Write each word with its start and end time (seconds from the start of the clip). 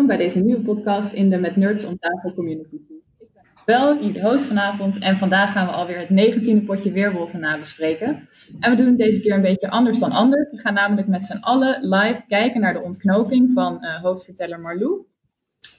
welkom 0.00 0.18
bij 0.18 0.26
deze 0.26 0.44
nieuwe 0.44 0.62
podcast 0.62 1.12
in 1.12 1.30
de 1.30 1.38
Met 1.38 1.56
Nerds 1.56 1.84
om 1.84 1.98
tafel 1.98 2.34
community. 2.34 2.74
Ik 3.18 3.28
ben 3.34 3.44
Bel, 3.64 4.12
de 4.12 4.20
host 4.20 4.44
vanavond 4.44 4.98
en 4.98 5.16
vandaag 5.16 5.52
gaan 5.52 5.66
we 5.66 5.72
alweer 5.72 5.98
het 5.98 6.08
19e 6.08 6.64
potje 6.64 6.92
Weerwolven 6.92 7.40
nabespreken. 7.40 8.28
En 8.60 8.70
we 8.70 8.76
doen 8.76 8.86
het 8.86 8.96
deze 8.96 9.20
keer 9.20 9.34
een 9.34 9.42
beetje 9.42 9.70
anders 9.70 9.98
dan 9.98 10.10
anders. 10.10 10.50
We 10.50 10.58
gaan 10.58 10.74
namelijk 10.74 11.08
met 11.08 11.24
z'n 11.24 11.38
allen 11.40 11.88
live 11.88 12.22
kijken 12.26 12.60
naar 12.60 12.72
de 12.72 12.82
ontknoping 12.82 13.52
van 13.52 13.84
uh, 13.84 14.02
hoofdverteller 14.02 14.60
Marlou. 14.60 15.06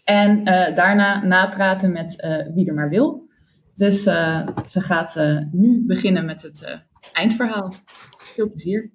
En 0.04 0.40
uh, 0.40 0.76
daarna 0.76 1.24
napraten 1.24 1.92
met 1.92 2.28
wie 2.54 2.68
er 2.68 2.74
maar 2.74 2.90
wil. 2.90 3.30
Dus 3.76 4.04
ze 4.04 4.82
gaat 4.82 5.16
nu 5.52 5.84
beginnen 5.88 6.26
met 6.26 6.42
het 6.42 6.84
eindverhaal. 7.14 7.74
Veel 8.18 8.50
plezier. 8.50 8.92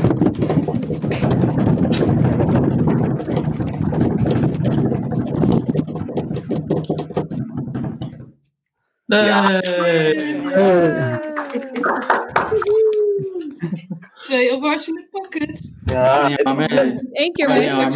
Twee 14.20 14.52
awards 14.52 14.88
in 14.88 14.94
de 14.94 15.06
pocket. 15.10 15.72
Ja, 15.84 16.30
Eén 17.12 17.32
keer 17.32 17.48
mee. 17.48 17.62
Ja, 17.62 17.90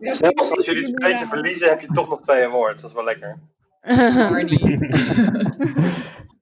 Zelfs 0.00 0.50
als 0.50 0.66
jullie 0.66 0.84
het 0.84 0.94
beetje 0.94 1.26
verliezen, 1.26 1.68
heb 1.68 1.80
je 1.80 1.86
toch 1.86 2.08
nog 2.08 2.22
twee 2.22 2.44
awards. 2.44 2.82
Dat 2.82 2.90
is 2.90 2.96
wel 2.96 3.04
lekker. 3.04 3.38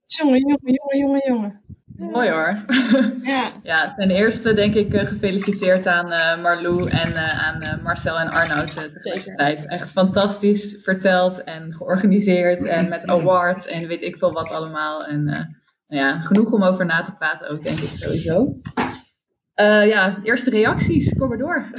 jongen, 0.05 0.39
jongen, 0.39 0.59
jongen, 0.61 0.97
jongen, 0.97 1.21
jongen. 1.27 1.61
Mooi 1.97 2.29
hoor. 2.29 2.57
Ja. 3.23 3.51
ja, 3.63 3.93
ten 3.95 4.09
eerste 4.09 4.53
denk 4.53 4.73
ik 4.73 4.93
uh, 4.93 5.05
gefeliciteerd 5.05 5.87
aan 5.87 6.11
uh, 6.11 6.41
Marlou 6.41 6.89
en 6.89 7.09
uh, 7.09 7.47
aan 7.47 7.81
Marcel 7.83 8.19
en 8.19 8.29
Arnoud 8.29 8.71
tegelijkertijd. 8.71 9.67
Echt 9.67 9.91
fantastisch 9.91 10.79
verteld 10.81 11.43
en 11.43 11.73
georganiseerd 11.73 12.65
en 12.65 12.89
met 12.89 13.07
awards 13.15 13.67
en 13.67 13.87
weet 13.87 14.01
ik 14.01 14.17
veel 14.17 14.31
wat 14.31 14.51
allemaal. 14.51 15.05
En 15.05 15.23
nou 15.23 15.45
ja, 15.87 16.19
genoeg 16.19 16.51
om 16.51 16.63
over 16.63 16.85
na 16.85 17.01
te 17.01 17.13
praten 17.13 17.49
ook, 17.49 17.63
denk 17.63 17.77
ik 17.77 17.89
sowieso. 17.89 18.53
ja, 19.85 20.19
eerste 20.23 20.49
reacties, 20.49 21.13
kom 21.17 21.27
maar 21.29 21.37
door. 21.37 21.69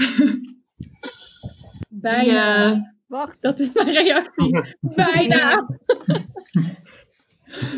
Bijna. 1.89 2.93
Wacht, 3.07 3.43
dat 3.43 3.61
is 3.61 3.73
mijn 3.73 3.91
reactie. 3.93 4.77
Bijna. 4.97 5.67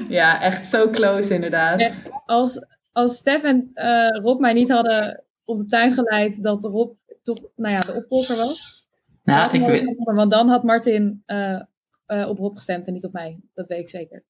Ja, 0.09 0.41
echt 0.41 0.65
zo 0.67 0.91
close 0.91 1.35
inderdaad. 1.35 2.03
als, 2.27 2.67
als 2.93 3.17
Stef 3.17 3.43
en 3.43 3.71
uh, 3.75 4.09
Rob 4.23 4.41
mij 4.41 4.53
niet 4.53 4.71
hadden 4.71 5.25
op 5.45 5.59
de 5.59 5.67
tuin 5.67 5.93
geleid 5.93 6.43
dat 6.43 6.65
Rob 6.65 6.93
toch 7.23 7.39
nou 7.57 7.75
ja, 7.75 7.81
de 7.81 7.95
opvolger 7.95 8.37
was. 8.37 8.87
Nou, 9.25 9.53
ik 9.53 9.67
weet... 9.67 9.95
Want 9.97 10.31
dan 10.31 10.49
had 10.49 10.63
Martin 10.63 11.23
uh, 11.27 11.61
uh, 12.07 12.29
op 12.29 12.39
Rob 12.39 12.55
gestemd 12.55 12.87
en 12.87 12.93
niet 12.93 13.05
op 13.05 13.13
mij. 13.13 13.39
Dat 13.55 13.69
weet 13.69 13.79
ik 13.79 13.89
zeker. 13.89 14.25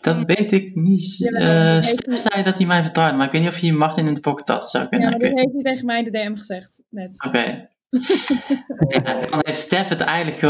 Dat 0.00 0.24
weet 0.24 0.52
ik 0.52 0.74
niet. 0.74 1.16
Ja, 1.16 1.80
Stef 1.80 2.16
zei 2.16 2.42
dat 2.42 2.58
hij 2.58 2.66
mij 2.66 2.82
vertrouwde, 2.82 3.16
maar 3.16 3.26
ik 3.26 3.32
weet 3.32 3.42
niet 3.42 3.50
of 3.50 3.58
je 3.58 3.72
Martin 3.72 4.06
in 4.06 4.14
de 4.14 4.20
pocket 4.20 4.48
had 4.48 4.70
zou 4.70 4.88
kunnen. 4.88 5.10
Ja, 5.10 5.16
maar 5.16 5.28
dat 5.28 5.38
heeft 5.38 5.52
hij 5.52 5.62
tegen 5.62 5.86
mij 5.86 5.98
in 5.98 6.04
de 6.04 6.10
DM 6.10 6.34
gezegd. 6.36 6.80
Net. 6.88 7.24
Oké. 7.26 7.38
ja, 8.88 9.20
dan 9.20 9.40
heeft 9.42 9.58
Stef 9.58 9.88
het 9.88 10.00
eigenlijk 10.00 10.40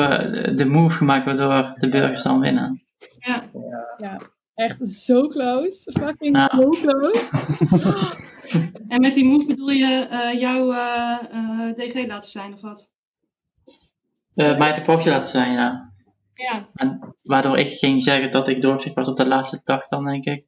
de 0.58 0.64
move 0.64 0.96
gemaakt 0.96 1.24
waardoor 1.24 1.74
de 1.78 1.88
burgers 1.88 2.22
dan 2.22 2.40
winnen. 2.40 2.85
Ja. 3.18 3.50
ja. 3.98 4.20
Echt 4.54 4.88
zo 4.88 5.26
close. 5.26 5.92
Fucking 5.92 6.40
zo 6.40 6.46
so 6.46 6.68
close. 6.68 7.28
en 8.88 9.00
met 9.00 9.14
die 9.14 9.24
move 9.24 9.46
bedoel 9.46 9.70
je 9.70 10.08
uh, 10.10 10.40
jouw 10.40 10.72
uh, 10.72 11.18
uh, 11.32 11.72
DG 11.72 12.06
laten 12.06 12.30
zijn 12.30 12.54
of 12.54 12.60
wat? 12.60 12.94
mij 14.34 14.74
de 14.74 14.80
pochtje 14.80 15.10
laten 15.10 15.30
zijn, 15.30 15.52
ja. 15.52 15.92
Ja. 16.34 16.68
En 16.74 17.14
waardoor 17.22 17.58
ik 17.58 17.68
ging 17.68 18.02
zeggen 18.02 18.30
dat 18.30 18.48
ik 18.48 18.62
doorzicht 18.62 18.94
was 18.94 19.08
op 19.08 19.16
de 19.16 19.26
laatste 19.26 19.60
dag 19.64 19.86
dan, 19.86 20.04
denk 20.04 20.24
ik. 20.24 20.44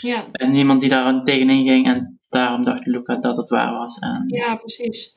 Ja. 0.00 0.26
En 0.32 0.50
niemand 0.50 0.80
die 0.80 0.90
daar 0.90 1.22
tegenin 1.22 1.66
ging 1.66 1.86
en 1.86 2.20
daarom 2.28 2.64
dacht 2.64 2.86
Luca 2.86 3.16
dat 3.16 3.36
het 3.36 3.50
waar 3.50 3.72
was. 3.72 3.98
En 3.98 4.24
ja, 4.26 4.56
precies. 4.56 5.12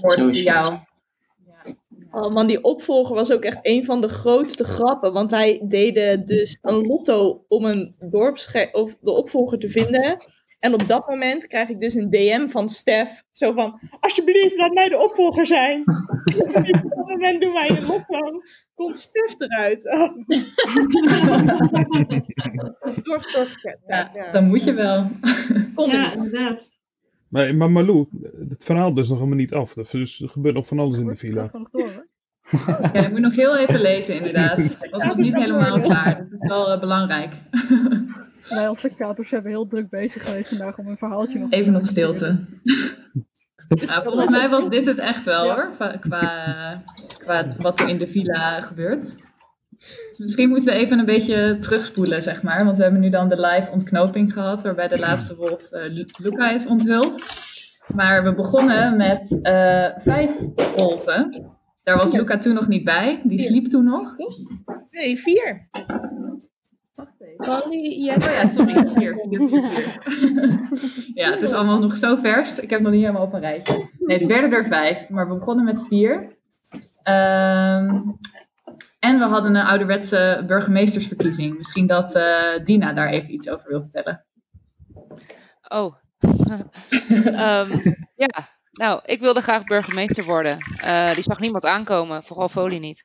Zo 0.00 0.26
is 0.26 0.42
jou. 0.42 0.78
Oh 2.24 2.32
man, 2.32 2.46
die 2.46 2.62
opvolger 2.62 3.14
was 3.14 3.32
ook 3.32 3.42
echt 3.42 3.58
een 3.62 3.84
van 3.84 4.00
de 4.00 4.08
grootste 4.08 4.64
grappen. 4.64 5.12
Want 5.12 5.30
wij 5.30 5.60
deden 5.64 6.24
dus 6.24 6.58
een 6.62 6.86
lotto 6.86 7.44
om 7.48 7.64
een 7.64 7.94
dorpsge 8.10 8.68
of 8.72 8.96
de 9.00 9.10
opvolger 9.10 9.58
te 9.58 9.68
vinden. 9.68 10.18
En 10.58 10.74
op 10.74 10.88
dat 10.88 11.08
moment 11.08 11.46
krijg 11.46 11.68
ik 11.68 11.80
dus 11.80 11.94
een 11.94 12.10
DM 12.10 12.48
van 12.48 12.68
Stef. 12.68 13.22
Zo 13.32 13.52
van, 13.52 13.80
alsjeblieft, 14.00 14.56
laat 14.56 14.72
mij 14.72 14.88
de 14.88 14.98
opvolger 14.98 15.46
zijn. 15.46 15.80
op 16.46 16.52
dat 16.64 17.06
moment 17.06 17.40
doen 17.40 17.52
wij 17.52 17.70
een 17.70 17.86
lotto. 17.86 18.42
Komt 18.74 18.98
Stef 18.98 19.40
eruit. 19.40 19.86
Oh. 19.86 20.26
Dorpsdorpsket. 23.04 23.78
Ja, 23.86 24.10
ja, 24.14 24.32
dan 24.32 24.46
moet 24.46 24.64
je 24.64 24.72
wel. 24.72 25.10
ja, 25.74 26.12
inderdaad. 26.16 26.77
Maar, 27.28 27.54
maar 27.54 27.70
Malou, 27.70 28.06
het 28.48 28.64
verhaal 28.64 28.94
dus 28.94 29.08
nog 29.08 29.18
helemaal 29.18 29.38
niet 29.38 29.54
af. 29.54 29.74
Dus 29.74 30.20
er 30.20 30.28
gebeurt 30.28 30.54
nog 30.54 30.66
van 30.66 30.78
alles 30.78 30.98
in 30.98 31.06
de 31.06 31.16
villa. 31.16 31.50
Ja, 32.92 33.04
ik 33.04 33.10
moet 33.10 33.20
nog 33.20 33.34
heel 33.34 33.56
even 33.56 33.80
lezen, 33.80 34.14
inderdaad. 34.14 34.56
Het 34.80 34.90
was 34.90 35.04
nog 35.04 35.16
niet 35.16 35.34
helemaal 35.34 35.80
klaar. 35.80 36.16
Dat 36.16 36.40
is 36.40 36.48
wel 36.48 36.74
uh, 36.74 36.80
belangrijk. 36.80 37.32
Wij 38.48 38.68
als 38.68 38.80
secators 38.80 39.30
hebben 39.30 39.50
heel 39.50 39.66
druk 39.66 39.88
bezig 39.88 40.26
geweest 40.26 40.48
vandaag 40.48 40.78
om 40.78 40.86
een 40.86 40.96
verhaaltje 40.96 41.38
nog 41.38 41.50
Even 41.50 41.72
nog 41.72 41.86
stilte. 41.86 42.44
Nou, 43.68 44.02
volgens 44.02 44.30
mij 44.30 44.48
was 44.48 44.68
dit 44.68 44.84
het 44.84 44.98
echt 44.98 45.24
wel 45.24 45.44
hoor, 45.44 45.70
qua, 46.00 46.82
qua 47.18 47.52
wat 47.58 47.80
er 47.80 47.88
in 47.88 47.98
de 47.98 48.06
villa 48.06 48.60
gebeurt. 48.60 49.14
Dus 50.08 50.18
misschien 50.18 50.48
moeten 50.48 50.72
we 50.72 50.78
even 50.78 50.98
een 50.98 51.04
beetje 51.04 51.56
terugspoelen, 51.60 52.22
zeg 52.22 52.42
maar. 52.42 52.64
Want 52.64 52.76
we 52.76 52.82
hebben 52.82 53.00
nu 53.00 53.10
dan 53.10 53.28
de 53.28 53.40
live 53.40 53.70
ontknoping 53.72 54.32
gehad, 54.32 54.62
waarbij 54.62 54.88
de 54.88 54.98
laatste 54.98 55.36
wolf 55.36 55.72
uh, 55.72 56.04
Luca 56.18 56.50
is 56.50 56.66
onthuld. 56.66 57.22
Maar 57.94 58.24
we 58.24 58.34
begonnen 58.34 58.96
met 58.96 59.38
uh, 59.42 59.86
vijf 59.96 60.32
wolven. 60.76 61.46
Daar 61.82 61.96
was 61.96 62.12
Luca 62.12 62.38
toen 62.38 62.54
nog 62.54 62.68
niet 62.68 62.84
bij. 62.84 63.20
Die 63.24 63.40
sliep 63.40 63.66
toen 63.66 63.84
nog. 63.84 64.14
Nee, 64.90 65.18
vier. 65.18 65.68
Wacht 66.94 67.20
even. 67.20 67.78
Yes. 68.04 68.26
Oh 68.26 68.32
ja, 68.32 68.46
sorry. 68.46 68.72
Vier, 68.94 69.18
vier, 69.28 69.48
vier, 69.48 69.60
ja, 71.14 71.30
het 71.30 71.42
is 71.42 71.52
allemaal 71.52 71.78
nog 71.78 71.96
zo 71.96 72.16
vers. 72.16 72.58
Ik 72.58 72.70
heb 72.70 72.80
nog 72.80 72.92
niet 72.92 73.00
helemaal 73.00 73.22
op 73.22 73.32
een 73.32 73.40
rijtje. 73.40 73.88
Nee, 73.98 74.16
het 74.16 74.26
werden 74.26 74.52
er 74.52 74.66
vijf, 74.66 75.08
maar 75.08 75.28
we 75.28 75.34
begonnen 75.34 75.64
met 75.64 75.86
vier. 75.86 76.36
Um, 77.04 78.18
en 78.98 79.18
we 79.18 79.24
hadden 79.24 79.54
een 79.54 79.66
ouderwetse 79.66 80.44
burgemeestersverkiezing. 80.46 81.56
Misschien 81.56 81.86
dat 81.86 82.16
uh, 82.16 82.64
Dina 82.64 82.92
daar 82.92 83.08
even 83.08 83.32
iets 83.32 83.48
over 83.48 83.68
wil 83.68 83.80
vertellen. 83.80 84.24
Oh. 85.68 85.94
um, 87.24 87.96
ja, 88.24 88.48
nou, 88.70 89.00
ik 89.04 89.20
wilde 89.20 89.40
graag 89.40 89.64
burgemeester 89.64 90.24
worden. 90.24 90.58
Uh, 90.84 91.12
die 91.12 91.22
zag 91.22 91.40
niemand 91.40 91.64
aankomen, 91.64 92.24
vooral 92.24 92.48
Folie 92.48 92.80
niet. 92.80 93.02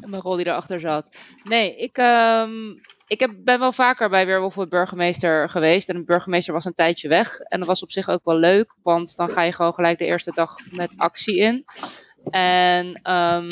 en 0.00 0.10
mijn 0.10 0.22
rol 0.22 0.36
die 0.36 0.46
erachter 0.46 0.80
zat. 0.80 1.16
Nee, 1.42 1.76
ik, 1.76 1.98
um, 1.98 2.80
ik 3.06 3.20
heb, 3.20 3.30
ben 3.36 3.58
wel 3.58 3.72
vaker 3.72 4.08
bij 4.08 4.26
Weerwolf 4.26 4.68
burgemeester 4.68 5.48
geweest. 5.48 5.88
En 5.88 5.96
de 5.96 6.04
burgemeester 6.04 6.52
was 6.52 6.64
een 6.64 6.74
tijdje 6.74 7.08
weg. 7.08 7.38
En 7.38 7.58
dat 7.58 7.68
was 7.68 7.82
op 7.82 7.90
zich 7.90 8.08
ook 8.08 8.24
wel 8.24 8.36
leuk, 8.36 8.74
want 8.82 9.16
dan 9.16 9.30
ga 9.30 9.42
je 9.42 9.52
gewoon 9.52 9.74
gelijk 9.74 9.98
de 9.98 10.06
eerste 10.06 10.32
dag 10.34 10.56
met 10.70 10.94
actie 10.96 11.36
in. 11.36 11.64
En 12.30 12.86
um, 13.12 13.48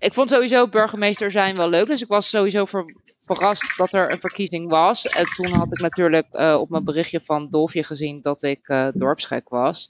ik 0.00 0.14
vond 0.14 0.28
sowieso 0.28 0.68
burgemeester 0.68 1.30
zijn 1.30 1.56
wel 1.56 1.68
leuk. 1.68 1.86
Dus 1.86 2.02
ik 2.02 2.08
was 2.08 2.28
sowieso 2.28 2.64
ver, 2.64 2.94
verrast 3.20 3.76
dat 3.76 3.92
er 3.92 4.12
een 4.12 4.20
verkiezing 4.20 4.68
was. 4.68 5.06
En 5.06 5.24
toen 5.24 5.48
had 5.48 5.72
ik 5.72 5.80
natuurlijk 5.80 6.26
uh, 6.32 6.56
op 6.60 6.70
mijn 6.70 6.84
berichtje 6.84 7.20
van 7.20 7.48
Dolfje 7.50 7.82
gezien 7.82 8.20
dat 8.20 8.42
ik 8.42 8.68
uh, 8.68 8.88
dorpsgek 8.94 9.48
was. 9.48 9.88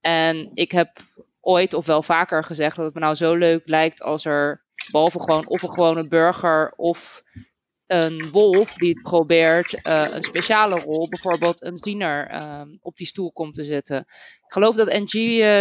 En 0.00 0.50
ik 0.54 0.72
heb 0.72 0.98
ooit 1.40 1.74
of 1.74 1.86
wel 1.86 2.02
vaker 2.02 2.44
gezegd 2.44 2.76
dat 2.76 2.84
het 2.84 2.94
me 2.94 3.00
nou 3.00 3.14
zo 3.14 3.34
leuk 3.34 3.68
lijkt 3.68 4.02
als 4.02 4.24
er, 4.24 4.64
behalve 4.90 5.20
gewoon 5.20 5.48
of 5.48 5.62
een 5.62 5.72
gewone 5.72 6.08
burger 6.08 6.72
of 6.76 7.22
een 7.86 8.30
wolf 8.30 8.74
die 8.74 9.00
probeert 9.00 9.72
uh, 9.72 10.06
een 10.10 10.22
speciale 10.22 10.80
rol, 10.80 11.08
bijvoorbeeld 11.08 11.62
een 11.62 11.76
ziener, 11.76 12.42
op 12.80 12.96
die 12.96 13.06
stoel 13.06 13.32
komt 13.32 13.54
te 13.54 13.64
zitten. 13.64 13.98
Ik 14.46 14.52
geloof 14.52 14.76
dat 14.76 14.92
NG 14.92 15.12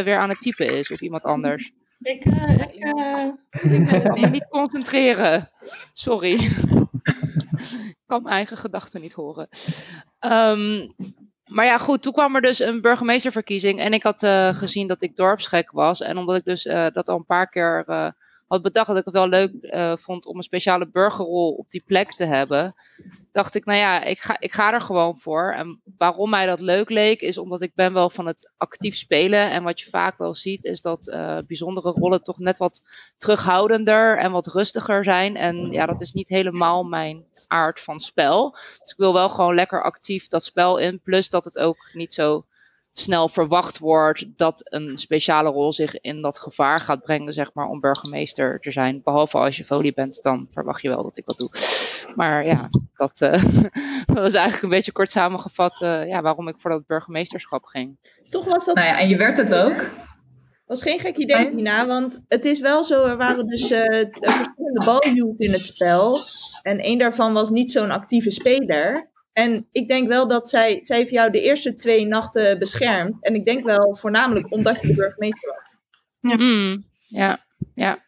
weer 0.03 0.17
aan 0.17 0.29
het 0.29 0.41
typen 0.41 0.77
is 0.77 0.91
of 0.91 1.01
iemand 1.01 1.23
anders. 1.23 1.71
Ik, 1.99 2.25
uh, 2.25 2.59
ik, 2.59 2.85
uh, 2.85 4.13
me 4.13 4.27
niet 4.31 4.47
concentreren. 4.49 5.49
Sorry. 5.93 6.33
ik 7.89 8.03
kan 8.05 8.23
mijn 8.23 8.35
eigen 8.35 8.57
gedachten 8.57 9.01
niet 9.01 9.13
horen. 9.13 9.47
Um, 10.19 10.93
maar 11.45 11.65
ja, 11.65 11.77
goed, 11.77 12.01
toen 12.01 12.13
kwam 12.13 12.35
er 12.35 12.41
dus 12.41 12.59
een 12.59 12.81
burgemeesterverkiezing. 12.81 13.79
En 13.79 13.93
ik 13.93 14.03
had 14.03 14.23
uh, 14.23 14.55
gezien 14.55 14.87
dat 14.87 15.01
ik 15.01 15.15
dorpsgek 15.15 15.71
was. 15.71 16.01
En 16.01 16.17
omdat 16.17 16.35
ik 16.35 16.43
dus 16.43 16.63
dat 16.93 17.09
al 17.09 17.17
een 17.17 17.25
paar 17.25 17.49
keer 17.49 17.85
had 18.47 18.61
bedacht 18.61 18.87
dat 18.87 18.97
ik 18.97 19.05
het 19.05 19.13
wel 19.13 19.27
leuk 19.27 19.53
eh, 19.53 19.95
vond 19.95 20.25
om 20.25 20.37
een 20.37 20.43
speciale 20.43 20.89
burgerrol 20.89 21.51
op 21.51 21.69
die 21.69 21.83
plek 21.85 22.11
te 22.11 22.25
hebben, 22.25 22.75
dacht 23.31 23.55
ik, 23.55 23.65
nou 23.65 23.79
ja, 23.79 24.03
ik 24.03 24.19
ga, 24.19 24.39
ik 24.39 24.53
ga 24.53 24.73
er 24.73 24.81
gewoon 24.81 25.17
voor. 25.17 25.53
En 25.53 25.81
waarom 25.97 26.29
mij 26.29 26.45
dat 26.45 26.59
leuk 26.59 26.89
leek, 26.89 27.21
is 27.21 27.37
omdat 27.37 27.61
ik 27.61 27.75
ben 27.75 27.93
wel 27.93 28.09
van 28.09 28.25
het 28.25 28.53
actief 28.57 28.95
spelen. 28.95 29.51
En 29.51 29.63
wat 29.63 29.79
je 29.79 29.89
vaak 29.89 30.17
wel 30.17 30.33
ziet, 30.33 30.63
is 30.63 30.81
dat 30.81 31.07
eh, 31.07 31.37
bijzondere 31.47 31.91
rollen 31.91 32.23
toch 32.23 32.39
net 32.39 32.57
wat 32.57 32.83
terughoudender 33.17 34.17
en 34.17 34.31
wat 34.31 34.47
rustiger 34.47 35.03
zijn. 35.03 35.35
En 35.35 35.71
ja, 35.71 35.85
dat 35.85 36.01
is 36.01 36.11
niet 36.11 36.29
helemaal 36.29 36.83
mijn 36.83 37.25
aard 37.47 37.79
van 37.79 37.99
spel. 37.99 38.51
Dus 38.51 38.91
ik 38.91 38.97
wil 38.97 39.13
wel 39.13 39.29
gewoon 39.29 39.55
lekker 39.55 39.83
actief 39.83 40.27
dat 40.27 40.43
spel 40.43 40.77
in. 40.77 41.01
Plus 41.01 41.29
dat 41.29 41.45
het 41.45 41.57
ook 41.57 41.89
niet 41.93 42.13
zo 42.13 42.45
snel 42.97 43.29
verwacht 43.29 43.79
wordt 43.79 44.25
dat 44.35 44.61
een 44.63 44.97
speciale 44.97 45.49
rol 45.49 45.73
zich 45.73 45.99
in 46.01 46.21
dat 46.21 46.39
gevaar 46.39 46.79
gaat 46.79 47.03
brengen, 47.03 47.33
zeg 47.33 47.53
maar, 47.53 47.67
om 47.67 47.79
burgemeester 47.79 48.59
te 48.59 48.71
zijn. 48.71 49.01
Behalve 49.03 49.37
als 49.37 49.57
je 49.57 49.63
folie 49.65 49.93
bent, 49.93 50.19
dan 50.21 50.47
verwacht 50.49 50.81
je 50.81 50.89
wel 50.89 51.03
dat 51.03 51.17
ik 51.17 51.25
dat 51.25 51.37
doe. 51.37 51.49
Maar 52.15 52.45
ja, 52.45 52.69
dat, 52.93 53.21
uh, 53.21 53.31
dat 54.05 54.17
was 54.17 54.33
eigenlijk 54.33 54.63
een 54.63 54.69
beetje 54.69 54.91
kort 54.91 55.11
samengevat 55.11 55.81
uh, 55.81 56.07
ja, 56.07 56.21
waarom 56.21 56.47
ik 56.47 56.57
voor 56.57 56.71
dat 56.71 56.87
burgemeesterschap 56.87 57.65
ging. 57.65 57.97
Toch 58.29 58.45
was 58.45 58.65
dat... 58.65 58.75
Nou 58.75 58.87
ja, 58.87 58.99
en 58.99 59.09
je 59.09 59.17
werd 59.17 59.37
het 59.37 59.53
ook. 59.53 59.89
was 60.65 60.81
geen 60.81 60.99
gek 60.99 61.17
idee, 61.17 61.53
Nina, 61.53 61.87
want 61.87 62.23
het 62.27 62.45
is 62.45 62.59
wel 62.59 62.83
zo, 62.83 63.05
er 63.05 63.17
waren 63.17 63.47
dus 63.47 63.71
uh, 63.71 63.79
verschillende 64.11 64.85
baljuws 64.85 65.37
in 65.37 65.51
het 65.51 65.61
spel. 65.61 66.17
En 66.61 66.79
één 66.79 66.99
daarvan 66.99 67.33
was 67.33 67.49
niet 67.49 67.71
zo'n 67.71 67.91
actieve 67.91 68.31
speler. 68.31 69.13
En 69.37 69.67
ik 69.71 69.87
denk 69.87 70.07
wel 70.07 70.27
dat 70.27 70.49
zij, 70.49 70.79
zij 70.83 70.97
heeft 70.97 71.11
jou 71.11 71.31
de 71.31 71.41
eerste 71.41 71.75
twee 71.75 72.05
nachten 72.05 72.59
beschermd. 72.59 73.15
En 73.25 73.35
ik 73.35 73.45
denk 73.45 73.65
wel 73.65 73.95
voornamelijk 73.95 74.51
omdat 74.51 74.81
je 74.81 74.87
de 74.87 74.93
burgemeester 74.93 75.49
was. 75.49 75.75
Ja, 76.31 76.37
mm, 76.37 76.85
ja. 77.07 77.45
ja. 77.73 78.03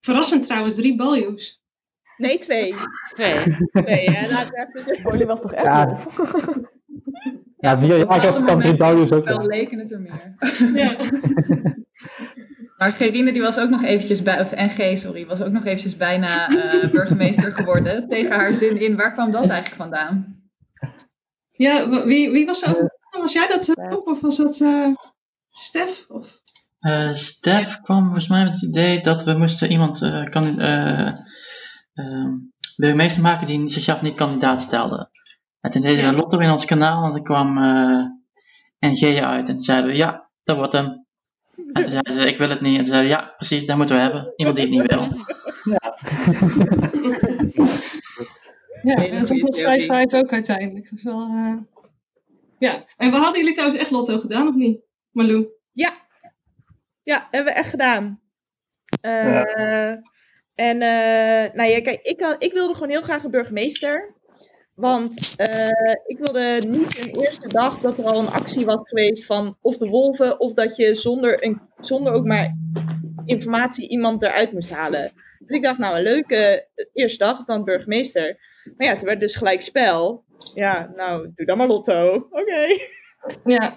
Verrassend 0.00 0.42
trouwens, 0.42 0.74
drie 0.74 0.96
baljuws. 0.96 1.62
Nee, 2.16 2.38
twee. 2.38 2.74
Twee. 3.12 3.38
twee 3.84 4.10
hè? 4.10 4.28
Laten 4.28 4.52
we 4.72 4.92
even... 4.92 5.06
Oh, 5.06 5.16
die 5.16 5.26
was 5.26 5.40
toch 5.40 5.52
echt 5.52 5.66
Ja. 5.66 5.80
ja. 5.80 6.72
Ja, 7.56 7.78
vier 7.78 7.96
jaar 7.96 8.22
was 8.22 8.44
kan 8.44 8.60
drie 8.60 8.76
Belgiërs 8.76 9.12
ook. 9.12 9.24
Wel 9.24 9.38
wel. 9.38 9.46
leken 9.46 9.78
het 9.78 9.92
er 9.92 10.00
meer. 10.00 10.34
Ja. 10.74 10.96
Maar 12.84 12.92
Gerine 12.92 13.32
die 13.32 13.42
was 13.42 13.58
ook 13.58 13.70
nog 13.70 13.82
eventjes 13.82 14.22
bij, 14.22 14.40
of 14.40 14.50
NG 14.50 14.98
sorry, 14.98 15.26
was 15.26 15.40
ook 15.40 15.52
nog 15.52 15.64
eventjes 15.64 15.96
bijna 15.96 16.48
eh, 16.48 16.90
burgemeester 16.90 17.52
geworden. 17.52 18.04
Tegen 18.08 18.36
haar 18.36 18.54
zin 18.54 18.80
in. 18.80 18.96
Waar 18.96 19.12
kwam 19.12 19.30
dat 19.30 19.48
eigenlijk 19.48 19.82
vandaan? 19.82 20.42
ja, 21.50 22.04
wie, 22.06 22.30
wie 22.30 22.46
was 22.46 22.62
er? 22.62 22.98
Was 23.10 23.32
jij 23.32 23.48
dat, 23.48 23.68
uh, 23.68 23.88
Rob, 23.88 24.06
of 24.08 24.20
was 24.20 24.36
dat 24.36 24.60
eh 24.60 24.88
Stef? 25.50 26.04
Of... 26.08 26.40
Eh, 26.78 27.12
Stef 27.12 27.80
kwam 27.80 28.02
volgens 28.02 28.28
mij 28.28 28.44
met 28.44 28.52
het 28.52 28.62
idee 28.62 29.00
dat 29.00 29.24
we 29.24 29.32
moesten 29.32 29.70
iemand 29.70 30.02
eh 30.02 30.24
kan, 30.24 30.60
eh, 30.60 31.06
eh, 31.92 32.32
burgemeester 32.76 33.22
maken 33.22 33.46
die 33.46 33.70
zichzelf 33.70 34.02
niet 34.02 34.14
kandidaat 34.14 34.62
stelde. 34.62 35.10
En 35.60 35.70
toen 35.70 35.82
deden 35.82 36.10
we 36.10 36.16
Lotto 36.16 36.38
in 36.38 36.50
ons 36.50 36.64
kanaal 36.64 37.04
en 37.04 37.14
er 37.14 37.22
kwam 37.22 37.58
eh 37.58 38.04
NG 38.78 39.18
uit. 39.20 39.48
En 39.48 39.54
toen 39.54 39.64
zeiden 39.64 39.90
we, 39.90 39.96
ja, 39.96 40.30
dat 40.42 40.56
wordt 40.56 40.72
hem. 40.72 41.03
En 41.56 41.82
toen 41.82 41.92
zeiden 41.92 42.12
ze, 42.12 42.26
ik 42.26 42.38
wil 42.38 42.48
het 42.48 42.60
niet. 42.60 42.72
En 42.78 42.84
toen 42.84 42.92
zeiden 42.92 43.10
ja, 43.10 43.34
precies, 43.36 43.66
dat 43.66 43.76
moeten 43.76 43.96
we 43.96 44.02
hebben. 44.02 44.32
Iemand 44.36 44.56
die 44.56 44.66
het 44.66 44.74
niet 44.74 44.90
wil. 44.92 45.08
Ja, 48.82 48.96
dat 48.96 49.22
is 49.22 49.32
ook 49.32 49.40
goede 49.40 49.62
nog 49.62 49.76
theorie. 49.76 50.08
5-5 50.08 50.14
ook 50.14 50.32
uiteindelijk. 50.32 50.90
Dus 50.90 51.02
wel, 51.02 51.20
eh, 51.20 51.56
Ja, 52.58 52.84
en 52.96 53.10
we 53.10 53.16
hadden 53.16 53.38
jullie 53.38 53.54
trouwens 53.54 53.80
echt 53.80 53.90
Lotto 53.90 54.18
gedaan, 54.18 54.48
of 54.48 54.54
niet? 54.54 54.80
Malou? 55.10 55.46
Ja. 55.72 55.90
Ja, 57.02 57.28
hebben 57.30 57.52
we 57.52 57.58
echt 57.58 57.70
gedaan. 57.70 58.20
Eh, 59.00 59.90
En 60.54 60.82
eh, 60.82 61.54
nou 61.54 61.70
ja, 61.70 61.80
kijk, 61.82 62.00
ik, 62.02 62.20
had, 62.20 62.42
ik 62.42 62.52
wilde 62.52 62.74
gewoon 62.74 62.88
heel 62.88 63.02
graag 63.02 63.24
een 63.24 63.30
burgemeester. 63.30 64.14
Want 64.74 65.34
eh, 65.36 65.94
ik 66.06 66.18
wilde 66.18 66.62
niet 66.68 66.98
een 66.98 67.20
eerste 67.20 67.48
dag 67.48 67.80
dat 67.80 67.98
er 67.98 68.04
al 68.04 68.18
een 68.18 68.32
actie 68.32 68.64
was 68.64 68.80
geweest 68.84 69.26
van 69.26 69.56
of 69.60 69.76
de 69.76 69.88
wolven, 69.88 70.40
of 70.40 70.54
dat 70.54 70.76
je 70.76 70.94
zonder, 70.94 71.44
een, 71.44 71.60
zonder 71.78 72.12
ook 72.12 72.24
maar 72.24 72.56
informatie 73.24 73.88
iemand 73.88 74.22
eruit 74.22 74.52
moest 74.52 74.70
halen. 74.70 75.12
Dus 75.38 75.56
ik 75.56 75.62
dacht, 75.62 75.78
nou, 75.78 75.96
een 75.96 76.02
leuke 76.02 76.68
eerste 76.92 77.24
dag 77.24 77.38
is 77.38 77.44
dan 77.44 77.64
burgemeester. 77.64 78.38
Maar 78.76 78.86
ja, 78.86 78.92
het 78.92 79.02
werd 79.02 79.20
dus 79.20 79.36
gelijk 79.36 79.62
spel. 79.62 80.24
Ja, 80.54 80.92
nou, 80.96 81.32
doe 81.34 81.46
dan 81.46 81.56
maar 81.56 81.66
lotto. 81.66 82.28
Oké. 82.30 82.78
Ja. 83.44 83.74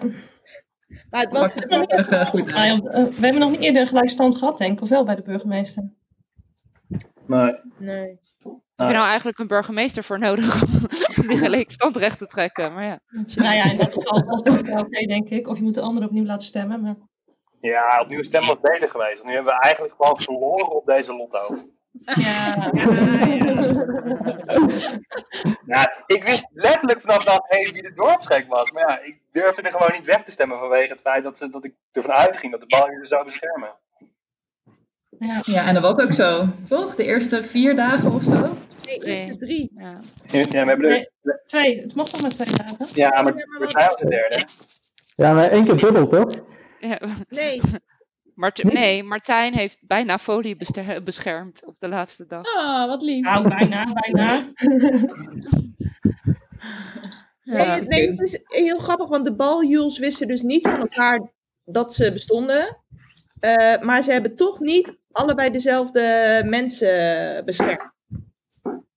Maar 1.10 1.20
het 1.20 1.32
was... 1.32 1.54
Eh, 1.54 2.26
goed 2.26 2.46
eh, 2.46 2.78
we 2.80 3.20
hebben 3.20 3.38
nog 3.38 3.50
niet 3.50 3.60
eerder 3.60 3.80
een 3.80 3.88
gelijkstand 3.88 4.36
gehad, 4.36 4.58
denk 4.58 4.72
ik. 4.72 4.80
Of 4.80 4.88
wel 4.88 5.04
bij 5.04 5.14
de 5.14 5.22
burgemeester? 5.22 5.90
Nee. 7.26 7.54
Nee. 7.78 8.18
Heb 8.78 8.88
je 8.88 8.94
nou 8.94 9.06
eigenlijk 9.06 9.38
een 9.38 9.46
burgemeester 9.46 10.04
voor 10.04 10.18
nodig 10.18 10.62
om 10.62 10.68
die 11.28 11.38
gelijkstandrecht 11.38 12.18
te 12.24 12.26
trekken? 12.26 12.74
Maar 12.74 12.84
ja. 12.84 12.98
Nou 13.34 13.54
ja, 13.54 13.64
in 13.70 13.76
dat 13.76 13.92
geval 13.92 14.16
is 14.16 14.42
dat 14.42 14.60
wel 14.60 14.80
oké, 14.80 15.06
denk 15.06 15.28
ik. 15.28 15.48
Of 15.48 15.56
je 15.56 15.62
moet 15.62 15.74
de 15.74 15.80
anderen 15.80 16.08
opnieuw 16.08 16.24
laten 16.24 16.46
stemmen. 16.46 16.80
Maar... 16.80 16.94
Ja, 17.60 18.00
opnieuw 18.00 18.22
stemmen 18.22 18.48
was 18.60 18.70
beter 18.72 18.88
geweest. 18.88 19.16
Want 19.16 19.28
nu 19.28 19.34
hebben 19.34 19.54
we 19.54 19.60
eigenlijk 19.60 19.94
gewoon 19.98 20.16
verloren 20.16 20.70
op 20.76 20.86
deze 20.86 21.14
lotto. 21.16 21.56
Ja. 22.14 22.70
Ja, 25.66 26.02
ik 26.06 26.24
wist 26.24 26.48
letterlijk 26.52 27.00
vanaf 27.00 27.24
dag 27.24 27.38
1 27.48 27.72
wie 27.72 27.82
de 27.82 27.92
dorpsgek 27.94 28.48
was. 28.48 28.70
Maar 28.70 28.88
ja, 28.88 29.00
ik 29.00 29.20
durfde 29.32 29.62
er 29.62 29.70
gewoon 29.70 29.92
niet 29.92 30.04
weg 30.04 30.22
te 30.22 30.30
stemmen 30.30 30.58
vanwege 30.58 30.92
het 30.92 31.00
feit 31.00 31.24
dat, 31.24 31.38
ze- 31.38 31.50
dat 31.50 31.64
ik 31.64 31.74
ervan 31.92 32.12
uitging 32.12 32.52
dat 32.52 32.60
de 32.60 32.66
bal 32.66 32.90
jullie 32.90 33.06
zou 33.06 33.24
beschermen. 33.24 33.74
Ja. 35.18 35.40
Ja, 35.44 35.66
en 35.66 35.74
dat 35.74 35.82
was 35.82 36.04
ook 36.06 36.12
zo, 36.14 36.48
toch? 36.64 36.94
De 36.94 37.04
eerste 37.04 37.42
vier 37.42 37.74
dagen 37.76 38.12
of 38.12 38.22
zo? 38.24 38.36
Nee, 38.86 39.04
eerste 39.04 39.36
drie. 39.36 39.70
Ja. 39.74 39.92
Ja, 40.26 40.42
we 40.64 40.70
hebben 40.70 40.90
er, 40.90 41.08
Nee, 41.22 41.36
twee. 41.46 41.80
Het 41.80 41.94
mocht 41.94 42.12
toch 42.12 42.22
maar 42.22 42.30
twee 42.30 42.56
dagen? 42.56 42.86
ja, 42.94 43.22
maar 43.22 43.34
we 43.34 43.66
zijn 43.70 43.90
op 43.90 43.98
de 43.98 44.08
derde. 44.08 44.44
Ja, 45.14 45.32
maar 45.32 45.50
één 45.50 45.64
keer 45.64 45.76
dubbel, 45.76 46.06
toch? 46.06 46.34
Ja. 46.78 46.98
Nee. 47.28 47.60
Mart 48.34 48.62
nee, 48.72 49.02
Martijn 49.02 49.54
heeft 49.54 49.78
bijna 49.80 50.18
folie 50.18 50.56
beschermd 51.04 51.66
op 51.66 51.74
de 51.78 51.88
laatste 51.88 52.26
dag. 52.26 52.56
Ah, 52.56 52.86
wat 52.88 53.02
lief. 53.02 53.24
Nou, 53.24 53.48
bijna, 53.48 53.92
bijna. 53.92 54.42
Nee, 57.44 57.66
het- 57.66 57.88
nee, 57.88 58.10
het 58.10 58.20
is 58.20 58.40
heel 58.46 58.78
grappig, 58.78 59.08
want 59.08 59.24
de 59.24 59.34
baljules 59.34 59.98
wisten 59.98 60.26
dus 60.26 60.42
niet 60.42 60.68
van 60.68 60.78
elkaar 60.80 61.32
dat 61.64 61.94
ze 61.94 62.12
bestonden. 62.12 62.76
Eh, 63.40 63.80
maar 63.80 64.02
ze 64.02 64.12
hebben 64.12 64.36
toch 64.36 64.60
niet 64.60 64.98
allebei 65.12 65.50
dezelfde 65.50 66.42
mensen 66.46 67.44
beschermd. 67.44 67.92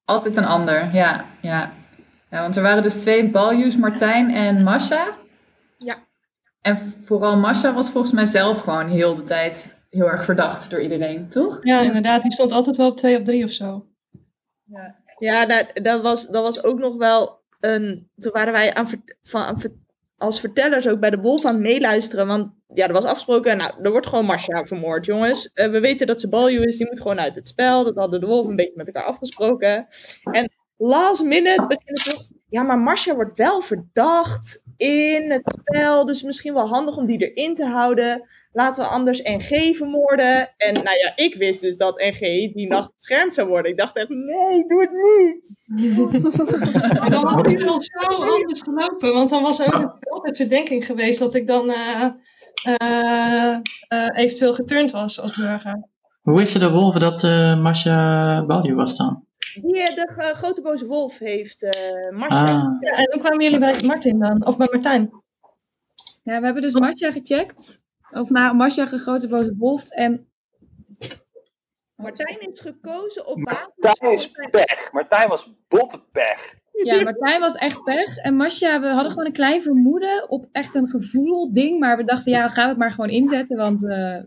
Altijd 0.06 0.38
een 0.38 0.46
ander, 0.46 0.94
ja. 0.94 1.26
ja. 1.42 1.74
ja 2.30 2.42
want 2.42 2.56
er 2.56 2.62
waren 2.64 2.84
dus 2.84 3.00
twee 3.00 3.30
baljuws, 3.30 3.78
Martijn 3.78 4.30
en 4.30 4.64
Masha. 4.64 5.08
Ja. 5.78 5.96
En 6.62 6.78
vooral 7.04 7.38
Masha 7.38 7.74
was 7.74 7.90
volgens 7.90 8.14
mij 8.14 8.26
zelf 8.26 8.60
gewoon 8.60 8.88
heel 8.90 9.16
de 9.16 9.24
tijd 9.24 9.76
heel 9.90 10.10
erg 10.10 10.26
verdacht 10.26 10.70
door 10.70 10.82
iedereen, 10.82 11.30
toch? 11.30 11.60
Ja, 11.62 11.82
inderdaad. 11.82 12.22
Die 12.22 12.32
stond 12.32 12.52
altijd 12.52 12.78
wel 12.78 12.88
op 12.90 12.98
twee 12.98 13.18
op 13.18 13.26
drie 13.26 13.44
of 13.44 13.52
zo. 13.52 13.86
Ja, 15.18 15.46
dat, 15.46 15.66
dat, 15.74 16.02
was, 16.02 16.28
dat 16.28 16.46
was 16.46 16.64
ook 16.64 16.80
nog 16.80 16.96
wel 16.96 17.44
een. 17.60 18.10
Toen 18.16 18.32
waren 18.32 18.54
wij 18.54 18.74
aan, 18.74 18.88
van, 19.22 19.42
aan 19.42 19.60
ver- 19.60 19.76
als 20.22 20.40
vertellers 20.40 20.88
ook 20.88 21.00
bij 21.00 21.10
de 21.10 21.22
Wolf 21.22 21.46
aan 21.46 21.54
het 21.54 21.64
meeluisteren. 21.64 22.28
Want 22.28 22.52
ja, 22.74 22.88
er 22.88 22.94
was 22.94 23.06
afgesproken. 23.06 23.58
Nou, 23.58 23.74
er 23.82 23.92
wordt 23.92 24.08
gewoon 24.08 24.26
Marcia 24.26 24.66
vermoord, 24.66 25.06
jongens. 25.06 25.50
Eh, 25.54 25.70
we 25.70 25.80
weten 25.80 26.08
dat 26.08 26.22
ze 26.22 26.30
balju 26.30 26.64
is. 26.64 26.78
Die 26.78 26.88
moet 26.88 27.02
gewoon 27.02 27.20
uit 27.20 27.36
het 27.36 27.48
spel. 27.48 27.84
Dat 27.84 27.96
hadden 27.96 28.20
de 28.20 28.28
Wolf 28.28 28.48
een 28.48 28.56
beetje 28.56 28.76
met 28.76 28.88
elkaar 28.88 29.04
afgesproken. 29.04 29.88
En 30.24 30.52
last 30.78 31.24
minute 31.24 31.66
beginnen 31.68 32.04
ze. 32.04 32.40
Ja, 32.50 32.64
maar 32.64 32.80
Marcia 32.80 33.16
wordt 33.16 33.38
wel 33.38 33.62
verdacht 33.62 34.64
in 34.82 35.32
het 35.32 35.58
spel. 35.60 36.06
Dus 36.06 36.24
misschien 36.24 36.54
wel 36.54 36.68
handig 36.68 36.98
om 36.98 37.06
die 37.06 37.32
erin 37.32 37.56
te 37.56 37.66
houden. 37.66 38.24
Laten 38.52 38.84
we 38.84 38.90
anders 38.90 39.22
NG 39.22 39.78
vermoorden. 39.78 40.54
En 40.58 40.74
nou 40.74 40.98
ja, 40.98 41.12
ik 41.16 41.36
wist 41.36 41.62
dus 41.62 41.78
dat 41.78 42.00
NG 42.00 42.20
die 42.54 42.68
nacht 42.68 42.92
beschermd 42.96 43.34
zou 43.34 43.48
worden. 43.48 43.72
Ik 43.72 43.78
dacht 43.78 43.98
echt, 43.98 44.10
nee, 44.10 44.68
doe 44.68 44.82
het 44.82 44.92
niet. 44.92 45.56
Maar 47.00 47.10
dan 47.16 47.24
was 47.24 47.36
het 47.36 47.64
wel 47.64 47.82
zo 47.82 48.24
anders 48.24 48.62
gelopen. 48.62 49.14
Want 49.14 49.30
dan 49.30 49.44
was 49.44 49.60
er 49.60 49.74
ook 49.76 49.98
altijd 50.00 50.38
verdenking 50.38 50.86
geweest 50.86 51.20
dat 51.20 51.36
ik 51.36 51.48
dan 51.48 51.70
eh, 51.70 52.08
eh, 52.64 53.56
eh, 53.88 54.10
eventueel 54.14 54.54
geturnd 54.54 54.92
was 54.92 55.22
als 55.22 55.38
burger. 55.38 55.90
Hoe 56.22 56.38
wisten 56.38 56.60
de 56.60 56.72
wolven 56.72 57.00
dat 57.00 57.24
eh 57.24 57.62
Masha 57.62 58.46
Balju 58.46 58.76
was 58.76 58.98
dan? 58.98 59.26
Die, 59.62 59.82
eh, 59.82 59.96
de 59.96 60.14
eh, 60.18 60.26
grote 60.26 60.62
boze 60.62 60.86
wolf 60.86 61.18
heeft 61.18 61.62
Marcia. 62.12 62.44
Ah. 62.44 62.78
Ja, 62.80 62.92
en 62.92 63.12
hoe 63.12 63.20
kwamen 63.20 63.44
jullie 63.44 63.60
bij 63.60 63.82
Martin 63.86 64.20
dan? 64.20 64.46
Of 64.46 64.58
bij 64.58 64.68
Martijn? 64.72 65.10
Ja, 66.24 66.40
we 66.40 66.46
hebben 66.46 66.62
dus 66.62 66.74
Masha 66.74 67.12
gecheckt. 67.12 67.82
Of 68.12 68.30
nou, 68.30 68.56
Masha 68.56 68.86
gegrote 68.86 69.28
boze 69.28 69.56
wolf. 69.58 69.90
En 69.90 70.32
Martijn 71.96 72.40
is 72.40 72.60
gekozen 72.60 73.28
op 73.28 73.42
basis 73.44 73.68
Martijn 73.76 74.14
is 74.14 74.32
pech. 74.32 74.92
Martijn 74.92 75.30
was 75.30 75.54
botte 75.68 76.04
pech. 76.12 76.56
ja, 76.84 77.02
Martijn 77.04 77.40
was 77.40 77.56
echt 77.56 77.84
pech. 77.84 78.18
En 78.18 78.36
Masha, 78.36 78.80
we 78.80 78.88
hadden 78.88 79.12
gewoon 79.12 79.26
een 79.26 79.34
klein 79.34 79.62
vermoeden 79.62 80.30
op 80.30 80.48
echt 80.52 80.76
een 80.76 80.88
gevoel 80.88 81.54
ding. 81.54 81.80
Maar 81.80 81.98
we 81.98 82.04
dachten, 82.04 82.32
ja, 82.32 82.48
gaan 82.48 82.64
we 82.64 82.70
het 82.70 82.80
maar 82.80 82.92
gewoon 82.92 83.10
inzetten. 83.10 83.58
Want 83.58 83.90
eh, 83.90 84.20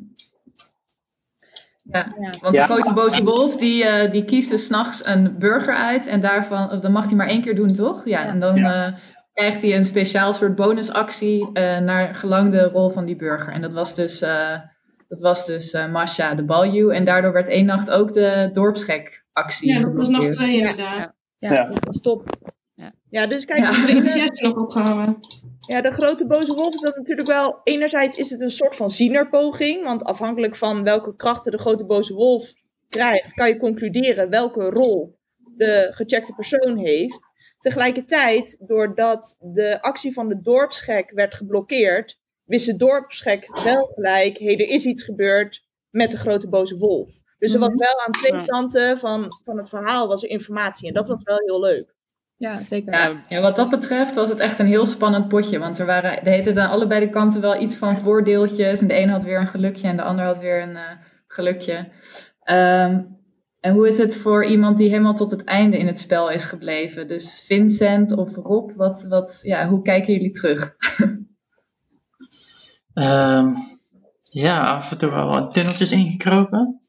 Ja, 1.93 2.07
want 2.41 2.55
de 2.55 2.61
Ja. 2.61 2.65
grote 2.65 2.93
boze 2.93 3.25
wolf 3.25 3.57
die, 3.57 3.85
eh, 3.85 4.11
die 4.11 4.25
kiest 4.25 4.51
dus 4.51 4.67
s'nachts 4.67 5.07
een 5.07 5.39
burger 5.39 5.75
uit 5.75 6.07
en 6.07 6.21
daarvan, 6.21 6.81
dat 6.81 6.91
mag 6.91 7.05
hij 7.05 7.15
maar 7.15 7.27
één 7.27 7.41
keer 7.41 7.55
doen, 7.55 7.69
toch? 7.73 8.05
Ja, 8.05 8.25
en 8.25 8.41
dan 8.41 8.57
eh, 8.57 8.93
krijgt 9.33 9.63
hij 9.63 9.77
een 9.77 9.85
speciaal 9.85 10.33
soort 10.35 10.55
bonusactie 10.55 11.51
eh, 11.53 11.79
naar 11.79 12.15
gelang 12.15 12.51
de 12.51 12.63
rol 12.63 12.91
van 12.91 13.05
die 13.05 13.17
burger. 13.17 13.53
En 13.53 13.61
dat 13.61 13.73
was 13.73 13.95
dus, 13.95 14.23
eh 14.23 14.59
dat 15.09 15.21
was 15.21 15.47
dus 15.47 15.73
eh, 15.73 15.91
Masha 15.93 16.35
de 16.35 16.45
Balju 16.45 16.91
en 16.93 17.05
daardoor 17.05 17.33
werd 17.33 17.49
één 17.49 17.65
nacht 17.67 17.91
ook 17.91 18.15
de 18.15 18.49
dorpsgek 18.53 19.25
actie 19.33 19.73
Ja, 19.75 19.81
dat 19.81 19.95
was 19.95 20.09
nacht 20.09 20.33
twee 20.33 20.57
inderdaad. 20.59 21.13
Ja, 21.37 21.53
Ja. 21.53 21.65
dat 21.69 21.85
was 21.85 22.01
top. 22.01 22.53
Ja, 23.11 23.27
dus 23.27 23.45
kijk, 23.45 23.59
is 24.05 24.15
Jesse 24.15 24.45
nog 24.47 24.55
opgehangen. 24.57 25.17
Ja, 25.67 25.81
de 25.81 25.93
grote 25.93 26.27
boze 26.27 26.55
wolf 26.55 26.75
is 26.75 26.81
dat 26.81 26.97
natuurlijk 26.97 27.29
wel. 27.29 27.61
Enerzijds 27.65 28.17
is 28.17 28.31
het 28.31 28.41
een 28.41 28.51
soort 28.51 28.77
van 28.77 28.91
zienerpoging. 28.91 29.85
Want 29.85 30.05
afhankelijk 30.05 30.57
van 30.57 30.85
welke 30.85 31.17
krachten 31.17 31.53
de 31.53 31.59
grote 31.59 31.85
boze 31.85 32.15
wolf 32.15 32.53
krijgt, 32.89 33.33
kan 33.33 33.49
je 33.49 33.57
concluderen 33.57 34.31
welke 34.31 34.71
rol 34.71 35.19
de 35.57 35.89
gecheckte 35.91 36.33
persoon 36.33 36.77
heeft. 36.79 37.19
Tegelijkertijd, 37.59 38.57
doordat 38.61 39.37
de 39.41 39.83
actie 39.83 40.13
van 40.13 40.29
de 40.29 40.41
dorpsgek 40.41 41.11
werd 41.11 41.35
geblokkeerd, 41.35 42.19
wist 42.45 42.67
de 42.67 42.77
dorpsgek 42.77 43.63
wel 43.65 43.85
gelijk: 43.95 44.39
hé, 44.39 44.51
er 44.53 44.69
is 44.71 44.85
iets 44.85 45.03
gebeurd 45.05 45.65
met 45.91 46.11
de 46.11 46.17
grote 46.17 46.49
boze 46.49 46.77
wolf. 46.77 47.11
Dus 47.39 47.55
er 47.55 47.61
was 47.61 47.69
Mhm. 47.75 47.79
wel 47.79 48.01
aan 48.07 48.13
twee 48.13 48.45
kanten 48.47 48.99
van, 48.99 49.27
van 49.45 49.59
het 49.59 49.69
verhaal 49.69 50.09
was 50.09 50.23
er 50.23 50.29
informatie. 50.29 50.89
En 50.89 50.95
dat 50.95 51.09
was 51.09 51.23
wel 51.23 51.39
heel 51.45 51.61
leuk. 51.61 51.94
Ja, 52.45 52.65
zeker. 52.65 52.93
Ja, 52.93 53.25
ja, 53.29 53.41
wat 53.41 53.57
dat 53.57 53.71
betreft 53.71 54.15
was 54.15 54.29
het 54.29 54.39
echt 54.39 54.59
een 54.59 54.67
heel 54.67 54.87
spannend 54.87 55.29
potje. 55.29 55.59
Want 55.59 55.79
er 55.79 55.87
waren 55.87 56.25
de 56.25 56.31
hele 56.31 56.43
tijd 56.43 56.57
aan 56.57 56.71
allebei 56.71 57.01
de 57.01 57.11
kanten 57.11 57.41
wel 57.41 57.61
iets 57.61 57.77
van 57.77 57.97
voordeeltjes. 57.97 58.81
En 58.81 58.87
de 58.87 58.99
een 58.99 59.09
had 59.09 59.25
weer 59.25 59.41
een 59.41 59.47
gelukje 59.47 59.89
en 59.89 59.97
de 59.97 60.03
ander 60.03 60.25
had 60.25 60.39
weer 60.39 60.63
een 60.63 60.77
eh, 60.77 60.91
gelukje. 61.27 61.89
Ehm, 62.41 63.03
en 63.61 63.73
hoe 63.75 63.87
is 63.87 63.99
het 63.99 64.17
voor 64.17 64.45
iemand 64.45 64.79
die 64.79 64.89
helemaal 64.89 65.15
tot 65.15 65.31
het 65.31 65.45
einde 65.45 65.79
in 65.79 65.87
het 65.87 65.99
spel 65.99 66.31
is 66.31 66.45
gebleven? 66.45 67.09
Dus 67.09 67.45
Vincent 67.47 68.17
of 68.17 68.37
Rob, 68.37 68.71
wat, 68.77 69.07
wat, 69.09 69.41
ja, 69.43 69.69
hoe 69.69 69.83
kijken 69.83 70.13
jullie 70.13 70.31
terug? 70.31 70.75
Ehm, 72.95 73.55
ja, 74.23 74.75
af 74.75 74.91
en 74.91 74.99
toe 74.99 75.11
wel 75.11 75.29
wat 75.29 75.55
tunneltjes 75.55 75.93
ingekropen. 75.93 76.81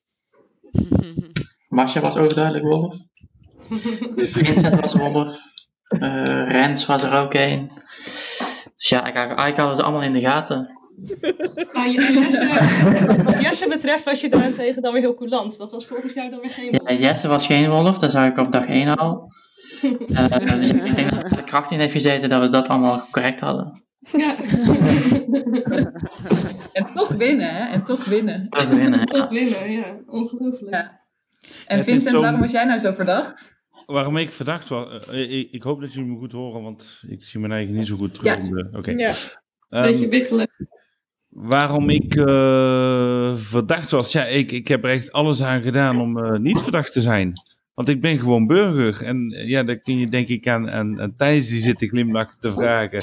Masha 1.68 2.02
was 2.02 2.18
overduidelijk 2.18 2.66
wolf. 2.66 2.96
Vincent 4.16 4.80
was 4.80 4.94
wolf. 4.94 5.38
Eh, 5.88 6.52
Rens 6.52 6.86
was 6.86 7.04
er 7.04 7.20
ook 7.20 7.34
een. 7.34 7.72
Dus 8.76 8.90
ja, 8.90 9.06
ik, 9.06 9.16
eigenlijk 9.16 9.58
hadden 9.58 9.76
ze 9.76 9.84
allemaal 9.84 10.04
in 10.04 10.14
de 10.14 10.20
gaten. 10.20 10.80
Maar 11.74 11.90
Jesse, 11.90 13.24
wat 13.24 13.42
Jesse 13.42 13.68
betreft 13.68 14.04
was 14.04 14.22
je 14.22 14.30
daarentegen 14.30 14.82
dan 14.82 14.94
weer 14.94 15.02
heel 15.02 15.16
coulant. 15.16 15.58
Dat 15.58 15.72
was 15.72 15.86
volgens 15.86 16.14
jou 16.14 16.30
dan 16.30 16.40
weer 16.40 16.50
geen 16.50 16.80
Ja, 16.86 16.94
Jesse 16.94 17.28
was 17.28 17.46
geen 17.46 17.70
wolf, 17.70 17.98
dat 17.98 18.12
zag 18.12 18.28
ik 18.28 18.38
op 18.38 18.52
dag 18.52 18.68
1 18.68 18.98
al. 18.98 19.32
Eh, 19.82 20.60
dus 20.60 20.70
ik 20.70 20.96
denk 20.96 21.10
dat 21.10 21.24
er 21.24 21.36
de 21.36 21.44
kracht 21.44 21.72
in 21.72 21.80
heeft 21.80 21.92
gezeten 21.92 22.30
dat 22.30 22.42
we 22.42 22.50
dat 22.50 22.68
allemaal 22.68 23.08
correct 23.12 23.40
hadden. 23.40 23.84
Ja, 24.12 24.36
En 26.74 26.88
toch 26.94 27.10
winnen, 27.10 27.56
hè? 27.56 27.66
En 27.66 27.84
toch 27.84 28.06
winnen. 28.06 28.50
Toch 28.50 28.68
winnen. 28.68 29.00
ja. 29.00 29.06
tot 29.06 29.30
winnen, 29.30 29.72
ja. 29.72 29.86
Ongelooflijk. 30.08 30.76
Ja. 30.76 31.02
En 31.66 31.84
Vincent, 31.84 32.16
waarom 32.16 32.40
was 32.40 32.52
jij 32.52 32.66
nou 32.66 32.80
zo 32.80 32.92
verdacht? 32.92 33.55
Waarom 33.86 34.18
ik 34.18 34.32
verdacht 34.32 34.68
was, 34.70 35.08
eh, 35.08 35.40
ik, 35.40 35.52
ik 35.52 35.64
hoop 35.64 35.82
dat 35.82 35.94
jullie 35.94 36.10
me 36.10 36.18
goed 36.18 36.32
horen, 36.32 36.62
want 36.62 37.04
ik 37.08 37.24
zie 37.24 37.40
mijn 37.40 37.52
eigen 37.52 37.76
niet 37.76 37.88
zo 37.88 37.96
goed 37.96 38.14
terug. 38.14 38.50
Ja. 38.50 38.68
Oké. 38.72 38.92
Ja. 38.92 39.14
Ehm, 39.70 39.84
Beetje 39.84 40.08
wikkelen. 40.08 40.48
waarom 41.30 41.90
ik 41.90 42.16
eh, 42.16 43.36
verdacht 43.36 43.92
was? 43.92 44.12
Ja, 44.12 44.26
ik, 44.26 44.52
ik 44.52 44.68
heb 44.68 44.84
er 44.84 44.90
echt 44.90 45.12
alles 45.12 45.44
aan 45.44 45.62
gedaan 45.62 46.00
om 46.02 46.18
eh, 46.24 46.40
niet 46.40 46.60
verdacht 46.60 46.92
te 46.94 47.02
zijn. 47.02 47.34
Want 47.74 47.90
ik 47.90 48.02
ben 48.02 48.20
gewoon 48.20 48.48
burger. 48.48 49.04
En 49.04 49.32
eh, 49.32 49.48
ja, 49.48 49.64
dan 49.64 49.80
kun 49.80 49.98
je 49.98 50.08
denk 50.10 50.28
ik 50.28 50.48
aan, 50.48 50.70
aan, 50.72 51.02
aan 51.02 51.16
Thijs 51.16 51.50
die 51.50 51.60
zit 51.60 51.78
te 51.78 51.88
glimlachen 51.88 52.40
te 52.40 52.52
vragen. 52.52 53.02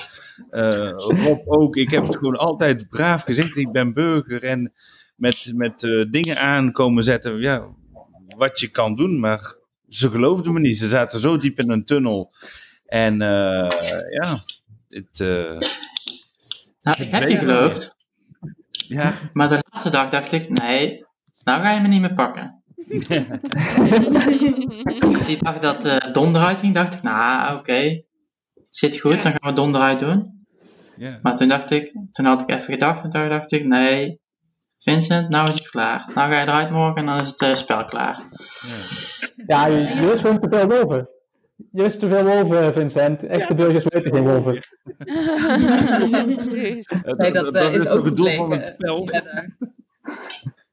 Eh, 0.50 0.90
Rob 0.96 1.40
ook. 1.44 1.76
Ik 1.76 1.90
heb 1.90 2.06
het 2.06 2.16
gewoon 2.16 2.36
altijd 2.36 2.88
braaf 2.88 3.22
gezegd. 3.22 3.56
Ik 3.56 3.72
ben 3.72 3.92
burger. 3.92 4.42
En 4.42 4.72
met, 5.16 5.52
met 5.54 5.82
eh, 5.82 6.04
dingen 6.10 6.36
aankomen 6.38 7.04
zetten. 7.04 7.40
Ja, 7.40 7.66
wat 8.36 8.60
je 8.60 8.68
kan 8.68 8.96
doen. 8.96 9.20
Maar 9.20 9.56
ze 9.94 10.10
geloofden 10.10 10.52
me 10.52 10.60
niet. 10.60 10.78
Ze 10.78 10.88
zaten 10.88 11.20
zo 11.20 11.36
diep 11.36 11.58
in 11.58 11.70
een 11.70 11.84
tunnel. 11.84 12.32
En 12.86 13.22
eh, 13.22 13.68
ja, 14.10 14.36
het... 14.88 15.20
eh, 15.20 15.58
Nou, 16.80 17.02
ik 17.02 17.10
heb 17.10 17.28
je 17.28 17.36
geloofd, 17.36 17.96
ja, 18.72 19.14
maar 19.32 19.48
de 19.48 19.62
laatste 19.70 19.90
dag 19.90 20.10
dacht 20.10 20.32
ik, 20.32 20.48
nee, 20.48 21.04
nou 21.44 21.62
ga 21.62 21.72
je 21.74 21.80
me 21.80 21.88
niet 21.88 22.00
meer 22.00 22.14
pakken. 22.14 22.62
Die 25.26 25.38
dag 25.38 25.58
dat 25.58 25.84
eh 25.84 26.12
Don 26.12 26.34
eruit 26.36 26.60
ging, 26.60 26.74
dacht 26.74 26.94
ik, 26.94 27.02
nou 27.02 27.58
oké, 27.58 28.02
zit 28.70 29.00
goed, 29.00 29.22
dan 29.22 29.32
gaan 29.32 29.50
we 29.50 29.52
Don 29.52 29.74
eruit 29.74 29.98
doen. 29.98 30.46
ja. 30.96 31.18
Maar 31.22 31.36
toen 31.36 31.48
dacht 31.48 31.70
ik, 31.70 31.96
toen 32.12 32.24
had 32.24 32.42
ik 32.42 32.48
even 32.50 32.72
gedacht 32.72 33.02
en 33.04 33.10
toen 33.10 33.28
dacht 33.28 33.52
ik, 33.52 33.64
nee, 33.66 34.20
Vincent, 34.82 35.28
nou 35.28 35.48
is 35.48 35.54
het 35.54 35.70
klaar. 35.70 36.04
Nou 36.14 36.30
ga 36.32 36.40
je 36.40 36.46
eruit 36.46 36.70
morgen 36.70 36.96
en 36.96 37.06
dan 37.06 37.20
is 37.20 37.26
het 37.26 37.40
eh, 37.40 37.54
spel 37.54 37.84
klaar. 37.84 38.22
Ja, 39.46 39.66
je, 39.66 39.78
je 39.78 40.06
wist 40.06 40.20
gewoon 40.20 40.40
te 40.40 40.48
veel 40.50 40.66
wolven. 40.68 41.08
Je 41.72 41.82
wist 41.82 42.00
te 42.00 42.08
veel 42.08 42.24
wolven, 42.24 42.72
Vincent. 42.72 43.24
Echte 43.26 43.54
burgers 43.54 43.84
weten 43.88 44.12
geen 44.14 44.24
wolven. 44.24 44.60
Nee, 47.16 47.32
dat, 47.32 47.54
eh, 47.54 47.74
is 47.74 47.88
ook 47.88 48.04
het 48.04 48.16
doel 48.16 48.30
van 48.36 48.50
het 48.52 48.74
spel. 48.74 49.08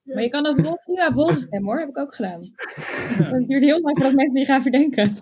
Maar 0.03 0.23
je 0.23 0.29
kan 0.29 0.45
als 0.45 0.55
wolf 0.55 0.81
ja, 0.85 1.13
wolven 1.13 1.39
stemmen 1.39 1.69
hoor, 1.71 1.79
heb 1.79 1.89
ik 1.89 1.97
ook 1.97 2.15
gedaan. 2.15 2.41
Het 3.23 3.47
duurt 3.47 3.63
heel 3.63 3.81
lang 3.81 3.95
voordat 3.97 4.13
mensen 4.15 4.33
die 4.35 4.45
gaan 4.45 4.61
verdenken. 4.61 5.17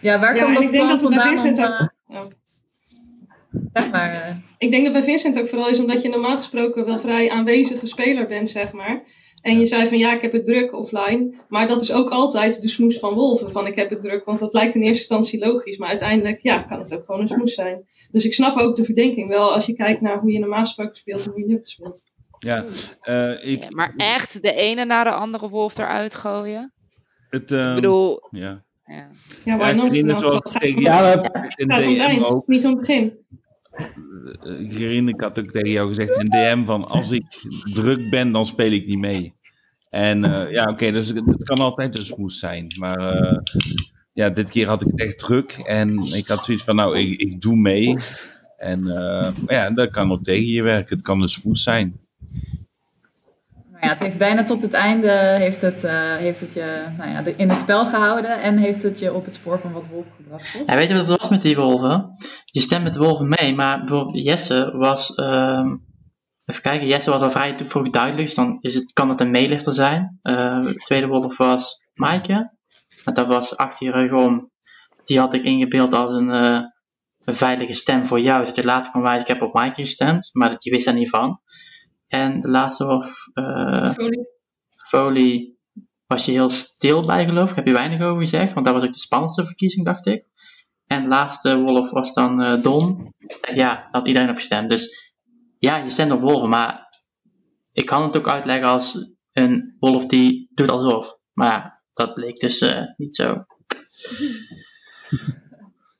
Ja, 0.00 0.18
waar 0.18 0.36
Ja, 0.36 0.44
komt 0.44 0.56
en 0.56 0.62
dat 0.62 0.62
ik 0.64 0.72
denk 0.72 0.88
dat 0.88 1.00
we 1.00 1.08
bij 1.08 1.16
vandaan 1.18 1.38
Vincent 1.38 1.58
om, 1.58 1.64
ook- 1.64 1.70
eh, 1.80 1.86
Ja. 2.06 2.22
Zeg 3.72 3.90
maar, 3.90 4.12
eh, 4.12 4.36
Ik 4.58 4.70
denk 4.70 4.84
dat 4.84 4.92
bij 4.92 5.02
Vincent 5.02 5.38
ook 5.38 5.48
vooral 5.48 5.68
is 5.68 5.80
omdat 5.80 6.02
je 6.02 6.08
normaal 6.08 6.36
gesproken 6.36 6.84
wel 6.84 6.98
vrij 6.98 7.30
aanwezige 7.30 7.86
speler 7.86 8.26
bent, 8.26 8.50
zeg 8.50 8.72
maar. 8.72 9.02
En 9.42 9.58
je 9.58 9.66
zei 9.66 9.88
van 9.88 9.98
ja, 9.98 10.14
ik 10.14 10.22
heb 10.22 10.32
het 10.32 10.44
druk 10.44 10.72
offline. 10.72 11.34
Maar 11.48 11.66
dat 11.66 11.82
is 11.82 11.92
ook 11.92 12.10
altijd 12.10 12.62
de 12.62 12.68
smoes 12.68 12.98
van 12.98 13.14
Wolven. 13.14 13.52
Van 13.52 13.66
ik 13.66 13.74
heb 13.74 13.90
het 13.90 14.02
druk, 14.02 14.24
want 14.24 14.38
dat 14.38 14.54
lijkt 14.54 14.74
in 14.74 14.80
eerste 14.80 14.96
instantie 14.96 15.38
logisch. 15.38 15.78
Maar 15.78 15.88
uiteindelijk 15.88 16.40
ja, 16.40 16.62
kan 16.62 16.78
het 16.78 16.94
ook 16.94 17.04
gewoon 17.04 17.20
een 17.20 17.28
smoes 17.28 17.54
zijn. 17.54 17.84
Dus 18.10 18.24
ik 18.24 18.34
snap 18.34 18.56
ook 18.56 18.76
de 18.76 18.84
verdenking 18.84 19.28
wel 19.28 19.54
als 19.54 19.66
je 19.66 19.72
kijkt 19.72 20.00
naar 20.00 20.18
hoe 20.18 20.32
je 20.32 20.38
normaal 20.38 20.60
gesproken 20.60 20.96
speelt 20.96 21.24
en 21.24 21.30
hoe 21.30 21.40
je 21.40 21.46
nu 21.46 21.58
gespeeld. 21.62 22.04
Ja, 22.38 22.64
eh, 23.00 23.52
ik, 23.52 23.62
Ja, 23.62 23.68
maar 23.70 23.94
echt 23.96 24.42
de 24.42 24.54
ene 24.54 24.84
na 24.84 25.04
de 25.04 25.10
andere 25.10 25.48
wolf 25.48 25.78
eruit 25.78 26.14
gooien? 26.14 26.72
het, 27.32 27.52
ehm, 27.52 27.68
Ik 27.68 27.74
bedoel, 27.74 28.28
ja. 28.30 28.64
ja. 28.84 29.08
Ja, 29.44 29.56
Nou, 31.56 31.66
het 31.66 31.72
gaat, 31.72 31.84
om 31.84 31.90
het 31.90 31.98
eind, 31.98 32.24
ook. 32.24 32.46
niet 32.46 32.64
om 32.64 32.70
het 32.70 32.78
begin. 32.78 33.18
Eh, 33.72 34.60
Ik 34.60 34.72
herinner, 34.72 35.14
ik 35.14 35.20
had 35.20 35.38
ook 35.38 35.50
tegen 35.50 35.70
jou 35.70 35.88
gezegd 35.88 36.16
in 36.16 36.30
DM 36.30 36.64
van 36.64 36.84
als 36.84 37.10
ik 37.10 37.24
druk 37.72 38.10
ben, 38.10 38.32
dan 38.32 38.46
speel 38.46 38.70
ik 38.70 38.86
niet 38.86 38.98
mee. 38.98 39.34
En 39.90 40.24
eh, 40.24 40.52
ja, 40.52 40.64
oké, 40.64 40.90
dus 40.92 41.08
het 41.08 41.44
kan 41.44 41.58
altijd 41.58 41.98
een 41.98 42.04
smoes 42.04 42.38
zijn. 42.38 42.74
Maar 42.78 42.98
eh, 42.98 43.38
ja, 44.12 44.30
dit 44.30 44.50
keer 44.50 44.66
had 44.66 44.82
ik 44.82 44.88
het 44.90 45.00
echt 45.00 45.18
druk. 45.18 45.52
En 45.52 45.98
ik 45.98 46.26
had 46.26 46.44
zoiets 46.44 46.64
van, 46.64 46.76
nou, 46.76 46.98
ik, 46.98 47.20
ik 47.20 47.40
doe 47.40 47.56
mee. 47.56 47.96
En 48.56 48.84
ja, 49.46 49.70
dat 49.70 49.90
kan 49.90 50.12
ook 50.12 50.24
tegen 50.24 50.46
je 50.46 50.62
werken. 50.62 50.96
Het 50.96 51.04
kan 51.04 51.22
een 51.22 51.28
smoes 51.28 51.62
zijn. 51.62 52.00
Nou 53.82 53.94
ja, 53.94 54.00
het 54.00 54.00
heeft 54.00 54.18
bijna 54.18 54.44
tot 54.44 54.62
het 54.62 54.72
einde 54.72 55.10
heeft 55.38 55.62
het, 55.62 55.84
eh, 55.84 56.16
heeft 56.16 56.40
het 56.40 56.52
je 56.52 56.84
nou 56.98 57.10
ja, 57.10 57.24
in 57.36 57.48
het 57.48 57.58
spel 57.58 57.86
gehouden 57.86 58.42
en 58.42 58.58
heeft 58.58 58.82
het 58.82 58.98
je 58.98 59.14
op 59.14 59.24
het 59.24 59.34
spoor 59.34 59.60
van 59.60 59.72
wat 59.72 59.86
wolf 59.86 60.06
gebracht. 60.16 60.52
Ja, 60.66 60.74
weet 60.74 60.88
je 60.88 60.94
wat 60.94 61.06
het 61.06 61.18
was 61.20 61.28
met 61.28 61.42
die 61.42 61.56
wolven? 61.56 62.08
Je 62.44 62.60
stemt 62.60 62.82
met 62.82 62.92
de 62.92 62.98
wolven 62.98 63.28
mee, 63.28 63.54
maar 63.54 63.78
bijvoorbeeld 63.78 64.24
Jesse 64.24 64.76
was... 64.76 65.14
ehm, 65.14 65.76
even 66.44 66.62
kijken, 66.62 66.86
Jesse 66.86 67.10
was 67.10 67.20
al 67.20 67.30
vrij 67.30 67.54
vroeg 67.58 67.90
duidelijk, 67.90 68.26
dus 68.26 68.34
dan 68.34 68.58
is 68.60 68.74
het, 68.74 68.92
kan 68.92 69.08
het 69.08 69.20
een 69.20 69.30
meelifter 69.30 69.74
zijn. 69.74 70.18
Eh, 70.22 70.60
de 70.60 70.74
tweede 70.74 71.06
wolf 71.06 71.36
was 71.36 71.80
Maaike. 71.94 72.52
En 73.04 73.14
dat 73.14 73.26
was 73.26 73.56
achter 73.56 73.86
je 73.86 73.92
rug 73.92 74.12
om. 74.12 74.50
Die 75.04 75.18
had 75.18 75.34
ik 75.34 75.44
ingebeeld 75.44 75.92
als 75.92 76.12
een, 76.12 76.30
eh, 76.30 76.60
een 77.24 77.34
veilige 77.34 77.74
stem 77.74 78.06
voor 78.06 78.20
jou. 78.20 78.40
Zodat 78.40 78.56
je 78.56 78.64
later 78.64 78.92
kon 78.92 79.02
wijzen, 79.02 79.22
ik 79.22 79.28
heb 79.28 79.42
op 79.42 79.54
Maaike 79.54 79.80
gestemd. 79.80 80.30
Maar 80.32 80.56
die 80.58 80.72
wist 80.72 80.84
daar 80.84 80.94
niet 80.94 81.10
van. 81.10 81.40
En 82.12 82.40
de 82.40 82.50
laatste 82.50 82.86
wolf... 82.86 83.26
eh, 83.32 83.90
Folie. 83.90 84.28
Folie 84.88 85.58
was 86.06 86.24
je 86.24 86.32
heel 86.32 86.48
stil 86.50 87.02
bij, 87.02 87.24
geloof 87.24 87.50
ik. 87.50 87.56
Heb 87.56 87.66
je 87.66 87.72
weinig 87.72 88.00
over 88.00 88.20
gezegd, 88.20 88.52
want 88.52 88.64
dat 88.64 88.74
was 88.74 88.84
ook 88.84 88.92
de 88.92 88.98
spannendste 88.98 89.44
verkiezing, 89.44 89.84
dacht 89.84 90.06
ik. 90.06 90.24
En 90.86 91.02
de 91.02 91.08
laatste 91.08 91.58
wolf 91.58 91.90
was 91.90 92.14
dan 92.14 92.42
eh, 92.42 92.62
Don. 92.62 93.14
Ja, 93.54 93.88
had 93.90 94.06
iedereen 94.06 94.28
op 94.28 94.34
gestemd. 94.34 94.68
Dus 94.68 95.12
ja, 95.58 95.76
je 95.76 95.90
stemt 95.90 96.10
op 96.10 96.20
wolven, 96.20 96.48
maar 96.48 96.88
ik 97.72 97.86
kan 97.86 98.02
het 98.02 98.16
ook 98.16 98.28
uitleggen 98.28 98.68
als 98.68 99.12
een 99.32 99.76
wolf 99.78 100.06
die 100.06 100.50
doet 100.54 100.68
alsof. 100.70 101.18
Maar 101.32 101.82
dat 101.92 102.14
bleek 102.14 102.40
dus 102.40 102.60
eh, 102.60 102.82
niet 102.96 103.16
zo. 103.16 103.36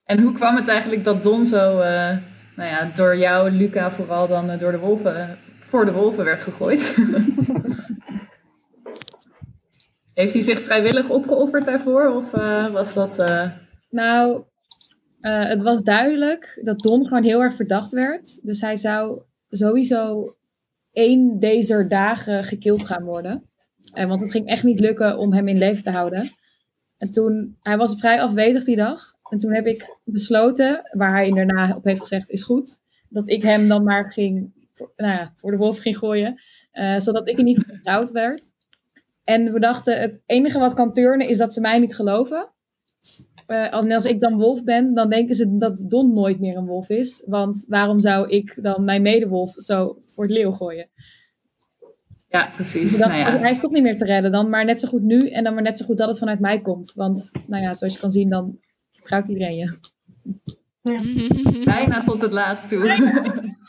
En 0.05 0.23
hoe 0.23 0.33
kwam 0.33 0.57
het 0.57 0.69
eigenlijk 0.69 1.05
dat 1.05 1.23
Don 1.23 1.47
zo, 1.47 1.79
nou 2.57 2.69
ja, 2.69 2.91
door 2.95 3.17
jou, 3.17 3.51
Luca, 3.51 3.93
vooral 3.93 4.29
dan 4.29 4.59
door 4.59 4.73
de 4.73 4.79
wolven, 4.79 5.39
voor 5.73 5.85
de 5.85 5.93
wolven 5.93 6.25
werd 6.25 6.43
gegooid? 6.43 6.95
Heeft 10.15 10.33
hij 10.33 10.43
zich 10.43 10.61
vrijwillig 10.61 11.09
opgeofferd 11.11 11.65
daarvoor? 11.65 12.07
Of 12.09 12.33
eh, 12.33 12.73
was 12.73 12.95
dat... 12.95 13.19
eh, 13.19 13.51
Nou, 13.91 14.45
eh, 15.21 15.45
het 15.47 15.63
was 15.63 15.83
duidelijk 15.83 16.61
dat 16.65 16.79
Don 16.79 17.07
gewoon 17.07 17.23
heel 17.23 17.43
erg 17.43 17.55
verdacht 17.55 17.93
werd. 17.93 18.41
Dus 18.47 18.61
hij 18.61 18.77
zou 18.77 19.23
sowieso 19.49 20.35
één 20.93 21.39
deze 21.39 21.87
dagen 21.89 22.45
gekild 22.45 22.87
gaan 22.87 23.05
worden. 23.05 23.51
Eh, 23.93 24.07
want 24.07 24.21
het 24.21 24.31
ging 24.31 24.47
echt 24.47 24.65
niet 24.65 24.81
lukken 24.81 25.19
om 25.19 25.33
hem 25.33 25.49
in 25.49 25.59
leven 25.59 25.83
te 25.83 25.91
houden. 25.91 26.31
En 26.99 27.11
toen, 27.11 27.57
hij 27.61 27.77
was 27.77 27.95
vrij 27.99 28.21
afwezig 28.23 28.65
die 28.65 28.77
dag. 28.77 29.13
En 29.31 29.39
toen 29.39 29.53
heb 29.55 29.67
ik 29.67 29.97
besloten, 30.05 30.91
waar 30.93 31.13
hij 31.13 31.31
daarna 31.31 31.77
op 31.77 31.85
heeft 31.85 32.01
gezegd 32.01 32.31
is 32.31 32.43
goed, 32.43 32.77
dat 33.09 33.31
ik 33.31 33.43
hem 33.43 33.69
dan 33.69 33.85
maar 33.85 34.13
ging, 34.13 34.53
voor, 34.73 34.93
nou 34.97 35.13
ja, 35.13 35.33
voor 35.37 35.51
de 35.51 35.57
wolf 35.57 35.79
ging 35.79 35.99
gooien. 35.99 36.41
eh, 36.71 36.99
zodat 36.99 37.29
ik 37.29 37.39
er 37.39 37.45
niet 37.45 37.65
vertrouwd 37.67 38.11
werd. 38.11 38.51
En 39.25 39.53
we 39.53 39.61
dachten, 39.61 40.01
het 40.01 40.23
enige 40.27 40.59
wat 40.59 40.75
kan 40.75 40.93
turnen 40.93 41.29
is 41.29 41.39
dat 41.39 41.53
ze 41.53 41.61
mij 41.61 41.79
niet 41.79 41.95
geloven. 41.95 42.53
Eh, 43.47 43.71
als, 43.71 44.05
ik 44.05 44.21
dan 44.21 44.39
wolf 44.39 44.65
ben, 44.65 44.95
dan 44.95 45.11
denken 45.11 45.35
ze 45.35 45.57
dat 45.57 45.85
Don 45.89 46.15
nooit 46.15 46.41
meer 46.41 46.57
een 46.57 46.67
wolf 46.67 46.89
is. 46.89 47.25
Want 47.27 47.65
waarom 47.69 48.01
zou 48.01 48.29
ik 48.29 48.59
dan 48.63 48.85
mijn 48.85 49.03
medewolf 49.03 49.55
zo 49.57 49.97
voor 49.99 50.25
het 50.25 50.33
leeuw 50.33 50.51
gooien? 50.51 50.89
Ja, 52.29 52.51
precies. 52.55 52.99
Nou 52.99 53.13
ja. 53.13 53.39
Hij 53.39 53.51
is 53.51 53.59
toch 53.59 53.71
niet 53.71 53.83
meer 53.83 53.97
te 53.97 54.05
redden. 54.05 54.31
Dan 54.31 54.49
maar 54.49 54.65
net 54.65 54.81
zo 54.81 54.89
goed 54.89 55.03
nu 55.03 55.19
en 55.19 55.45
dan 55.45 55.55
maar 55.55 55.63
net 55.63 55.79
zo 55.79 55.85
goed 55.85 55.99
dat 55.99 56.09
het 56.09 56.19
vanuit 56.19 56.41
mij 56.41 56.61
komt. 56.61 56.93
Want 56.93 57.31
nou 57.47 57.63
ja, 57.63 57.75
zoals 57.75 57.95
je 57.95 58.01
kan 58.01 58.11
zien, 58.11 58.29
dan 58.29 58.59
vertrouwt 58.91 59.29
iedereen 59.29 59.57
je. 59.57 59.79
Bijna 61.65 62.03
tot 62.03 62.23
het 62.23 62.33
laatst 62.33 62.69
toe. 62.69 62.87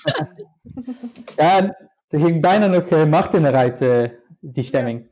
Ja, 1.36 1.77
er 2.10 2.20
ging 2.20 2.41
bijna 2.41 2.67
nog 2.67 2.84
eh, 2.84 3.05
Martin 3.05 3.46
eruit, 3.46 3.82
eh, 3.82 4.03
die 4.39 4.63
stemming. 4.63 5.08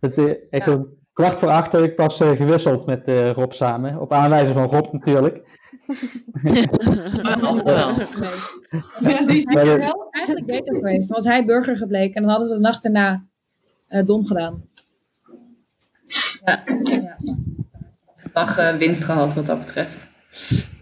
Het, 0.00 0.18
eh, 0.18 0.34
ik 0.50 0.66
om 0.66 0.88
kwart 1.12 1.38
voor 1.38 1.48
acht 1.48 1.72
heb 1.72 1.82
ik 1.82 1.94
pas 1.96 2.16
gewisseld 2.16 2.86
met 2.86 3.04
eh, 3.04 3.30
Rob 3.30 3.52
samen. 3.52 4.00
Op 4.00 4.12
aanwijzing 4.12 4.54
van 4.56 4.68
Rob 4.68 4.92
natuurlijk. 4.92 5.42
Ja, 9.00 9.24
die 9.26 9.44
Maar 9.46 9.54
zei 9.64 9.68
de- 9.68 9.76
wel. 9.78 10.08
Eigenlijk 10.10 10.46
beter 10.46 10.74
geweest. 10.74 11.08
Dan 11.08 11.16
was 11.16 11.26
hij 11.26 11.44
burger 11.44 11.76
gebleken 11.76 12.14
en 12.14 12.22
dan 12.22 12.30
hadden 12.30 12.48
we 12.48 12.54
de 12.54 12.60
nacht 12.60 12.82
daarna 12.82 13.24
eh 13.86 14.04
Don 14.06 14.26
gedaan. 14.26 14.64
Ja, 16.44 16.62
ja. 16.84 17.16
dag 18.32 18.58
eh, 18.58 18.76
winst 18.76 19.04
gehad 19.04 19.34
wat 19.34 19.46
dat 19.46 19.58
betreft. 19.58 20.08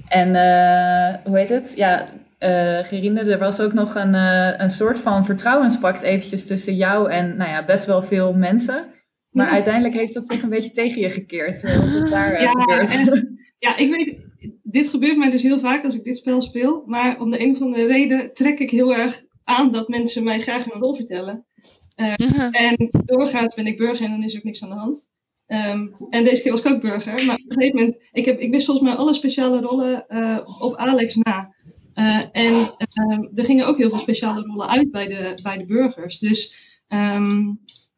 En 0.08 0.34
eh, 0.34 1.24
hoe 1.24 1.38
heet 1.38 1.48
het? 1.48 1.72
Ja, 1.76 2.08
eh 2.38 2.78
Gerine, 2.78 3.20
er 3.20 3.38
was 3.38 3.60
ook 3.60 3.72
nog 3.72 3.94
een, 3.94 4.14
eh, 4.14 4.52
een 4.56 4.70
soort 4.70 4.98
van 4.98 5.24
vertrouwenspact 5.24 6.02
eventjes 6.02 6.46
tussen 6.46 6.76
jou 6.76 7.10
en 7.10 7.36
nou 7.36 7.50
ja, 7.50 7.64
best 7.64 7.84
wel 7.86 8.02
veel 8.02 8.32
mensen. 8.32 8.86
Maar 9.30 9.46
Ja. 9.46 9.52
uiteindelijk 9.52 9.94
heeft 9.94 10.14
dat 10.14 10.26
zich 10.26 10.42
een 10.42 10.48
beetje 10.48 10.70
tegen 10.70 11.00
je 11.00 11.10
gekeerd. 11.10 11.62
Wat 11.62 12.04
is 12.04 12.10
daar 12.10 12.42
Ja, 12.42 12.50
gebeurd? 12.50 13.26
Ja, 13.58 13.76
ik 13.76 13.90
weet, 13.90 14.18
dit 14.62 14.88
gebeurt 14.88 15.16
mij 15.16 15.30
dus 15.30 15.42
heel 15.42 15.58
vaak 15.58 15.84
als 15.84 15.96
ik 15.96 16.04
dit 16.04 16.16
spel 16.16 16.40
speel. 16.40 16.82
Maar 16.86 17.20
om 17.20 17.30
de 17.30 17.40
een 17.42 17.50
of 17.54 17.60
andere 17.62 17.86
reden 17.86 18.34
trek 18.34 18.58
ik 18.58 18.70
heel 18.70 18.94
erg 18.94 19.24
aan 19.44 19.72
dat 19.72 19.88
mensen 19.88 20.24
mij 20.24 20.38
graag 20.40 20.66
mijn 20.66 20.80
rol 20.80 20.94
vertellen. 20.94 21.46
Eh, 21.94 22.12
en 22.50 22.88
doorgaans 23.04 23.54
ben 23.54 23.66
ik 23.66 23.76
burger 23.76 24.04
en 24.04 24.10
dan 24.10 24.22
is 24.22 24.32
er 24.32 24.38
ook 24.38 24.44
niks 24.44 24.62
aan 24.62 24.68
de 24.68 24.74
hand. 24.74 25.06
Ehm, 25.48 25.86
en 26.10 26.24
deze 26.24 26.42
keer 26.42 26.50
was 26.50 26.60
ik 26.60 26.72
ook 26.72 26.80
burger. 26.80 27.24
Maar 27.26 27.34
op 27.34 27.50
een 27.50 27.52
gegeven 27.52 27.78
moment, 27.78 28.08
ik, 28.12 28.24
heb, 28.24 28.40
ik 28.40 28.50
wist 28.50 28.66
volgens 28.66 28.88
mij 28.88 28.96
alle 28.96 29.14
speciale 29.14 29.60
rollen 29.60 30.08
eh, 30.08 30.38
op 30.58 30.76
Alex 30.76 31.14
na. 31.14 31.54
Eh, 31.94 32.20
en 32.32 32.70
ehm, 32.78 33.22
er 33.34 33.44
gingen 33.44 33.66
ook 33.66 33.78
heel 33.78 33.88
veel 33.88 33.98
speciale 33.98 34.40
rollen 34.40 34.68
uit 34.68 34.90
bij 34.90 35.06
de, 35.06 35.38
bij 35.42 35.56
de 35.56 35.64
burgers. 35.64 36.18
Dus 36.18 36.56
ehm, 36.88 37.52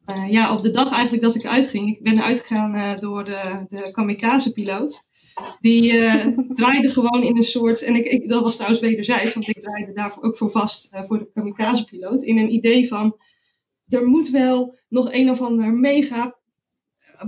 eh, 0.05 0.31
ja, 0.31 0.53
op 0.53 0.62
de 0.62 0.70
dag 0.70 0.92
eigenlijk 0.92 1.22
dat 1.22 1.35
ik 1.35 1.46
uitging, 1.46 1.88
ik 1.88 2.03
ben 2.03 2.22
uitgegaan 2.22 2.96
door 2.96 3.25
de, 3.25 3.64
de 3.68 3.90
kamikaze-piloot. 3.92 5.09
Die 5.61 5.92
draaide 6.61 6.88
gewoon 6.88 7.22
in 7.22 7.37
een 7.37 7.42
soort, 7.42 7.83
en 7.83 7.94
ik, 7.94 8.05
ik, 8.05 8.29
dat 8.29 8.42
was 8.42 8.55
trouwens 8.55 8.81
wederzijds, 8.81 9.35
want 9.35 9.48
ik 9.48 9.61
draaide 9.61 9.92
daarvoor 9.92 10.22
ook 10.22 10.37
voor 10.37 10.51
vast 10.51 10.90
voor 11.03 11.18
de 11.18 11.31
kamikaze-piloot. 11.35 12.22
In 12.22 12.38
een 12.38 12.53
idee 12.53 12.88
van, 12.88 13.16
er 13.88 14.07
moet 14.07 14.31
wel 14.31 14.79
nog 14.88 15.12
een 15.12 15.31
of 15.31 15.40
ander 15.40 15.72
mega 15.72 16.38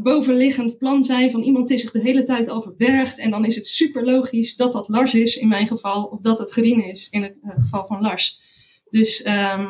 bovenliggend 0.01 0.79
plan 0.79 1.05
zijn 1.05 1.31
van 1.31 1.41
iemand 1.41 1.69
die 1.69 1.79
zich 1.79 1.91
de 1.91 2.01
hele 2.01 2.23
tijd 2.23 2.49
al 2.49 2.63
verbergt. 2.63 3.19
En 3.19 3.31
dan 3.31 3.45
is 3.45 3.57
het 3.57 3.67
super 3.67 4.05
logisch 4.05 4.57
dat 4.57 4.73
dat 4.73 4.89
Lars 4.89 5.15
is 5.15 5.37
in 5.37 5.49
mijn 5.49 5.67
geval, 5.67 6.05
of 6.05 6.21
dat 6.21 6.39
het 6.39 6.53
Gerine 6.53 6.91
is 6.91 7.11
in 7.11 7.23
het 7.23 7.37
eh, 7.43 7.51
geval 7.55 7.87
van 7.87 8.01
Lars. 8.01 8.41
Dus 8.91 9.23
ehm, 9.23 9.67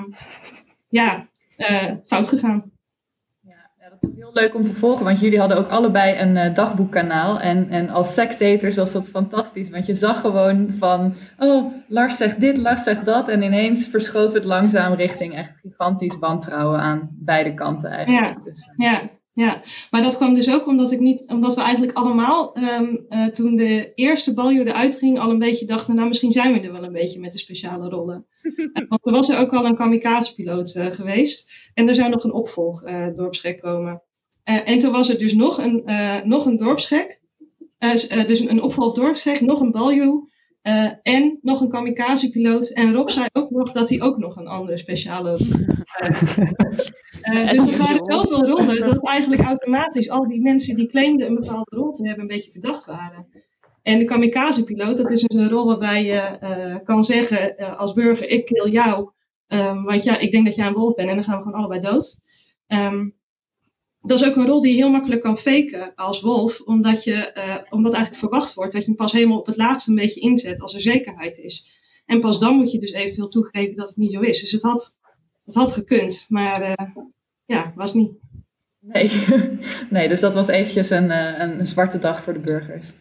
ja, 0.88 1.28
eh, 1.56 1.90
fout 2.04 2.28
gegaan. 2.28 2.70
Heel 4.16 4.32
leuk 4.32 4.54
om 4.54 4.62
te 4.62 4.74
volgen, 4.74 5.04
want 5.04 5.20
jullie 5.20 5.38
hadden 5.38 5.58
ook 5.58 5.68
allebei 5.68 6.20
een 6.20 6.36
eh, 6.36 6.54
dagboekkanaal. 6.54 7.40
En, 7.40 7.70
en 7.70 7.88
als 7.88 8.14
sectators 8.14 8.76
was 8.76 8.92
dat 8.92 9.08
fantastisch, 9.08 9.70
want 9.70 9.86
je 9.86 9.94
zag 9.94 10.20
gewoon 10.20 10.74
van, 10.78 11.14
oh, 11.38 11.74
Lars 11.88 12.16
zegt 12.16 12.40
dit, 12.40 12.56
Lars 12.56 12.82
zegt 12.82 13.04
dat. 13.04 13.28
En 13.28 13.42
ineens 13.42 13.86
verschoof 13.86 14.32
het 14.32 14.44
langzaam 14.44 14.92
richting 14.92 15.34
echt 15.34 15.52
gigantisch 15.62 16.18
wantrouwen 16.18 16.80
aan 16.80 17.08
beide 17.12 17.54
kanten 17.54 17.90
eigenlijk. 17.90 18.34
Ja, 18.34 18.40
Dus, 18.40 18.70
ja, 18.76 19.02
ja, 19.34 19.62
maar 19.90 20.02
dat 20.02 20.16
kwam 20.16 20.34
dus 20.34 20.50
ook 20.50 20.66
omdat, 20.66 20.92
ik 20.92 21.00
niet, 21.00 21.24
omdat 21.26 21.54
we 21.54 21.60
eigenlijk 21.60 21.96
allemaal, 21.96 22.54
ehm, 22.54 22.96
eh, 23.08 23.26
toen 23.26 23.56
de 23.56 23.92
eerste 23.94 24.34
baljuw 24.34 24.64
eruit 24.64 24.96
ging, 24.96 25.18
al 25.18 25.30
een 25.30 25.38
beetje 25.38 25.66
dachten, 25.66 25.94
nou 25.94 26.08
misschien 26.08 26.32
zijn 26.32 26.52
we 26.52 26.60
er 26.60 26.72
wel 26.72 26.84
een 26.84 26.92
beetje 26.92 27.20
met 27.20 27.32
de 27.32 27.38
speciale 27.38 27.88
rollen. 27.88 28.26
Eh, 28.72 28.82
Want 28.88 29.06
er 29.06 29.12
was 29.12 29.28
er 29.28 29.38
ook 29.38 29.52
al 29.52 29.66
een 29.66 29.74
kamikaze-piloot 29.74 30.74
eh, 30.74 30.86
geweest 30.86 31.70
en 31.74 31.88
er 31.88 31.94
zou 31.94 32.10
nog 32.10 32.24
een 32.24 32.32
opvolg 32.32 32.82
dorpsgek 33.14 33.60
komen. 33.60 34.02
En 34.44 34.78
toen 34.78 34.92
was 34.92 35.08
er 35.08 35.18
dus 35.18 35.34
nog 35.34 35.58
een, 35.58 35.82
nog 36.24 36.46
een 36.46 36.56
dorpsgek, 36.56 37.20
dus 37.78 38.10
een, 38.10 38.50
een 38.50 38.62
opvolg 38.62 38.94
dorpsgek, 38.94 39.40
nog 39.40 39.60
een 39.60 39.70
baljuw 39.70 40.28
eh, 40.62 40.90
en 41.02 41.38
nog 41.42 41.60
een 41.60 41.68
kamikaze-piloot. 41.68 42.68
En 42.68 42.92
Rob 42.92 43.08
zei 43.08 43.26
ook 43.32 43.50
nog 43.50 43.72
dat 43.72 43.88
hij 43.88 44.02
ook 44.02 44.18
nog 44.18 44.36
een 44.36 44.46
andere 44.46 44.78
speciale 44.78 45.30
eh, 47.22 47.50
dus 47.50 47.66
er 47.66 47.78
waren 47.78 48.04
zoveel 48.04 48.46
rollen 48.46 48.80
dat 48.80 49.08
eigenlijk 49.08 49.42
automatisch 49.42 50.10
al 50.10 50.26
die 50.26 50.40
mensen 50.40 50.76
die 50.76 50.86
claimden 50.86 51.26
een 51.28 51.34
bepaalde 51.34 51.76
rol 51.76 51.92
te 51.92 52.06
hebben, 52.06 52.22
een 52.22 52.34
beetje 52.34 52.50
verdacht 52.50 52.86
waren. 52.86 53.26
En 53.82 53.98
de 53.98 54.04
kamikaze-piloot, 54.04 54.96
dat 54.96 55.10
is 55.10 55.20
dus 55.20 55.38
een 55.38 55.48
rol 55.48 55.66
waarbij 55.66 56.04
je 56.04 56.80
kan 56.84 57.04
zeggen 57.04 57.56
als 57.76 57.92
burger, 57.92 58.28
ik 58.28 58.44
kill 58.44 58.70
jou, 58.70 59.10
ehm, 59.46 59.82
want 59.82 60.02
ja, 60.02 60.18
ik 60.18 60.30
denk 60.30 60.44
dat 60.44 60.54
jij 60.54 60.66
een 60.66 60.72
wolf 60.72 60.94
bent 60.94 61.08
en 61.08 61.14
dan 61.14 61.24
gaan 61.24 61.36
we 61.36 61.42
gewoon 61.42 61.58
allebei 61.58 61.80
dood. 61.80 62.18
Ehm, 62.66 63.08
dat 64.02 64.20
is 64.20 64.26
ook 64.26 64.36
een 64.36 64.46
rol 64.46 64.60
die 64.60 64.70
je 64.70 64.76
heel 64.76 64.90
makkelijk 64.90 65.20
kan 65.20 65.38
faken 65.38 65.92
als 65.94 66.20
wolf, 66.20 66.60
omdat, 66.60 67.04
je, 67.04 67.32
eh, 67.32 67.56
omdat 67.70 67.92
eigenlijk 67.92 68.24
verwacht 68.24 68.54
wordt 68.54 68.72
dat 68.72 68.80
je 68.80 68.86
hem 68.86 68.96
pas 68.96 69.12
helemaal 69.12 69.38
op 69.38 69.46
het 69.46 69.56
laatste 69.56 69.90
een 69.90 69.96
beetje 69.96 70.20
inzet 70.20 70.60
als 70.60 70.74
er 70.74 70.80
zekerheid 70.80 71.38
is. 71.38 71.80
En 72.06 72.20
pas 72.20 72.38
dan 72.38 72.56
moet 72.56 72.72
je 72.72 72.78
dus 72.78 72.92
eventueel 72.92 73.28
toegeven 73.28 73.76
dat 73.76 73.88
het 73.88 73.96
niet 73.96 74.12
zo 74.12 74.20
is. 74.20 74.40
Dus 74.40 74.52
het 74.52 74.62
had, 74.62 74.98
het 75.44 75.54
had 75.54 75.72
gekund, 75.72 76.26
maar 76.28 76.60
eh, 76.60 76.86
ja, 77.44 77.72
was 77.74 77.94
niet. 77.94 78.12
Nee. 78.78 79.10
nee, 79.90 80.08
dus 80.08 80.20
dat 80.20 80.34
was 80.34 80.48
eventjes 80.48 80.90
een, 80.90 81.10
eh, 81.10 81.38
een, 81.38 81.58
een 81.58 81.66
zwarte 81.66 81.98
dag 81.98 82.22
voor 82.22 82.32
de 82.32 82.42
burgers. 82.42 82.92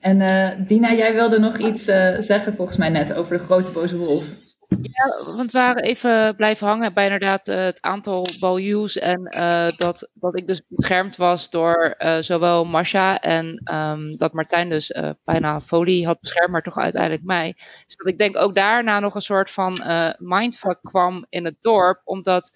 En 0.00 0.64
Dina, 0.66 0.94
jij 0.94 1.14
wilde 1.14 1.38
nog 1.38 1.58
iets 1.58 1.84
zeggen 2.18 2.54
volgens 2.54 2.76
mij 2.76 2.88
net 2.88 3.14
over 3.14 3.38
de 3.38 3.44
grote 3.44 3.70
boze 3.70 3.96
wolf. 3.96 4.43
Ja, 4.68 5.34
want 5.36 5.52
we 5.52 5.58
waren 5.58 5.82
even 5.82 6.36
blijven 6.36 6.66
hangen 6.66 6.94
bij 6.94 7.04
inderdaad 7.04 7.48
eh, 7.48 7.56
het 7.56 7.82
aantal 7.82 8.26
baljuws 8.40 8.98
en 8.98 9.24
eh, 9.24 9.68
dat, 9.68 10.08
dat 10.14 10.36
ik 10.38 10.46
dus 10.46 10.62
beschermd 10.68 11.16
was 11.16 11.50
door 11.50 11.94
eh, 11.98 12.16
zowel 12.20 12.64
Masha 12.64 13.20
en 13.20 13.60
ehm, 13.64 14.16
dat 14.16 14.32
Martijn 14.32 14.68
dus 14.68 14.94
bijna 15.24 15.60
Folie 15.60 16.06
had 16.06 16.20
beschermd, 16.20 16.50
maar 16.50 16.62
toch 16.62 16.78
uiteindelijk 16.78 17.24
mij. 17.24 17.52
Dus 17.86 17.96
dat 17.96 18.06
ik 18.06 18.18
denk 18.18 18.36
ook 18.36 18.54
daarna 18.54 19.00
nog 19.00 19.14
een 19.14 19.20
soort 19.22 19.50
van 19.50 19.78
mindfuck 20.18 20.78
kwam 20.82 21.26
in 21.28 21.44
het 21.44 21.56
dorp, 21.60 22.00
omdat 22.04 22.52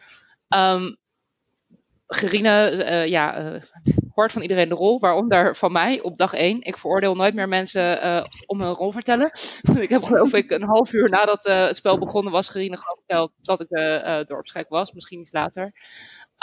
ehm 0.49 0.95
Gerine, 2.11 3.05
ja, 3.09 3.61
eh, 4.19 4.25
hoort 4.25 4.33
van 4.33 4.43
iedereen 4.43 4.69
de 4.69 4.75
rol, 4.75 4.99
waaronder 4.99 5.57
van 5.57 5.73
mij 5.73 6.01
op 6.01 6.19
dag 6.19 6.35
één. 6.35 6.63
Ik 6.63 6.77
veroordeel 6.77 7.15
nooit 7.15 7.35
meer 7.35 7.49
mensen 7.49 8.03
eh, 8.03 8.25
om 8.47 8.61
hun 8.61 8.73
rol 8.73 8.93
vertellen. 8.93 9.31
ik 9.81 9.89
heb 9.89 10.03
geloof 10.03 10.33
ik 10.33 10.51
een 10.51 10.63
half 10.63 10.93
uur 10.93 11.11
nadat 11.11 11.47
eh, 11.47 11.67
het 11.67 11.77
spel 11.77 11.99
begonnen 11.99 12.33
was, 12.33 12.49
Gerine 12.49 12.77
gewoon 12.77 12.97
verteld 12.97 13.33
dat 13.43 13.61
ik 13.61 13.71
uh, 13.71 14.25
dorpsgek 14.25 14.69
was, 14.69 14.93
misschien 14.93 15.21
iets 15.21 15.33
later. 15.33 15.73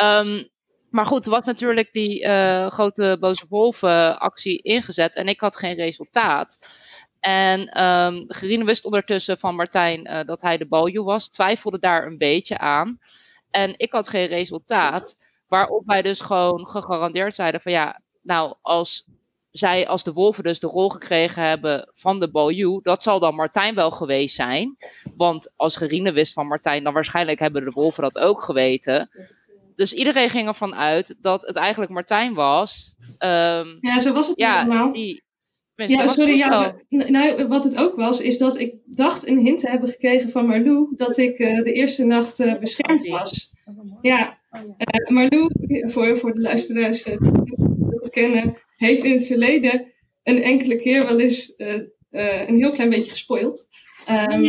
Um, 0.03 0.49
maar 0.89 1.05
goed, 1.05 1.25
er 1.25 1.31
was 1.31 1.45
natuurlijk 1.45 1.93
die 1.93 2.27
grote 2.69 3.17
boze 3.19 3.45
wolven 3.49 4.19
actie 4.19 4.61
ingezet 4.61 5.15
en 5.15 5.27
ik 5.27 5.39
had 5.39 5.55
geen 5.55 5.75
resultaat. 5.75 6.67
En 7.19 7.83
um, 7.83 8.23
Gerine 8.27 8.63
wist 8.63 8.85
ondertussen 8.85 9.37
van 9.37 9.55
Martijn 9.55 10.23
dat 10.25 10.41
hij 10.41 10.57
de 10.57 10.67
baljuw 10.67 11.03
was, 11.03 11.29
twijfelde 11.29 11.79
daar 11.79 12.05
een 12.05 12.17
beetje 12.17 12.57
aan. 12.57 12.99
En 13.51 13.73
ik 13.77 13.91
had 13.91 14.09
geen 14.09 14.27
resultaat. 14.27 15.15
Waarop 15.47 15.83
wij 15.85 16.01
dus 16.01 16.19
gewoon 16.19 16.67
gegarandeerd 16.67 17.35
zeiden 17.35 17.61
van 17.61 17.71
ja, 17.71 18.01
nou 18.21 18.55
als 18.61 19.05
zij 19.57 19.87
als 19.87 20.03
de 20.03 20.13
wolven 20.13 20.43
dus 20.43 20.59
de 20.59 20.67
rol 20.67 20.89
gekregen 20.89 21.43
hebben 21.43 21.89
van 21.91 22.19
de 22.19 22.31
baljuw, 22.31 22.81
dat 22.81 23.03
zal 23.03 23.19
dan 23.19 23.35
Martijn 23.35 23.75
wel 23.75 23.91
geweest 23.91 24.35
zijn. 24.35 24.75
Want 25.17 25.53
als 25.55 25.75
Gerine 25.75 26.11
wist 26.11 26.33
van 26.33 26.47
Martijn, 26.47 26.83
dan 26.83 26.93
waarschijnlijk 26.93 27.39
hebben 27.39 27.63
de 27.63 27.71
wolven 27.71 28.03
dat 28.03 28.17
ook 28.17 28.41
geweten. 28.41 29.09
dus 29.75 29.93
iedereen 29.93 30.29
ging 30.29 30.47
ervan 30.47 30.75
uit 30.75 31.15
dat 31.19 31.41
het 31.41 31.55
eigenlijk 31.55 31.91
Martijn 31.91 32.33
was. 32.33 32.95
Ehm, 33.17 33.67
Ja, 33.79 33.99
zo 33.99 34.13
was 34.13 34.27
het 34.27 34.39
ja, 34.39 34.91
die, 34.91 35.23
Ja, 35.75 36.07
sorry. 36.07 36.37
Ja, 36.37 36.75
nou, 36.89 37.47
wat 37.47 37.63
het 37.63 37.77
ook 37.77 37.95
was, 37.95 38.21
is 38.21 38.37
dat 38.37 38.59
ik 38.59 38.75
dacht 38.85 39.27
een 39.27 39.37
hint 39.37 39.59
te 39.59 39.69
hebben 39.69 39.89
gekregen 39.89 40.29
van 40.29 40.45
Marlou 40.45 40.87
dat 40.95 41.17
ik 41.17 41.39
eh, 41.39 41.63
de 41.63 41.73
eerste 41.73 42.05
nacht 42.05 42.39
eh, 42.39 42.59
beschermd 42.59 43.07
was. 43.07 43.53
Ja, 44.01 44.39
eh, 44.77 45.09
Marlou, 45.09 45.49
voor, 45.91 46.17
voor 46.17 46.33
de 46.33 46.41
luisteraars 46.41 47.03
eh, 47.03 47.17
die 47.17 47.85
het 47.89 48.09
kennen, 48.09 48.57
heeft 48.75 49.03
in 49.03 49.11
het 49.11 49.27
verleden 49.27 49.93
een 50.23 50.41
enkele 50.41 50.75
keer 50.75 51.05
wel 51.05 51.19
eens 51.19 51.55
eh, 51.55 51.73
eh, 52.09 52.47
een 52.47 52.57
heel 52.57 52.71
klein 52.71 52.89
beetje 52.89 53.11
gespoild. 53.11 53.67
Ehm, 54.05 54.41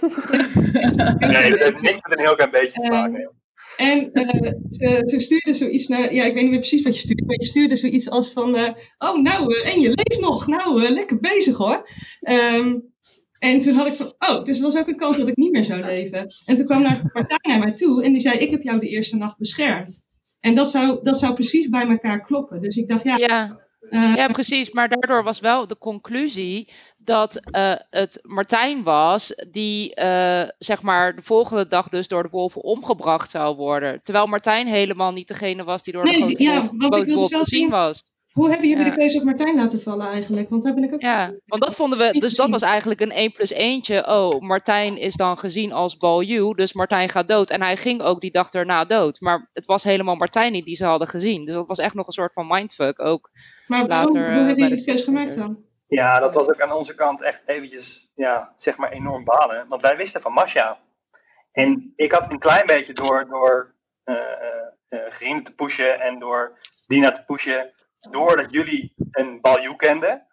Nee, 0.00 1.50
dat 1.50 1.58
heeft 1.58 1.80
niks 1.80 2.00
met 2.02 2.18
een 2.18 2.24
heel 2.24 2.34
klein 2.34 2.50
beetje 2.50 2.80
te 2.80 2.92
Ehm. 2.92 3.34
En 3.76 4.12
eh, 4.12 4.52
ze, 4.68 5.02
ze 5.04 5.20
stuurde 5.20 5.54
zoiets 5.54 5.86
naar, 5.86 6.14
ja, 6.14 6.24
ik 6.24 6.32
weet 6.32 6.42
niet 6.42 6.50
meer 6.50 6.58
precies 6.58 6.82
wat 6.82 6.94
je 6.94 7.00
stuurde, 7.00 7.24
maar 7.24 7.36
je 7.38 7.44
stuurde 7.44 7.76
zoiets 7.76 8.10
als 8.10 8.32
van, 8.32 8.56
eh, 8.56 8.68
oh 8.98 9.22
nou, 9.22 9.60
en 9.60 9.80
je 9.80 9.88
leeft 9.88 10.20
nog, 10.20 10.46
nou, 10.46 10.84
eh, 10.84 10.90
lekker 10.90 11.18
bezig 11.18 11.56
hoor. 11.56 11.88
Ehm, 12.18 12.78
en 13.38 13.60
toen 13.60 13.74
had 13.74 13.86
ik 13.86 13.92
van, 13.92 14.12
oh, 14.18 14.44
dus 14.44 14.56
er 14.58 14.62
was 14.64 14.76
ook 14.76 14.88
een 14.88 14.96
kans 14.96 15.16
dat 15.16 15.28
ik 15.28 15.36
niet 15.36 15.52
meer 15.52 15.64
zou 15.64 15.80
leven. 15.84 16.26
En 16.44 16.56
toen 16.56 16.66
kwam 16.66 16.82
Martijn 16.82 17.40
naar 17.42 17.58
mij 17.58 17.72
toe 17.72 18.04
en 18.04 18.12
die 18.12 18.20
zei, 18.20 18.38
ik 18.38 18.50
heb 18.50 18.62
jou 18.62 18.78
de 18.80 18.88
eerste 18.88 19.16
nacht 19.16 19.38
beschermd. 19.38 20.04
En 20.40 20.54
dat 20.54 20.70
zou, 20.70 20.98
dat 21.02 21.18
zou 21.18 21.34
precies 21.34 21.68
bij 21.68 21.86
elkaar 21.88 22.20
kloppen. 22.24 22.60
Dus 22.60 22.76
ik 22.76 22.88
dacht, 22.88 23.02
ja, 23.04 23.16
Ja. 23.16 23.60
eh, 23.90 24.14
Ja, 24.16 24.26
precies. 24.28 24.70
Maar 24.70 24.88
daardoor 24.88 25.22
was 25.22 25.40
wel 25.40 25.66
de 25.66 25.78
conclusie 25.78 26.68
dat 26.96 27.50
eh, 27.50 27.74
het 27.90 28.18
Martijn 28.22 28.82
was 28.82 29.32
die 29.50 29.94
eh, 29.94 30.48
zeg 30.58 30.82
maar 30.82 31.16
de 31.16 31.22
volgende 31.22 31.66
dag 31.68 31.88
dus 31.88 32.08
door 32.08 32.22
de 32.22 32.28
wolven 32.28 32.62
omgebracht 32.62 33.30
zou 33.30 33.56
worden. 33.56 34.00
Terwijl 34.02 34.26
Martijn 34.26 34.66
helemaal 34.66 35.12
niet 35.12 35.28
degene 35.28 35.64
was 35.64 35.82
die 35.82 35.92
door 35.92 36.04
de 36.04 36.34
ja, 36.38 36.70
want 36.76 36.96
ik 36.96 37.04
wilde 37.04 37.28
wel 37.28 37.38
gezien 37.40 37.44
zien- 37.60 37.70
was. 37.70 38.02
Hoe 38.36 38.50
hebben 38.50 38.68
jullie 38.68 38.84
Ja. 38.84 38.90
de 38.90 38.96
keuze 38.96 39.18
op 39.18 39.24
Martijn 39.24 39.56
laten 39.56 39.80
vallen 39.80 40.06
eigenlijk? 40.06 40.48
Want 40.50 40.62
daar 40.62 40.74
ben 40.74 40.84
ik 40.84 40.92
ook... 40.94 41.00
Ja, 41.00 41.32
want 41.46 41.62
dat 41.62 41.76
vonden 41.76 41.98
we, 41.98 42.20
dus 42.20 42.34
dat 42.34 42.48
was 42.48 42.62
eigenlijk 42.62 43.00
een 43.00 43.10
1 43.10 43.32
plus 43.32 43.52
1. 43.52 44.08
Oh, 44.08 44.40
Martijn 44.40 44.96
is 44.96 45.14
dan 45.14 45.38
gezien 45.38 45.72
als 45.72 45.96
Balju, 45.96 46.54
dus 46.54 46.72
Martijn 46.72 47.08
gaat 47.08 47.28
dood. 47.28 47.50
En 47.50 47.62
hij 47.62 47.76
ging 47.76 48.02
ook 48.02 48.20
die 48.20 48.30
dag 48.30 48.50
erna 48.52 48.84
dood. 48.84 49.20
Maar 49.20 49.50
het 49.52 49.66
was 49.66 49.84
helemaal 49.84 50.14
Martijn 50.14 50.52
niet 50.52 50.64
die 50.64 50.76
ze 50.76 50.84
hadden 50.84 51.08
gezien. 51.08 51.44
Dus 51.44 51.54
dat 51.54 51.66
was 51.66 51.78
echt 51.78 51.94
nog 51.94 52.06
een 52.06 52.12
soort 52.12 52.32
van 52.32 52.46
mindfuck 52.46 53.00
ook. 53.00 53.30
Maar 53.66 53.86
waarom, 53.86 54.14
later, 54.14 54.20
hoe 54.20 54.30
eh, 54.30 54.36
hebben 54.36 54.54
bij 54.54 54.62
jullie 54.62 54.78
de 54.78 54.84
keuze 54.84 55.04
gemaakt 55.04 55.36
dan? 55.36 55.64
Ja, 55.88 56.18
dat 56.18 56.34
was 56.34 56.48
ook 56.48 56.60
aan 56.60 56.72
onze 56.72 56.94
kant 56.94 57.22
echt 57.22 57.42
eventjes, 57.46 58.10
ja, 58.14 58.54
zeg 58.56 58.76
maar 58.76 58.92
enorm 58.92 59.24
balen. 59.24 59.68
Want 59.68 59.82
wij 59.82 59.96
wisten 59.96 60.20
van 60.20 60.32
Masha. 60.32 60.78
En 61.52 61.92
ik 61.96 62.12
had 62.12 62.30
een 62.30 62.38
klein 62.38 62.66
beetje 62.66 62.92
door, 62.92 63.26
door 63.28 63.74
eh 64.04 64.14
eh, 64.88 64.98
Green 65.10 65.42
te 65.42 65.54
pushen 65.54 66.00
en 66.00 66.18
door 66.18 66.58
Dina 66.86 67.10
te 67.10 67.24
pushen, 67.24 67.72
doordat 68.10 68.50
jullie 68.50 68.94
een 69.10 69.40
Balju 69.40 69.76
kenden. 69.76 70.26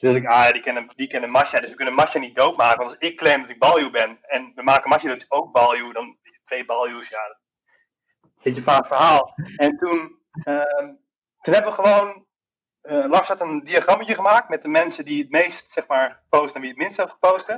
Dus 0.00 0.14
ik, 0.16 0.26
ah 0.26 0.44
ja, 0.44 0.52
die 0.52 0.62
kennen, 0.62 0.88
die 0.96 1.06
kennen 1.06 1.30
Masha, 1.30 1.60
dus 1.60 1.70
we 1.70 1.76
kunnen 1.76 1.94
Masha 1.94 2.18
niet 2.18 2.34
doodmaken. 2.34 2.78
Want 2.78 2.90
als 2.90 2.98
ik 2.98 3.16
claim 3.16 3.40
dat 3.40 3.50
ik 3.50 3.58
Balju 3.58 3.90
ben 3.90 4.18
en 4.22 4.52
we 4.54 4.62
maken 4.62 4.88
Masha 4.90 5.08
dus 5.08 5.30
ook 5.30 5.52
Balju, 5.52 5.92
dan 5.92 6.18
twee 6.44 6.64
Balju's, 6.64 7.08
ja. 7.08 7.26
dat- 7.28 7.40
Beetje 8.42 8.58
een 8.58 8.64
vaag 8.66 8.86
verhaal. 8.86 9.34
En 9.56 9.76
toen, 9.76 10.18
ehm, 10.44 10.86
toen 11.40 11.54
hebben 11.54 11.70
we 11.76 11.82
gewoon 11.82 12.26
eh, 12.82 13.04
Lars 13.08 13.28
had 13.28 13.40
een 13.40 13.64
diagrammetje 13.64 14.14
gemaakt 14.14 14.48
met 14.48 14.62
de 14.62 14.68
mensen 14.68 15.04
die 15.04 15.22
het 15.22 15.30
meest, 15.30 15.70
zeg 15.70 15.86
maar, 15.86 16.22
posten 16.28 16.54
en 16.54 16.60
wie 16.60 16.70
het 16.70 16.78
minst 16.78 16.96
hebben 16.96 17.14
gepost. 17.20 17.46
We 17.46 17.52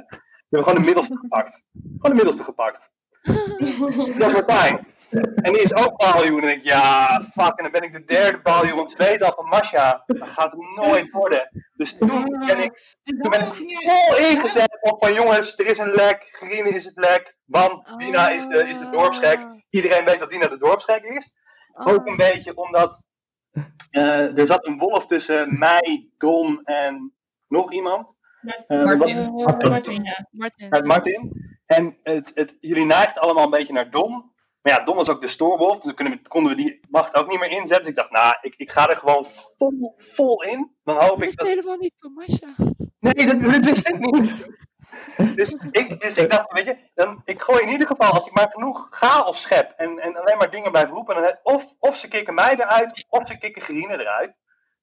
hebben 0.49 0.63
gewoon 0.69 0.75
de 0.75 0.81
middelste 0.85 1.17
gepakt. 1.19 1.63
Gewoon 1.73 2.01
de 2.11 2.15
middelste 2.15 2.43
gepakt. 2.43 2.91
Dat 4.19 4.29
is 4.29 4.33
Martijn. 4.33 4.87
En 5.35 5.53
die 5.53 5.63
is 5.63 5.75
ook 5.75 5.97
Balju. 5.97 6.27
En 6.27 6.33
dan 6.33 6.41
denk 6.41 6.57
ik, 6.63 6.69
ja, 6.69 7.21
fuck. 7.33 7.57
En 7.59 7.63
dan 7.63 7.73
ben 7.73 7.83
ik 7.83 7.93
de 7.93 8.05
derde 8.05 8.41
Balju. 8.43 8.75
Want 8.75 8.91
ze 8.91 8.97
weten 8.97 9.27
al 9.27 9.33
van 9.33 9.49
Masha. 9.49 10.03
Dat 10.07 10.29
gaat 10.29 10.53
het 10.53 10.77
nooit 10.77 11.11
worden. 11.11 11.49
Dus 11.77 11.99
toen 11.99 12.25
ben 12.47 12.59
ik, 12.63 12.97
toen 13.05 13.31
ben 13.31 13.47
ik 13.47 13.55
vol 13.55 14.17
ingezet 14.17 14.79
op 14.81 15.05
van 15.05 15.15
jongens, 15.15 15.59
er 15.59 15.67
is 15.67 15.79
een 15.79 15.91
lek. 15.91 16.27
Grine 16.31 16.69
is 16.69 16.85
het 16.85 16.97
lek. 16.97 17.37
Want 17.45 17.99
Dina 17.99 18.29
is 18.31 18.47
de, 18.47 18.69
is 18.69 18.79
de 18.79 18.91
dorpsgek. 18.91 19.39
Iedereen 19.71 20.05
weet 20.05 20.19
dat 20.19 20.31
Dina 20.31 20.49
de 20.49 20.59
dorpsgek 20.59 21.03
is. 21.03 21.33
Ook 21.75 22.07
een 22.07 22.17
beetje 22.17 22.57
omdat 22.57 23.05
eh, 23.91 24.39
er 24.39 24.47
zat 24.47 24.67
een 24.67 24.79
wolf 24.79 25.07
tussen 25.07 25.59
mij, 25.59 26.09
Don 26.19 26.61
en 26.65 27.15
nog 27.49 27.73
iemand. 27.73 28.15
Eh, 28.67 28.85
Martin. 28.85 29.33
wat- 29.33 29.63
Martin, 29.63 30.05
ja. 30.05 30.27
Martin. 30.31 30.73
uit 30.73 30.85
Martin. 30.85 31.33
En 31.67 31.99
het, 32.03 32.31
het, 32.35 32.57
jullie 32.61 32.85
neigden 32.85 33.23
allemaal 33.23 33.45
een 33.45 33.51
beetje 33.51 33.73
naar 33.73 33.91
Don. 33.91 34.33
Maar 34.65 34.73
ja, 34.73 34.85
Don 34.85 34.97
was 34.97 35.09
ook 35.09 35.21
de 35.21 35.27
stoorwolf, 35.27 35.79
dus 35.79 35.95
kunnen 35.95 36.13
we, 36.13 36.29
konden 36.29 36.57
we 36.57 36.63
die 36.63 36.81
macht 36.89 37.15
ook 37.15 37.29
niet 37.29 37.41
meer 37.41 37.51
inzetten. 37.51 37.79
Dus 37.79 37.89
ik 37.89 37.95
dacht, 37.95 38.11
nou, 38.11 38.37
ik, 38.41 38.55
ik 38.57 38.71
ga 38.71 38.89
er 38.89 38.97
gewoon 38.97 39.27
vol, 39.57 39.95
vol 39.99 40.43
in. 40.43 40.77
Dan 40.85 40.97
hoop 40.97 41.23
Ik 41.23 41.37
dat... 41.37 41.47
helemaal 41.47 41.77
niet 41.77 41.95
van 41.99 42.13
Masha. 42.13 42.55
Nee, 43.01 43.27
dat, 43.27 43.53
dat 43.53 43.65
wist 43.65 43.89
ik 43.89 43.99
niet. 43.99 44.35
Dus 45.37 45.57
ik, 45.71 46.01
dus 46.01 46.17
ik 46.17 46.31
dacht, 46.31 46.53
weet 46.53 46.65
je, 46.65 46.91
dan, 46.95 47.23
ik 47.25 47.43
gooi 47.43 47.63
in 47.63 47.69
ieder 47.69 47.87
geval, 47.87 48.13
als 48.13 48.27
ik 48.27 48.35
maar 48.35 48.51
genoeg 48.51 48.87
chaos 48.91 49.41
schep 49.41 49.73
en, 49.77 49.99
en 49.99 50.17
alleen 50.17 50.39
maar 50.39 50.51
dingen 50.51 50.71
blijf 50.71 50.91
roepen, 50.91 51.15
dan, 51.15 51.39
of, 51.43 51.75
of 51.79 51.97
ze 51.97 52.09
kicken 52.09 52.35
mij 52.35 52.53
eruit, 52.53 53.07
of 53.09 53.27
ze 53.27 53.39
kicken 53.39 53.63
Gerine 53.63 54.01
eruit. 54.01 54.35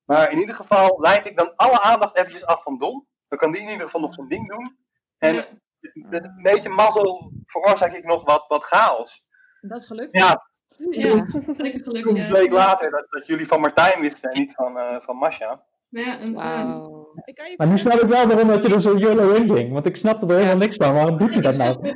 Maar 0.06 0.32
in 0.32 0.40
ieder 0.40 0.56
geval 0.56 1.00
leid 1.00 1.26
ik 1.26 1.38
dan 1.38 1.56
alle 1.56 1.82
aandacht 1.82 2.18
eventjes 2.18 2.46
af 2.46 2.64
van 2.64 2.78
Don. 2.78 3.08
Dan 3.28 3.38
kan 3.40 3.52
die 3.52 3.62
in 3.62 3.70
ieder 3.70 3.86
geval 3.86 4.02
nog 4.02 4.14
zijn 4.14 4.28
ding 4.28 4.50
doen. 4.50 4.78
En 5.18 5.62
met 5.94 6.24
een 6.24 6.42
beetje 6.42 6.70
mazzel 6.70 7.32
veroorzaak 7.46 7.94
ik 7.94 8.04
nog 8.04 8.24
wat, 8.24 8.46
wat 8.48 8.64
chaos. 8.64 9.24
Dat 9.62 9.80
is 9.80 9.88
gelukt. 9.88 10.14
Ja, 10.14 10.50
Ja, 10.90 11.26
lekker 11.58 11.84
gelukt, 11.84 12.08
toen 12.08 12.16
ja. 12.16 12.28
bleek 12.28 12.52
later 12.52 12.92
dat, 12.92 13.06
dat 13.10 13.28
jullie 13.28 13.48
van 13.48 13.60
Martijn 13.60 14.02
wisten 14.02 14.32
en 14.32 14.40
niet 14.40 14.54
van, 14.56 14.78
eh 14.78 14.96
van 15.00 15.16
Masha. 15.16 15.64
Maar 15.92 16.04
ja, 16.04 16.18
je 16.22 17.54
Maar 17.58 17.68
nu 17.68 17.78
snap 17.78 18.02
ik 18.02 18.10
wel 18.10 18.28
waarom 18.28 18.48
dat 18.48 18.64
je 18.64 18.74
er 18.74 18.82
zo 18.82 18.98
YOLO 18.98 19.34
in 19.34 19.50
ging. 19.50 19.72
Want 19.72 19.86
ik 19.86 19.96
snapte 19.96 20.26
er 20.26 20.36
helemaal 20.36 20.58
niks 20.58 20.76
van. 20.76 20.94
Waarom 20.94 21.18
doet 21.18 21.34
je 21.34 21.42
dat 21.42 21.58
nou? 21.58 21.88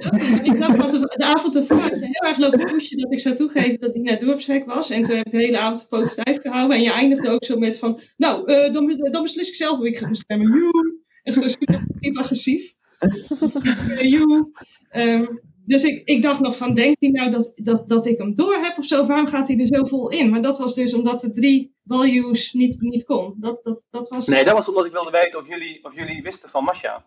Ik 0.43 0.59
dacht, 0.59 0.75
want 0.75 0.91
de, 0.91 0.99
de 1.17 1.25
avond 1.25 1.55
ervoor 1.55 1.77
had 1.77 1.89
je 1.89 1.95
heel 1.95 2.29
erg 2.29 2.37
lopen 2.37 2.65
pushen 2.65 2.97
dat 2.97 3.13
ik 3.13 3.19
zou 3.19 3.35
toegeven 3.35 3.79
dat 3.79 3.93
Dina 3.93 4.15
dorpsgek 4.15 4.65
was. 4.65 4.89
En 4.89 5.03
toen 5.03 5.15
heb 5.15 5.25
ik 5.25 5.31
de 5.31 5.37
hele 5.37 5.59
avond 5.59 5.79
de 5.79 5.87
poot 5.87 6.07
stijf 6.07 6.41
gehouden. 6.41 6.77
En 6.77 6.83
je 6.83 6.91
eindigde 6.91 7.29
ook 7.29 7.43
zo 7.43 7.57
met 7.57 7.79
van, 7.79 7.99
nou, 8.17 8.51
eh, 8.53 8.73
dan, 8.73 8.97
dan 9.11 9.21
beslis 9.21 9.49
ik 9.49 9.55
zelf 9.55 9.79
wie 9.79 9.87
ik 9.87 9.97
ga 9.97 10.07
beschermen. 10.07 10.47
Joe! 10.47 10.99
Echt 11.23 11.37
zo 11.37 11.47
super 11.47 12.19
agressief. 12.19 12.73
Eh, 12.99 14.11
Joe! 14.11 14.51
Ehm, 14.89 15.25
dus 15.65 15.83
ik, 15.83 16.01
ik 16.07 16.21
dacht 16.21 16.39
nog 16.39 16.57
van, 16.57 16.73
denkt 16.73 16.95
hij 16.99 17.09
nou 17.09 17.31
dat, 17.31 17.51
dat, 17.55 17.89
dat 17.89 18.05
ik 18.05 18.17
hem 18.17 18.35
door 18.35 18.55
heb 18.55 18.77
of 18.77 18.85
zo? 18.85 19.05
Waarom 19.05 19.27
gaat 19.27 19.47
hij 19.47 19.59
er 19.59 19.67
zo 19.67 19.85
vol 19.85 20.09
in? 20.09 20.29
Maar 20.29 20.41
dat 20.41 20.57
was 20.57 20.73
dus 20.73 20.93
omdat 20.93 21.19
de 21.19 21.31
drie 21.31 21.75
values 21.85 22.53
niet, 22.53 22.81
niet 22.81 23.03
kon. 23.03 23.35
Dat, 23.37 23.63
dat, 23.63 23.81
dat 23.89 24.09
was... 24.09 24.27
Nee, 24.27 24.45
dat 24.45 24.53
was 24.53 24.67
omdat 24.67 24.85
ik 24.85 24.91
wilde 24.91 25.11
weten 25.11 25.39
of 25.39 25.47
jullie, 25.47 25.83
of 25.83 25.95
jullie 25.95 26.23
wisten 26.23 26.49
van 26.49 26.63
Masha. 26.63 27.05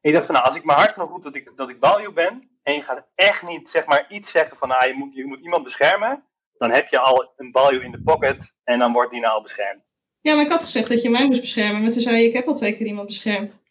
En 0.00 0.10
ik 0.10 0.12
dacht 0.12 0.26
van, 0.26 0.34
nou, 0.34 0.46
als 0.46 0.56
ik 0.56 0.64
maar 0.64 0.76
hard 0.76 0.92
genoeg 0.92 1.08
roep 1.08 1.22
dat 1.22 1.34
ik, 1.34 1.52
dat 1.56 1.68
ik 1.68 1.76
value 1.78 2.12
ben, 2.12 2.50
en 2.62 2.74
je 2.74 2.82
gaat 2.82 3.06
echt 3.14 3.42
niet, 3.46 3.68
zeg 3.68 3.86
maar, 3.86 4.06
iets 4.08 4.30
zeggen 4.30 4.56
van, 4.56 4.68
nou, 4.68 4.86
je 4.86 4.94
moet, 4.94 5.14
je 5.14 5.26
moet 5.26 5.40
iemand 5.40 5.64
beschermen, 5.64 6.24
dan 6.58 6.70
heb 6.70 6.88
je 6.88 6.98
al 6.98 7.32
een 7.36 7.52
value 7.52 7.84
in 7.84 7.90
de 7.90 8.02
pocket, 8.02 8.56
en 8.64 8.78
dan 8.78 8.92
wordt 8.92 9.10
die 9.10 9.20
nou 9.20 9.34
al 9.34 9.42
beschermd. 9.42 9.84
Ja, 10.20 10.34
maar 10.34 10.44
ik 10.44 10.50
had 10.50 10.62
gezegd 10.62 10.88
dat 10.88 11.02
je 11.02 11.10
mij 11.10 11.26
moest 11.26 11.40
beschermen. 11.40 11.82
Maar 11.82 11.90
toen 11.90 12.00
zei 12.00 12.16
je, 12.16 12.26
ik 12.26 12.32
heb 12.32 12.46
al 12.46 12.54
twee 12.54 12.72
keer 12.72 12.86
iemand 12.86 13.06
beschermd. 13.06 13.62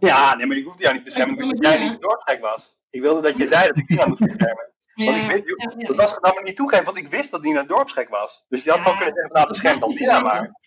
Ja, 0.00 0.36
nee, 0.36 0.46
maar 0.46 0.56
ik 0.56 0.64
hoefde 0.64 0.82
jou 0.82 0.94
niet 0.94 1.04
beschermen, 1.04 1.36
dus 1.36 1.46
dat 1.46 1.64
jij 1.64 1.88
niet 1.88 2.00
doorgek 2.00 2.40
was. 2.40 2.78
Ik 2.90 3.00
wilde 3.00 3.20
dat 3.20 3.36
je 3.36 3.46
zei 3.46 3.68
dat 3.68 3.76
ik 3.76 3.86
Dina 3.88 4.06
moest 4.06 4.20
beschermen. 4.26 4.68
Want 4.94 5.16
ik 5.16 5.26
weet, 5.26 5.42
ja, 5.44 5.74
ja, 5.78 5.86
dat 5.86 5.96
was 5.96 6.18
namelijk 6.20 6.46
niet 6.46 6.56
toegeven, 6.56 6.84
want 6.84 6.96
ik 6.96 7.08
wist 7.08 7.30
dat 7.30 7.42
Dina 7.42 7.62
dorpsgek 7.62 8.08
was. 8.08 8.44
Dus 8.48 8.64
je 8.64 8.70
had 8.70 8.78
gewoon 8.78 8.96
kunnen 8.96 9.14
zeggen, 9.14 9.32
nou, 9.32 9.48
bescherm 9.48 9.78
dan 9.78 9.94
Dina 9.94 10.20
maar. 10.20 10.58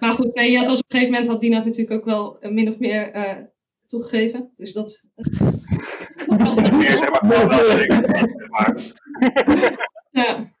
Maar 0.00 0.12
goed, 0.12 0.34
nee, 0.34 0.56
had, 0.56 0.66
was 0.66 0.78
op 0.78 0.84
een 0.84 0.90
gegeven 0.90 1.12
moment 1.12 1.30
had 1.30 1.40
Dina 1.40 1.56
het 1.56 1.64
natuurlijk 1.64 1.98
ook 1.98 2.04
wel 2.04 2.38
eh, 2.40 2.50
min 2.50 2.68
of 2.68 2.78
meer 2.78 3.12
eh, 3.12 3.42
toegegeven. 3.86 4.52
Dus 4.56 4.72
dat... 4.72 5.04
Ik- 5.16 5.38
maar. 8.50 8.74
ja, 10.10 10.52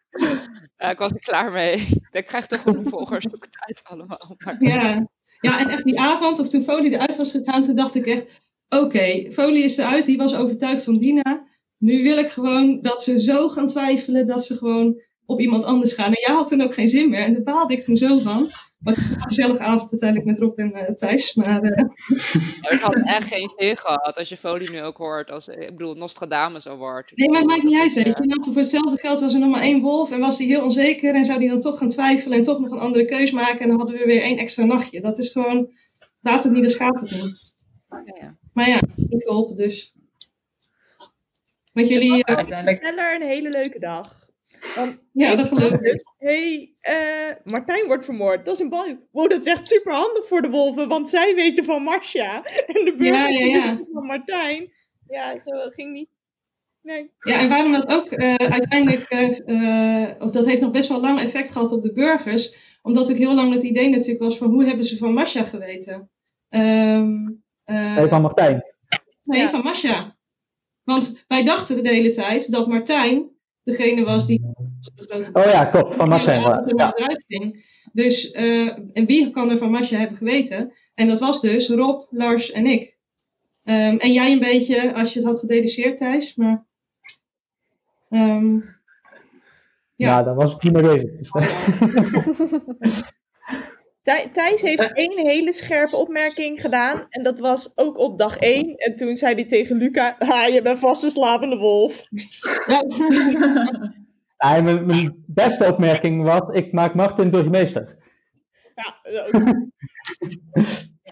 Ja, 0.76 0.90
ik 0.90 0.98
was 0.98 1.10
er 1.10 1.20
klaar 1.20 1.50
mee. 1.52 1.88
Ik 2.10 2.26
krijg 2.26 2.46
toch 2.46 2.62
genoeg 2.62 2.88
volgers, 2.88 3.24
het 3.24 3.48
uit 3.50 3.80
allemaal. 3.84 4.18
Maar... 4.44 4.56
ja. 4.58 5.06
ja, 5.40 5.58
en 5.58 5.68
echt 5.68 5.84
die 5.84 6.00
avond, 6.00 6.38
of 6.38 6.48
toen 6.48 6.62
Folie 6.62 6.92
eruit 6.92 7.16
was 7.16 7.30
gegaan, 7.30 7.62
toen 7.62 7.76
dacht 7.76 7.94
ik 7.94 8.06
echt... 8.06 8.42
Oké, 8.68 9.32
Folie 9.32 9.64
is 9.64 9.76
eruit, 9.76 10.04
die 10.04 10.16
was 10.16 10.34
overtuigd 10.34 10.84
van 10.84 10.94
Dina. 10.94 11.46
Nu 11.78 12.02
wil 12.02 12.18
ik 12.18 12.28
gewoon 12.28 12.80
dat 12.80 13.02
ze 13.02 13.20
zo 13.20 13.48
gaan 13.48 13.66
twijfelen, 13.66 14.26
dat 14.26 14.44
ze 14.44 14.56
gewoon 14.56 15.00
op 15.26 15.40
iemand 15.40 15.64
anders 15.64 15.92
gaan. 15.92 16.12
En 16.12 16.20
jij 16.26 16.34
had 16.34 16.48
toen 16.48 16.60
ook 16.60 16.74
geen 16.74 16.88
zin 16.88 17.10
meer. 17.10 17.20
En 17.20 17.32
daar 17.32 17.42
baalde 17.42 17.72
ik 17.72 17.82
toen 17.82 17.96
zo 17.96 18.18
van. 18.18 18.46
Was 18.78 18.96
een 18.96 19.20
gezellige 19.20 19.62
avond 19.62 19.90
uiteindelijk 19.90 20.30
met 20.30 20.38
Rob 20.38 20.58
en 20.58 20.72
eh, 20.74 20.94
Thijs. 20.94 21.34
Maar 21.34 21.62
eh, 21.62 21.84
Ik 22.70 22.80
had 22.80 22.94
echt 23.04 23.28
geen 23.28 23.52
zin 23.56 23.76
gehad 23.76 24.18
als 24.18 24.28
je 24.28 24.36
Folie 24.36 24.70
nu 24.70 24.82
ook 24.82 24.96
hoort. 24.96 25.30
Als, 25.30 25.48
ik 25.48 25.76
bedoel, 25.76 25.94
Nostradamus 25.94 26.68
Award. 26.68 27.12
Nee, 27.14 27.28
maar 27.28 27.38
het 27.38 27.48
maakt 27.48 27.62
niet 27.62 27.80
uit, 27.80 27.92
weet 27.92 28.06
eh, 28.06 28.12
je. 28.16 28.26
Nou, 28.26 28.44
voor 28.44 28.56
hetzelfde 28.56 28.98
geld 28.98 29.20
was 29.20 29.34
er 29.34 29.40
nog 29.40 29.50
maar 29.50 29.60
één 29.60 29.80
wolf 29.80 30.10
en 30.10 30.20
was 30.20 30.38
hij 30.38 30.46
heel 30.46 30.62
onzeker 30.62 31.14
en 31.14 31.24
zou 31.24 31.38
hij 31.38 31.48
dan 31.48 31.60
toch 31.60 31.78
gaan 31.78 31.88
twijfelen 31.88 32.38
en 32.38 32.44
toch 32.44 32.60
nog 32.60 32.70
een 32.70 32.78
andere 32.78 33.04
keus 33.04 33.30
maken 33.30 33.60
en 33.60 33.68
dan 33.68 33.78
hadden 33.78 33.98
we 33.98 34.04
weer 34.04 34.22
één 34.22 34.38
extra 34.38 34.64
nachtje. 34.64 35.00
Dat 35.00 35.18
is 35.18 35.32
gewoon, 35.32 35.68
laat 36.20 36.44
het 36.44 36.52
niet, 36.52 36.78
het 36.78 37.00
niet. 37.00 37.54
ja, 37.88 38.16
ja. 38.20 38.38
Maar 38.54 38.68
ja, 38.68 38.80
niet 38.96 39.22
geholpen 39.22 39.56
dus. 39.56 39.94
Want 41.72 41.88
jullie, 41.88 42.24
eh, 42.24 42.36
Uiteindelijk. 42.36 42.84
Verder 42.84 43.14
een 43.14 43.22
hele 43.22 43.50
leuke 43.50 43.78
dag. 43.78 44.22
Ja, 45.12 45.34
dat 45.34 45.48
geloof 45.48 45.72
ik. 45.72 46.04
Hé, 46.18 46.72
hey, 46.80 47.40
Martijn 47.44 47.86
wordt 47.86 48.04
vermoord. 48.04 48.44
Dat 48.44 48.54
is 48.54 48.60
een 48.60 48.68
bal. 48.68 48.96
Wow, 49.10 49.30
dat 49.30 49.46
is 49.46 49.52
echt 49.52 49.66
super 49.66 49.92
handig 49.92 50.26
voor 50.26 50.42
de 50.42 50.50
wolven, 50.50 50.88
want 50.88 51.08
zij 51.08 51.34
weten 51.34 51.64
van 51.64 51.82
Marcia. 51.82 52.44
En 52.66 52.84
de 52.84 52.94
burgers 52.96 53.38
Ja, 53.38 53.46
ja, 53.46 53.80
van 53.92 54.06
Martijn. 54.06 54.72
Ja, 55.08 55.38
zo 55.38 55.52
ging 55.70 55.92
niet. 55.92 56.08
Nee. 56.84 57.10
Ja, 57.18 57.40
en 57.40 57.48
waarom 57.48 57.72
dat 57.72 57.88
ook 57.88 58.06
eh, 58.10 58.34
uiteindelijk, 58.34 59.02
eh, 59.02 60.02
eh, 60.02 60.10
of 60.18 60.30
dat 60.30 60.46
heeft 60.46 60.60
nog 60.60 60.70
best 60.70 60.88
wel 60.88 61.00
lang 61.00 61.20
effect 61.20 61.50
gehad 61.50 61.72
op 61.72 61.82
de 61.82 61.92
burgers, 61.92 62.78
omdat 62.82 63.08
ik 63.08 63.16
heel 63.16 63.34
lang 63.34 63.52
het 63.52 63.62
idee 63.62 63.88
natuurlijk 63.88 64.24
was 64.24 64.38
van 64.38 64.50
hoe 64.50 64.64
hebben 64.64 64.84
ze 64.84 64.96
van 64.96 65.12
Masha 65.12 65.44
geweten? 65.44 66.10
Ehm, 66.48 67.26
eh, 67.26 67.30
Nee, 67.64 68.08
van 68.08 68.22
Martijn. 68.22 68.64
nee, 69.22 69.48
van 69.48 69.62
Masha. 69.62 70.16
Want 70.82 71.24
wij 71.28 71.44
dachten 71.44 71.82
de 71.82 71.88
hele 71.88 72.10
tijd 72.10 72.50
dat 72.50 72.66
Martijn 72.66 73.30
degene 73.62 74.04
was 74.04 74.26
die 74.26 74.40
de 74.94 75.02
grote 75.06 75.30
Oh 75.32 75.44
ja, 75.52 75.64
klopt. 75.64 75.94
Van. 75.94 76.08
Ja, 76.08 76.94
eruit 76.96 77.24
ging. 77.28 77.64
Dus, 77.92 78.30
eh, 78.30 78.78
en 78.92 79.06
wie 79.06 79.30
kan 79.30 79.50
er 79.50 79.58
van 79.58 79.70
Masha 79.70 79.98
hebben 79.98 80.16
geweten? 80.16 80.72
En 80.94 81.08
dat 81.08 81.20
was 81.20 81.40
dus 81.40 81.68
Rob, 81.68 82.06
Lars 82.10 82.50
en 82.50 82.66
ik. 82.66 82.98
Ehm, 83.64 83.96
en 83.96 84.12
jij 84.12 84.32
een 84.32 84.38
beetje, 84.38 84.94
als 84.94 85.12
je 85.12 85.18
het 85.18 85.28
had 85.28 85.38
gedediceerd, 85.40 85.96
Thijs. 85.98 86.34
Maar, 86.34 86.64
ehm, 88.10 88.58
Ja, 89.96 90.22
daar 90.22 90.34
was 90.34 90.54
ik 90.54 90.62
niet 90.62 90.72
mee 90.72 90.82
bezig. 90.82 91.10
Dus, 91.18 91.30
Thij- 92.78 93.02
Thijs 94.32 94.60
heeft 94.60 94.92
één 94.92 95.18
hele 95.18 95.52
scherpe 95.52 95.96
opmerking 95.96 96.60
gedaan. 96.60 97.06
En 97.08 97.22
dat 97.22 97.38
was 97.38 97.72
ook 97.74 97.98
op 97.98 98.18
dag 98.18 98.36
één. 98.36 98.76
En 98.76 98.96
toen 98.96 99.16
zei 99.16 99.34
hij 99.34 99.44
tegen 99.44 99.76
Luca: 99.76 100.16
Ha, 100.18 100.46
je 100.46 100.62
bent 100.62 100.78
vast 100.78 101.02
een 101.02 101.10
slapende 101.10 101.56
wolf. 101.56 102.06
Nee, 104.38 104.62
mijn, 104.62 104.86
mijn 104.86 105.24
beste 105.26 105.64
opmerking 105.64 106.22
was, 106.22 106.40
ik 106.50 106.72
maak 106.72 106.94
Martin 106.94 107.30
burgemeester. 107.30 107.96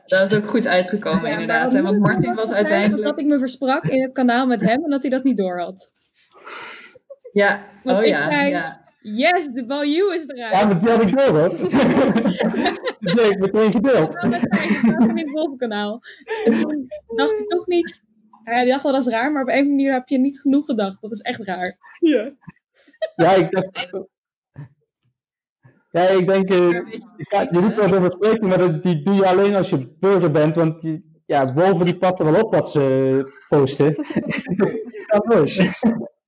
Dat 0.04 0.32
is 0.32 0.38
ook 0.38 0.48
goed 0.48 0.66
uitgekomen, 0.66 1.22
Ja, 1.22 1.30
inderdaad. 1.30 1.72
Hè? 1.72 1.82
Want 1.82 2.02
Martin 2.02 2.34
was 2.34 2.50
uiteindelijk. 2.50 3.08
Dat 3.08 3.18
ik 3.18 3.26
me 3.26 3.38
versprak 3.38 3.84
in 3.84 4.02
het 4.02 4.12
kanaal 4.12 4.46
met 4.46 4.60
hem 4.60 4.84
en 4.84 4.90
dat 4.90 5.02
hij 5.02 5.10
dat 5.10 5.24
niet 5.24 5.36
door 5.36 5.60
had. 5.60 5.90
Ja, 7.32 7.64
Want 7.82 7.98
oh 7.98 8.04
ik 8.04 8.08
ja. 8.10 8.30
zei, 8.30 8.50
ja. 8.50 8.81
Yes, 9.02 9.52
de 9.52 9.66
baljuw 9.66 10.10
is 10.10 10.28
eruit. 10.28 10.54
Ja, 10.54 10.66
maar 10.66 10.80
die 10.80 10.90
had 10.90 11.02
ik 11.02 11.16
door 11.16 11.38
hoor. 11.38 11.50
nee, 13.16 13.38
meteen 13.38 13.72
gedeeld. 13.72 14.22
Met 14.22 14.30
dat 14.30 14.40
staat 14.40 15.08
in 15.08 15.16
het 15.16 15.30
wolvenkanaal. 15.30 16.00
En 16.44 16.60
toen 16.60 16.88
dacht 17.16 17.38
ik 17.38 17.48
toch 17.48 17.66
niet... 17.66 18.00
Ja, 18.44 18.60
die 18.60 18.70
dacht 18.70 18.82
wel, 18.82 18.92
dat 18.92 19.06
is 19.06 19.12
raar, 19.12 19.32
maar 19.32 19.42
op 19.42 19.48
een 19.48 19.54
of 19.54 19.60
andere 19.60 19.76
manier 19.76 19.92
heb 19.92 20.08
je 20.08 20.18
niet 20.18 20.40
genoeg 20.40 20.64
gedacht. 20.64 21.00
Dat 21.00 21.12
is 21.12 21.20
echt 21.20 21.40
raar. 21.40 21.76
Ja. 21.98 22.32
Ja, 23.16 23.30
ik 23.32 23.50
dacht... 23.50 23.90
Ja, 25.90 26.08
ik 26.08 26.26
denk, 26.26 26.50
eh, 26.50 26.58
je, 27.50 27.58
moet 27.60 27.74
wel 27.74 27.94
over 27.94 28.12
spreken, 28.12 28.48
maar 28.48 28.58
dat, 28.58 28.82
die 28.82 29.02
doe 29.02 29.14
je 29.14 29.26
alleen 29.26 29.54
als 29.54 29.70
je 29.70 29.96
burger 30.00 30.30
bent, 30.30 30.56
want 30.56 30.80
die, 30.80 31.20
ja, 31.26 31.52
wolven 31.54 31.84
die 31.84 31.98
pakken 31.98 32.32
wel 32.32 32.42
op 32.42 32.54
wat 32.54 32.70
ze 32.70 33.42
posten. 33.48 33.94
dat 35.12 35.26
nooit. 35.26 35.80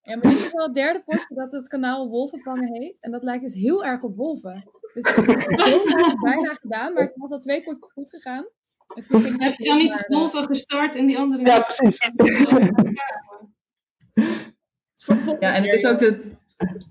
Ja, 0.04 0.16
maar 0.16 0.30
dit 0.30 0.38
is 0.38 0.52
wel 0.52 0.64
het 0.64 0.74
derde 0.74 1.02
potje 1.04 1.34
dat 1.34 1.52
het 1.52 1.68
kanaal 1.68 2.08
Wolven 2.08 2.40
vangen 2.40 2.72
heet. 2.72 3.00
En 3.00 3.10
dat 3.10 3.22
lijkt 3.22 3.42
dus 3.42 3.54
heel 3.54 3.84
erg 3.84 4.02
op 4.02 4.16
wolven. 4.16 4.70
Dus 4.94 5.16
ik 5.16 5.26
heb 5.26 5.26
het 5.26 5.62
heel 5.64 5.86
erg 5.86 6.20
bijna 6.30 6.54
gedaan, 6.54 6.92
maar 6.92 7.02
ik 7.02 7.12
had 7.16 7.30
al 7.30 7.38
twee 7.38 7.62
potjes 7.62 7.92
goed 7.92 8.10
gegaan. 8.10 8.46
En 8.94 9.06
toen 9.08 9.20
ging 9.20 9.34
ik 9.34 9.40
heb 9.40 9.54
je 9.54 9.64
dan 9.64 9.76
niet 9.76 9.92
de 9.92 10.04
wolven 10.08 10.44
gestart 10.44 10.94
en 10.94 11.06
die 11.06 11.18
andere... 11.18 11.46
Ja, 11.46 11.60
precies. 11.60 12.10
Ja, 15.40 15.54
en 15.54 15.62
het 15.62 15.72
is 15.72 15.86
ook 15.86 15.98
de 15.98 16.32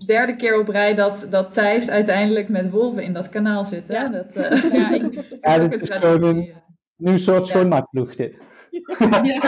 derde 0.06 0.36
keer 0.36 0.58
op 0.58 0.68
rij 0.68 0.94
dat, 0.94 1.26
dat 1.30 1.52
Thijs 1.52 1.88
uiteindelijk 1.88 2.48
met 2.48 2.70
wolven 2.70 3.02
in 3.02 3.12
dat 3.12 3.28
kanaal 3.28 3.64
zit. 3.64 3.88
Hè? 3.88 4.10
Dat, 4.10 4.32
eh, 4.32 4.72
Ja, 4.72 4.90
ik, 4.90 5.02
Ja, 5.40 5.58
een 5.58 5.80
is 5.80 5.90
gewoon 5.90 6.22
een, 6.22 6.54
nu 6.96 7.12
een 7.12 7.18
soort 7.18 7.46
schoonmaakploeg 7.46 8.16
dit. 8.16 8.38
Ja. 9.22 9.42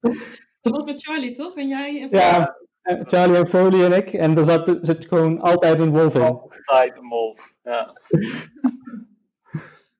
Dat 0.64 0.72
was 0.72 0.84
met 0.84 1.02
Charlie, 1.02 1.32
toch? 1.32 1.56
En 1.56 1.68
jij 1.68 2.00
en 2.00 2.08
Ja, 2.10 2.56
eh, 2.82 3.00
Charlie 3.06 3.36
en 3.36 3.48
Foley 3.48 3.84
en 3.84 3.92
ik, 3.92 4.12
en 4.12 4.36
er 4.36 4.44
zat, 4.44 4.78
zit 4.82 5.06
gewoon 5.06 5.40
altijd 5.40 5.80
een 5.80 5.90
wolf 5.90 6.14
in. 6.14 6.20
Altijd 6.20 6.96
een 6.96 7.08
wolf. 7.08 7.54
Ja. 7.62 7.92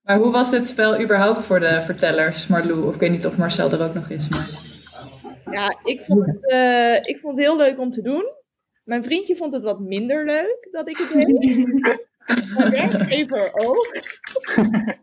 Maar 0.02 0.18
hoe 0.18 0.32
was 0.32 0.50
het 0.50 0.68
spel 0.68 1.00
überhaupt 1.00 1.44
voor 1.44 1.60
de 1.60 1.82
vertellers, 1.82 2.46
Marlou? 2.46 2.86
Of 2.86 2.94
ik 2.94 3.00
weet 3.00 3.10
niet 3.10 3.26
of 3.26 3.36
Marcel 3.36 3.70
er 3.70 3.82
ook 3.82 3.94
nog 3.94 4.10
is. 4.10 4.28
Maar... 4.28 4.46
Ja, 5.54 5.76
ik 5.84 6.02
vond, 6.02 6.26
het, 6.26 6.50
eh, 6.50 6.94
ik 6.94 7.18
vond 7.20 7.36
het 7.36 7.46
heel 7.46 7.56
leuk 7.56 7.78
om 7.78 7.90
te 7.90 8.02
doen. 8.02 8.24
Mijn 8.84 9.04
vriendje 9.04 9.36
vond 9.36 9.52
het 9.52 9.62
wat 9.62 9.80
minder 9.80 10.24
leuk 10.24 10.68
dat 10.70 10.88
ik 10.88 10.96
het 10.96 11.12
deed. 11.12 11.66
Mijn 12.56 12.70
werkgever 12.70 13.50
ook. 13.52 13.88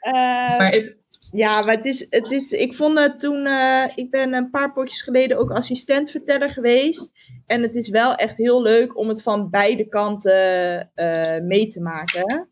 Eh, 0.00 0.58
Maar 0.58 0.74
is, 0.74 0.94
Ja, 1.36 1.60
maar 1.60 1.76
het 1.76 1.84
is, 1.84 2.06
het 2.10 2.30
is, 2.30 2.52
ik 2.52 2.74
vond 2.74 2.98
het 2.98 3.20
toen, 3.20 3.46
eh, 3.46 3.84
ik 3.94 4.10
ben 4.10 4.34
een 4.34 4.50
paar 4.50 4.72
potjes 4.72 5.02
geleden 5.02 5.38
ook 5.38 5.50
assistentverteller 5.50 6.50
geweest. 6.50 7.12
En 7.46 7.62
het 7.62 7.74
is 7.74 7.88
wel 7.88 8.14
echt 8.14 8.36
heel 8.36 8.62
leuk 8.62 8.98
om 8.98 9.08
het 9.08 9.22
van 9.22 9.50
beide 9.50 9.88
kanten 9.88 10.90
eh, 10.94 11.40
mee 11.42 11.68
te 11.68 11.80
maken. 11.82 12.48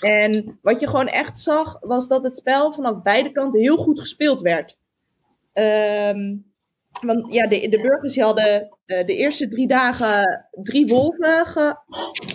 En 0.00 0.58
wat 0.62 0.80
je 0.80 0.86
gewoon 0.86 1.06
echt 1.08 1.38
zag, 1.38 1.76
was 1.80 2.08
dat 2.08 2.22
het 2.24 2.36
spel 2.36 2.72
vanaf 2.72 3.02
beide 3.02 3.32
kanten 3.32 3.60
heel 3.60 3.76
goed 3.76 4.00
gespeeld 4.00 4.40
werd. 4.42 4.76
Ehm, 5.52 6.36
want 7.00 7.32
ja, 7.34 7.46
de, 7.48 7.68
de 7.68 7.80
burgers 7.80 8.14
die 8.14 8.22
hadden 8.22 8.78
eh, 8.86 9.06
de 9.06 9.14
eerste 9.16 9.48
drie 9.48 9.66
dagen 9.66 10.46
drie 10.62 10.86
wolven 10.86 11.46
ge- 11.46 11.76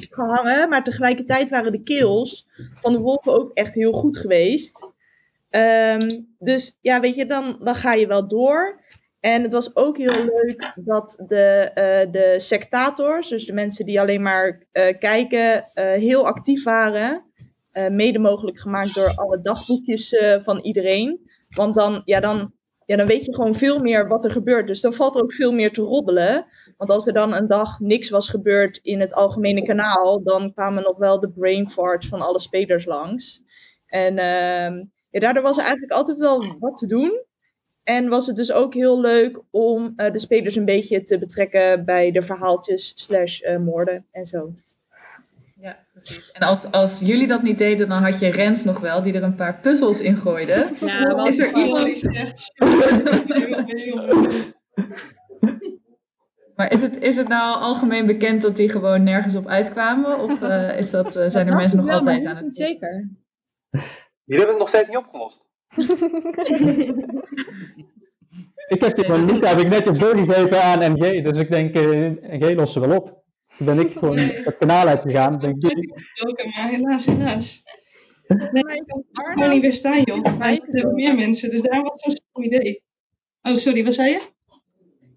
gehangen. 0.10 0.70
Maar 0.70 0.84
tegelijkertijd 0.84 1.50
waren 1.50 1.72
de 1.72 1.84
kills 1.84 2.48
van 2.76 2.94
de 2.94 3.00
wolven 3.00 3.40
ook 3.40 3.52
echt 3.54 3.74
heel 3.74 3.92
goed 3.92 4.18
geweest. 4.18 4.88
Ehm, 5.52 6.10
dus 6.40 6.78
ja, 6.82 7.00
weet 7.00 7.16
je, 7.16 7.26
dan, 7.26 7.60
dan 7.64 7.76
ga 7.76 7.94
je 7.94 8.08
wel 8.08 8.28
door. 8.28 8.80
En 9.20 9.42
het 9.44 9.54
was 9.54 9.76
ook 9.76 9.98
heel 9.98 10.26
leuk 10.26 10.72
dat 10.76 11.24
de, 11.28 11.44
eh, 11.74 12.12
de 12.12 12.34
sectators, 12.38 13.30
dus 13.30 13.46
de 13.46 13.54
mensen 13.54 13.86
die 13.86 14.00
alleen 14.00 14.22
maar 14.22 14.66
eh, 14.72 14.98
kijken, 15.00 15.64
eh, 15.64 15.92
heel 15.92 16.26
actief 16.26 16.64
waren. 16.64 17.30
Mede 17.90 18.20
mogelijk 18.20 18.60
gemaakt 18.60 18.96
door 18.96 19.16
alle 19.16 19.42
dagboekjes 19.42 20.16
van 20.42 20.60
iedereen. 20.60 21.20
Want 21.50 21.76
dan, 21.76 22.02
ja, 22.06 22.20
dan, 22.20 22.54
ja, 22.86 22.96
dan 22.96 23.08
weet 23.08 23.26
je 23.26 23.34
gewoon 23.34 23.54
veel 23.54 23.80
meer 23.80 24.08
wat 24.08 24.26
er 24.26 24.32
gebeurt. 24.32 24.68
Dus 24.68 24.82
dan 24.82 24.94
valt 24.94 25.16
er 25.16 25.22
ook 25.22 25.34
veel 25.34 25.52
meer 25.52 25.74
te 25.74 25.82
roddelen. 25.82 26.46
Want 26.78 26.90
als 26.90 27.08
er 27.08 27.14
dan 27.14 27.34
een 27.34 27.48
dag 27.48 27.80
niks 27.80 28.10
was 28.10 28.30
gebeurd 28.30 28.80
in 28.82 29.00
het 29.00 29.14
algemene 29.14 29.64
kanaal, 29.64 30.24
dan 30.24 30.54
kwamen 30.54 30.84
nog 30.84 30.98
wel 30.98 31.20
de 31.20 31.32
brain 31.32 31.70
farts 31.70 32.08
van 32.08 32.22
alle 32.22 32.40
spelers 32.40 32.86
langs. 32.86 33.42
En 33.86 34.18
ehm, 34.18 34.84
ja, 35.12 35.20
daardoor 35.20 35.44
was 35.44 35.58
er 35.58 35.64
eigenlijk 35.64 35.94
altijd 35.94 36.20
wel 36.20 36.44
wat 36.60 36.78
te 36.78 36.88
doen. 36.88 37.24
En 37.84 38.10
was 38.10 38.28
het 38.28 38.36
dus 38.36 38.52
ook 38.52 38.74
heel 38.74 39.02
leuk 39.02 39.40
om 39.50 39.94
eh, 39.96 40.12
de 40.12 40.20
spelers 40.20 40.56
een 40.56 40.66
beetje 40.66 41.04
te 41.04 41.20
betrekken 41.20 41.86
bij 41.86 42.12
de 42.12 42.22
verhaaltjes 42.22 42.92
slash 42.96 43.40
eh, 43.40 43.58
moorden 43.58 44.06
en 44.12 44.26
zo. 44.26 44.54
ja, 45.56 45.78
precies. 45.92 46.32
En 46.32 46.42
als, 46.42 46.72
als 46.72 47.00
jullie 47.00 47.28
dat 47.28 47.44
niet 47.44 47.58
deden, 47.58 47.90
dan 47.90 48.04
had 48.04 48.20
je 48.20 48.32
Rens 48.32 48.64
nog 48.64 48.80
wel, 48.80 49.02
die 49.02 49.14
er 49.14 49.24
een 49.24 49.36
paar 49.36 49.60
puzzels 49.60 50.00
in 50.00 50.18
gooide. 50.18 50.70
Ja, 50.80 51.26
is 51.26 51.40
er 51.40 51.54
Iemand 51.56 51.86
die 51.86 51.96
zegt... 51.96 52.54
maar 56.56 56.72
is 56.72 56.82
het, 56.82 56.98
is 56.98 57.16
het 57.16 57.28
nou 57.28 57.60
algemeen 57.60 58.06
bekend 58.06 58.42
dat 58.42 58.56
die 58.56 58.70
gewoon 58.70 59.04
nergens 59.04 59.36
op 59.36 59.48
uitkwamen? 59.48 60.20
Of 60.20 60.42
eh, 60.42 60.78
is 60.78 60.90
dat, 60.90 61.14
zijn 61.28 61.48
er 61.48 61.56
mensen 61.56 61.78
nog 61.78 61.90
altijd 61.90 62.26
aan 62.26 62.36
het... 62.36 62.56
zeker. 62.56 63.10
Jullie 64.26 64.46
hebben 64.46 64.48
het 64.48 64.58
nog 64.58 64.68
steeds 64.68 64.88
niet 64.88 64.98
opgelost. 64.98 65.50
Ik 68.68 68.82
heb 68.82 68.96
die 68.96 69.06
van 69.06 69.26
Luca 69.26 69.48
heb 69.48 69.60
ik 69.60 69.68
netjes 69.68 69.98
doorgegeven 69.98 70.64
aan 70.64 70.92
NG, 70.92 71.24
dus 71.24 71.38
ik 71.38 71.52
denk, 71.52 71.76
eh, 71.76 72.10
NG 72.40 72.56
lost 72.56 72.74
ze 72.74 72.80
wel 72.80 72.98
op. 72.98 73.24
Toen 73.58 73.66
ben 73.66 73.80
ik 73.80 73.92
gewoon 73.92 74.18
het 74.18 74.58
kanaal 74.58 74.88
uitgegaan. 74.88 75.40
Denk 75.40 75.64
ik, 75.64 75.96
maar 76.56 76.70
helaas, 76.70 77.06
helaas. 77.06 77.64
Nee, 78.28 78.64
ik 78.76 78.84
kan 78.86 79.04
het 79.12 79.34
gewoon 79.34 79.50
niet 79.50 79.62
weer 79.62 79.74
staan, 79.74 80.02
joh. 80.02 80.38
Wij 80.38 80.62
hebben 80.66 80.96
meer 80.96 81.16
mensen, 81.16 81.50
dus 81.50 81.62
daar 81.62 81.82
was 81.82 82.02
zo'n 82.02 82.12
stom 82.12 82.44
idee. 82.44 82.84
Oh, 83.42 83.54
sorry, 83.54 83.84
wat 83.84 83.94
zei 83.94 84.10
je? 84.10 84.22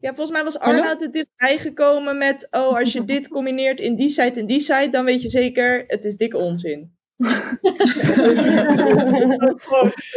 Ja, 0.01 0.15
volgens 0.15 0.31
mij 0.31 0.45
was 0.45 0.59
Arnoud 0.59 1.03
er 1.03 1.11
dichtbij 1.11 1.59
gekomen 1.59 2.19
met, 2.19 2.49
oh, 2.51 2.79
als 2.79 2.93
je 2.93 3.05
dit 3.15 3.29
combineert 3.29 3.81
in 3.81 3.95
die 3.95 4.09
site 4.09 4.41
en 4.41 4.47
die 4.47 4.61
site, 4.61 4.89
dan 4.91 5.05
weet 5.05 5.23
je 5.23 5.31
zeker, 5.31 5.85
het 5.87 6.05
is 6.05 6.17
dikke 6.17 6.37
onzin. 6.37 6.94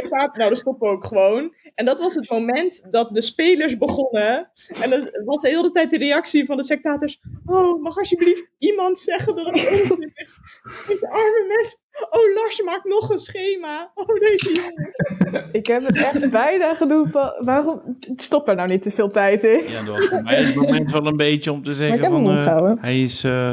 Nou, 0.09 0.49
dat 0.49 0.57
stoppen 0.57 0.87
we 0.89 0.93
ook 0.95 1.05
gewoon. 1.05 1.53
En 1.75 1.85
dat 1.85 1.99
was 1.99 2.13
het 2.13 2.29
moment 2.29 2.87
dat 2.91 3.13
de 3.13 3.21
spelers 3.21 3.77
begonnen. 3.77 4.49
En 4.81 4.89
dat 4.89 5.21
was 5.25 5.41
de 5.41 5.47
hele 5.49 5.71
tijd 5.71 5.89
de 5.89 5.97
reactie 5.97 6.45
van 6.45 6.57
de 6.57 6.63
sectators. 6.63 7.19
Oh, 7.45 7.81
mag 7.81 7.97
alsjeblieft 7.97 8.51
iemand 8.57 8.99
zeggen 8.99 9.35
dat 9.35 9.45
het 9.45 9.55
onzin 9.55 10.11
is? 10.13 10.39
Deze 10.87 11.09
arme 11.09 11.45
mensen. 11.55 11.79
Oh, 12.09 12.35
Lars 12.35 12.61
maakt 12.61 12.85
nog 12.85 13.09
een 13.09 13.17
schema. 13.19 13.91
Oh, 13.95 14.19
deze 14.19 14.53
jongen. 14.53 15.49
Ik 15.51 15.67
heb 15.67 15.85
het 15.85 15.97
echt 15.97 16.29
bijna 16.29 16.75
genoeg 16.75 17.09
van, 17.11 17.33
waarom 17.39 17.97
stop 18.15 18.47
er 18.47 18.55
nou 18.55 18.69
niet 18.69 18.81
te 18.81 18.91
veel 18.91 19.09
tijd 19.09 19.43
in? 19.43 19.63
Ja, 19.63 19.83
dat 19.83 19.95
was 19.95 20.05
voor 20.05 20.23
mij 20.23 20.43
het 20.43 20.55
moment 20.55 20.91
wel 20.91 21.05
een 21.07 21.17
beetje 21.17 21.51
om 21.51 21.63
te 21.63 21.73
zeggen 21.73 22.05
van... 22.05 22.37
eh, 22.37 22.71
hij 22.81 23.03
is 23.03 23.23
eh, 23.23 23.51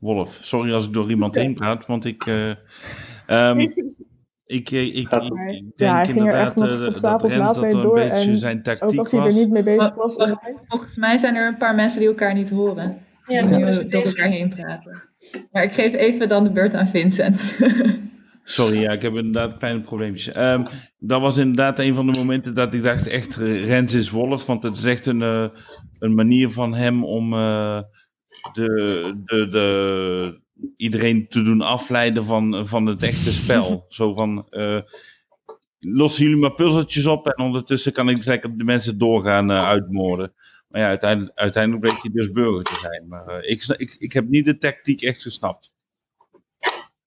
Wolf. 0.00 0.38
Sorry 0.42 0.72
als 0.72 0.86
ik 0.86 0.92
door 0.92 1.10
iemand 1.10 1.34
heen 1.34 1.54
praat, 1.54 1.86
want 1.86 2.04
ik... 2.04 2.26
eh, 2.26 2.50
ehm, 3.26 3.58
ik, 3.58 3.76
eh, 3.76 3.86
ik, 4.46 4.70
ik, 4.70 4.96
ik 4.96 5.10
denk 5.10 5.32
Ja, 5.76 5.94
hij 5.94 6.04
ging 6.04 6.16
er 6.18 6.22
inderdaad 6.22 6.46
echt 6.46 6.56
nog 6.56 6.70
eh, 6.70 6.76
tot 6.76 7.00
dat 7.00 7.22
Rens 7.22 7.52
dat 7.52 7.60
mee 7.62 7.72
een 7.72 7.80
door. 7.80 7.94
beetje 7.94 8.30
En 8.30 8.36
zijn 8.36 8.56
ook 8.58 8.64
tactiek 8.64 8.98
als 8.98 9.10
hij 9.10 9.20
er 9.20 9.26
was. 9.26 9.34
niet 9.34 9.50
mee 9.50 9.62
bezig 9.62 9.94
was. 9.94 10.16
wacht, 10.16 10.52
volgens 10.68 10.96
mij 10.96 11.16
zijn 11.18 11.34
er 11.34 11.46
een 11.48 11.56
paar 11.56 11.74
mensen 11.74 12.00
die 12.00 12.08
elkaar 12.08 12.34
niet 12.34 12.50
horen. 12.50 12.98
Ja, 13.26 13.42
die 13.46 13.64
is 13.66 13.76
door 13.76 14.02
elkaar 14.02 14.28
heen 14.28 14.48
praten. 14.48 15.02
Maar 15.52 15.62
ik 15.62 15.72
geef 15.72 15.94
even 15.94 16.28
dan 16.28 16.44
de 16.44 16.50
beurt 16.50 16.74
aan 16.74 16.88
Vincent. 16.88 17.40
Sorry, 18.44 18.80
ja, 18.80 18.90
ik 18.92 19.02
heb 19.02 19.14
inderdaad 19.14 19.56
kleine 19.56 19.80
probleempjes. 19.80 20.32
Ehm, 20.32 20.64
dat 20.98 21.20
was 21.20 21.36
inderdaad 21.36 21.78
een 21.78 21.94
van 21.94 22.12
de 22.12 22.18
momenten 22.18 22.54
dat 22.54 22.74
ik 22.74 22.82
dacht 22.82 23.06
echt, 23.06 23.36
Rens 23.36 23.94
is 23.94 24.10
Wolf. 24.10 24.46
Want 24.46 24.62
het 24.62 24.76
is 24.76 24.84
echt 24.84 25.06
een, 25.06 25.22
eh, 25.22 25.46
een 25.98 26.14
manier 26.14 26.50
van 26.50 26.74
hem 26.74 27.04
om 27.04 27.32
eh, 27.32 27.80
de, 28.52 29.12
de, 29.24 29.48
de, 29.50 30.40
iedereen 30.76 31.28
te 31.28 31.42
doen 31.42 31.60
afleiden 31.60 32.24
van, 32.24 32.66
van 32.66 32.86
het 32.86 33.02
echte 33.02 33.32
spel. 33.32 33.84
Zo 33.88 34.14
van, 34.14 34.46
eh, 34.50 34.80
lossen 35.78 36.24
jullie 36.24 36.40
maar 36.40 36.54
puzzeltjes 36.54 37.06
op 37.06 37.26
en 37.26 37.44
ondertussen 37.44 37.92
kan 37.92 38.08
ik 38.08 38.24
lekker 38.24 38.56
de 38.58 38.64
mensen 38.64 38.98
doorgaan 38.98 39.50
eh, 39.50 39.64
uitmoorden. 39.64 40.34
Maar 40.68 40.80
ja, 40.80 40.88
uiteindelijk, 40.88 41.38
uiteindelijk 41.38 41.82
bleek 41.82 42.02
je 42.02 42.10
dus 42.10 42.32
burger 42.32 42.62
te 42.62 42.78
zijn. 42.80 43.08
Maar 43.08 43.26
eh, 43.26 43.50
ik, 43.50 43.64
ik, 43.76 43.96
ik 43.98 44.12
heb 44.12 44.28
niet 44.28 44.44
de 44.44 44.58
tactiek 44.58 45.02
echt 45.02 45.22
gesnapt. 45.22 45.72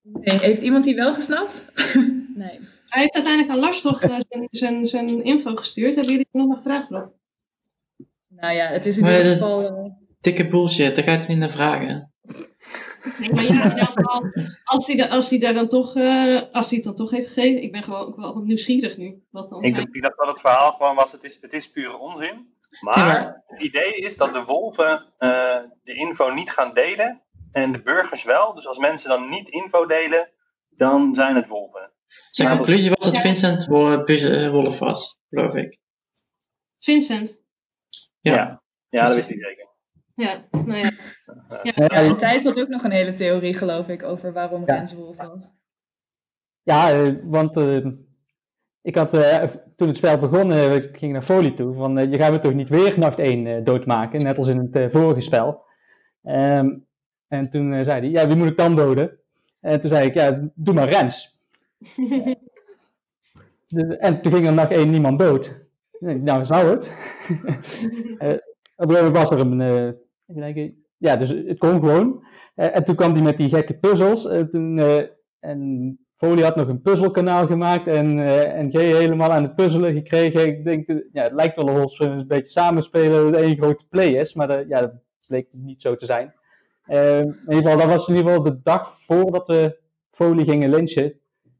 Nee, 0.01 0.39
heeft 0.39 0.61
iemand 0.61 0.83
die 0.83 0.95
wel 0.95 1.13
gesnapt? 1.13 1.65
Nee. 2.35 2.59
Hij 2.85 3.01
heeft 3.01 3.13
uiteindelijk 3.13 3.53
aan 3.53 3.59
Lars 3.59 3.81
toch 3.81 3.99
zijn, 3.99 4.47
zijn, 4.49 4.85
zijn 4.85 5.23
info 5.23 5.55
gestuurd. 5.55 5.95
Hebben 5.95 6.11
jullie 6.11 6.27
nog 6.31 6.55
een 6.55 6.63
vraag 6.63 6.89
erop? 6.89 7.15
Nou 8.27 8.53
ja, 8.53 8.67
het 8.67 8.85
is 8.85 8.97
in 8.97 9.05
ieder 9.05 9.23
geval... 9.23 9.97
Dikke 10.23 10.47
bullshit, 10.47 10.95
daar 10.95 11.03
gaat 11.03 11.19
het 11.19 11.27
niet 11.27 11.37
naar 11.37 11.49
vragen. 11.49 12.13
Nee, 13.19 13.33
maar 13.33 13.43
ja, 13.43 13.63
in 13.71 13.77
elk 13.77 13.91
geval, 13.93 14.31
als 14.63 14.87
hij, 14.87 15.09
als 15.09 15.29
hij 15.29 15.39
daar 15.39 15.53
dan 15.53 15.67
toch, 15.67 15.95
eh, 15.95 16.41
als 16.51 16.67
hij 16.69 16.75
het 16.77 16.83
dan 16.83 16.95
toch 16.95 17.11
heeft 17.11 17.27
gegeven. 17.27 17.61
Ik 17.63 17.71
ben 17.71 17.83
gewoon 17.83 18.05
ook 18.05 18.15
wel 18.15 18.35
nieuwsgierig 18.43 18.97
nu. 18.97 19.23
Wat 19.31 19.49
dan 19.49 19.63
Ik, 19.63 19.73
zijn- 19.73 19.83
dacht- 19.85 19.95
ik 19.95 20.01
dacht 20.01 20.17
dat 20.17 20.27
het 20.27 20.39
verhaal 20.39 20.71
gewoon 20.71 20.95
was, 20.95 21.11
het 21.11 21.23
is, 21.23 21.37
het 21.41 21.53
is 21.53 21.71
pure 21.71 21.97
onzin. 21.97 22.51
Maar 22.81 23.43
het 23.47 23.61
idee 23.61 23.93
is 23.95 24.17
dat 24.17 24.33
de 24.33 24.43
wolven 24.43 25.13
eh, 25.17 25.57
de 25.83 25.93
info 25.93 26.33
niet 26.33 26.51
gaan 26.51 26.73
delen 26.73 27.21
en 27.51 27.71
de 27.71 27.81
burgers 27.81 28.23
wel. 28.23 28.53
Dus 28.53 28.67
als 28.67 28.77
mensen 28.77 29.09
dan 29.09 29.29
niet 29.29 29.49
info 29.49 29.85
delen, 29.85 30.29
dan 30.69 31.15
zijn 31.15 31.35
het 31.35 31.47
wolven. 31.47 31.91
Zijn 32.31 32.47
Maar- 32.47 32.57
conclusie 32.57 32.89
was 32.89 33.05
dat 33.11 33.17
Vincent 33.17 33.67
eh, 33.67 34.49
Wolf 34.49 34.79
was, 34.79 35.19
geloof 35.29 35.55
ik. 35.55 35.79
Vincent. 36.79 37.41
Ja. 38.19 38.33
Ja, 38.33 38.61
ja 38.89 39.05
dat 39.05 39.15
wist 39.15 39.29
ik 39.29 39.45
zeker. 39.45 39.71
Ja, 40.15 40.43
nou 40.51 40.75
ja. 40.77 40.91
Ja, 41.63 41.87
en 41.87 42.17
Thijs 42.17 42.43
had 42.43 42.61
ook 42.61 42.67
nog 42.67 42.83
een 42.83 42.91
hele 42.91 43.13
theorie, 43.13 43.53
geloof 43.53 43.87
ik, 43.89 44.03
over 44.03 44.33
waarom 44.33 44.63
Ja. 44.65 44.73
Rens 44.75 44.93
Wolf 44.93 45.17
was. 45.17 45.51
Ja, 46.63 46.91
eh, 46.91 47.13
want 47.23 47.57
eh, 47.57 47.85
ik 48.81 48.95
had, 48.95 49.13
eh, 49.13 49.43
toen 49.75 49.87
het 49.87 49.97
spel 49.97 50.17
begon, 50.17 50.51
eh, 50.51 50.75
ik 50.75 50.97
ging 50.97 51.11
naar 51.11 51.21
Folie 51.21 51.53
toe, 51.53 51.73
van 51.73 51.97
eh, 51.97 52.11
je 52.11 52.17
gaat 52.17 52.31
me 52.31 52.39
toch 52.39 52.53
niet 52.53 52.69
weer 52.69 52.99
nacht 52.99 53.19
1 53.19 53.63
doodmaken, 53.63 54.23
net 54.23 54.37
als 54.37 54.47
in 54.47 54.57
het 54.57 54.75
eh, 54.75 54.89
vorige 54.89 55.21
spel. 55.21 55.63
Ehm, 56.23 56.69
en 57.27 57.49
toen 57.49 57.73
eh, 57.73 57.83
zei 57.83 57.99
hij, 57.99 58.09
ja, 58.09 58.27
wie 58.27 58.35
moet 58.35 58.49
ik 58.49 58.57
dan 58.57 58.75
doden? 58.75 59.17
En 59.59 59.81
toen 59.81 59.89
zei 59.89 60.07
ik, 60.07 60.13
ja, 60.13 60.49
doe 60.55 60.73
maar 60.73 60.89
Rens. 60.89 61.37
Dus- 63.67 63.97
en 63.97 64.21
toen 64.21 64.33
ging 64.33 64.45
er 64.47 64.53
nacht 64.53 64.71
1 64.71 64.89
niemand 64.89 65.19
dood. 65.19 65.61
Nou, 65.99 66.45
zou 66.45 66.67
het. 66.69 66.93
Op 68.75 68.89
een 68.89 68.95
gegeven 68.95 69.13
was 69.13 69.29
er 69.29 69.39
een, 69.39 69.61
eh, 69.61 70.45
even 70.47 70.85
ja, 70.97 71.15
dus 71.15 71.29
het 71.29 71.57
kon 71.57 71.79
gewoon. 71.79 72.23
Eh, 72.55 72.75
en 72.75 72.83
toen 72.83 72.95
kwam 72.95 73.13
hij 73.13 73.21
met 73.21 73.37
die 73.37 73.49
gekke 73.49 73.73
puzzels. 73.73 74.27
Eh, 74.27 75.05
en 75.39 75.97
Folie 76.15 76.43
had 76.43 76.55
nog 76.55 76.67
een 76.67 76.81
puzzelkanaal 76.81 77.47
gemaakt 77.47 77.87
en, 77.87 78.19
en 78.53 78.71
G 78.71 78.73
helemaal 78.73 79.31
aan 79.31 79.43
het 79.43 79.55
puzzelen 79.55 79.93
gekregen. 79.93 80.47
Ik 80.47 80.63
denk, 80.63 80.87
ja, 81.11 81.23
het 81.23 81.33
lijkt 81.33 81.55
wel 81.55 81.69
alsof 81.69 81.91
ze 81.91 82.03
een 82.03 82.27
beetje 82.27 82.51
samenspelen 82.51 83.31
dat 83.31 83.41
één 83.41 83.57
grote 83.57 83.85
play 83.89 84.09
is, 84.09 84.33
maar 84.33 84.47
dat, 84.47 84.65
ja, 84.67 84.79
dat 84.79 84.93
bleek 85.27 85.47
niet 85.51 85.81
zo 85.81 85.95
te 85.95 86.05
zijn. 86.05 86.33
In 86.85 87.35
ieder 87.47 87.63
geval, 87.63 87.77
dat 87.77 87.87
was 87.87 88.07
in 88.07 88.15
ieder 88.15 88.29
geval 88.29 88.51
de 88.51 88.59
dag 88.63 88.87
voordat 89.01 89.47
we 89.47 89.79
Folie 90.11 90.45
gingen 90.45 90.69
lynchen. 90.69 91.13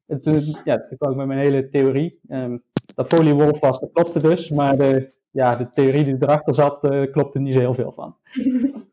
En 0.07 0.21
toen, 0.21 0.39
ja, 0.63 0.77
toen 0.77 0.97
kwam 0.97 1.11
ik 1.11 1.17
met 1.17 1.27
mijn 1.27 1.39
hele 1.39 1.69
theorie. 1.69 2.19
Ehm, 2.27 2.57
dat 2.95 3.07
Folie 3.07 3.33
Wolf 3.33 3.59
was, 3.59 3.79
dat 3.79 3.91
klopte 3.93 4.19
dus, 4.19 4.49
maar 4.49 4.77
ja, 5.33 5.55
de 5.55 5.69
theorie 5.69 6.03
die 6.03 6.15
erachter 6.19 6.53
zat, 6.53 6.83
eh, 6.83 7.11
klopte 7.11 7.39
niet 7.39 7.53
zo 7.53 7.59
heel 7.59 7.73
veel 7.73 7.91
van. 7.91 8.15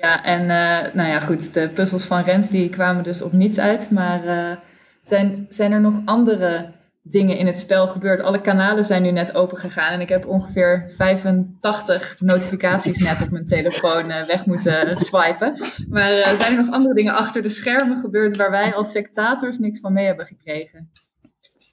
Ja, 0.00 0.24
en 0.24 0.40
eh, 0.40 0.94
nou 0.94 1.08
ja, 1.08 1.20
goed, 1.20 1.54
de 1.54 1.70
puzzels 1.70 2.04
van 2.04 2.22
Rens 2.22 2.48
die 2.48 2.68
kwamen 2.68 3.04
dus 3.04 3.22
op 3.22 3.32
niets 3.32 3.58
uit. 3.58 3.90
Maar 3.90 4.26
eh, 4.26 4.56
zijn, 5.02 5.46
zijn 5.48 5.72
er 5.72 5.80
nog 5.80 6.00
andere 6.04 6.72
dingen 7.02 7.36
in 7.36 7.46
het 7.46 7.58
spel 7.58 7.88
gebeurd? 7.88 8.20
Alle 8.20 8.40
kanalen 8.40 8.84
zijn 8.84 9.02
nu 9.02 9.10
net 9.10 9.34
open 9.34 9.58
gegaan 9.58 9.92
en 9.92 10.00
ik 10.00 10.08
heb 10.08 10.26
ongeveer 10.26 10.92
85 10.96 12.20
notificaties 12.20 12.98
net 12.98 13.22
op 13.22 13.30
mijn 13.30 13.46
telefoon 13.46 14.10
eh, 14.10 14.26
weg 14.26 14.46
moeten 14.46 15.00
swipen. 15.00 15.66
Maar 15.88 16.12
eh, 16.12 16.34
zijn 16.34 16.56
er 16.56 16.64
nog 16.64 16.74
andere 16.74 16.94
dingen 16.94 17.14
achter 17.14 17.42
de 17.42 17.48
schermen 17.48 18.00
gebeurd 18.00 18.36
waar 18.36 18.50
wij 18.50 18.74
als 18.74 18.90
sectators 18.90 19.58
niks 19.58 19.80
van 19.80 19.92
mee 19.92 20.06
hebben 20.06 20.26
gekregen? 20.26 20.90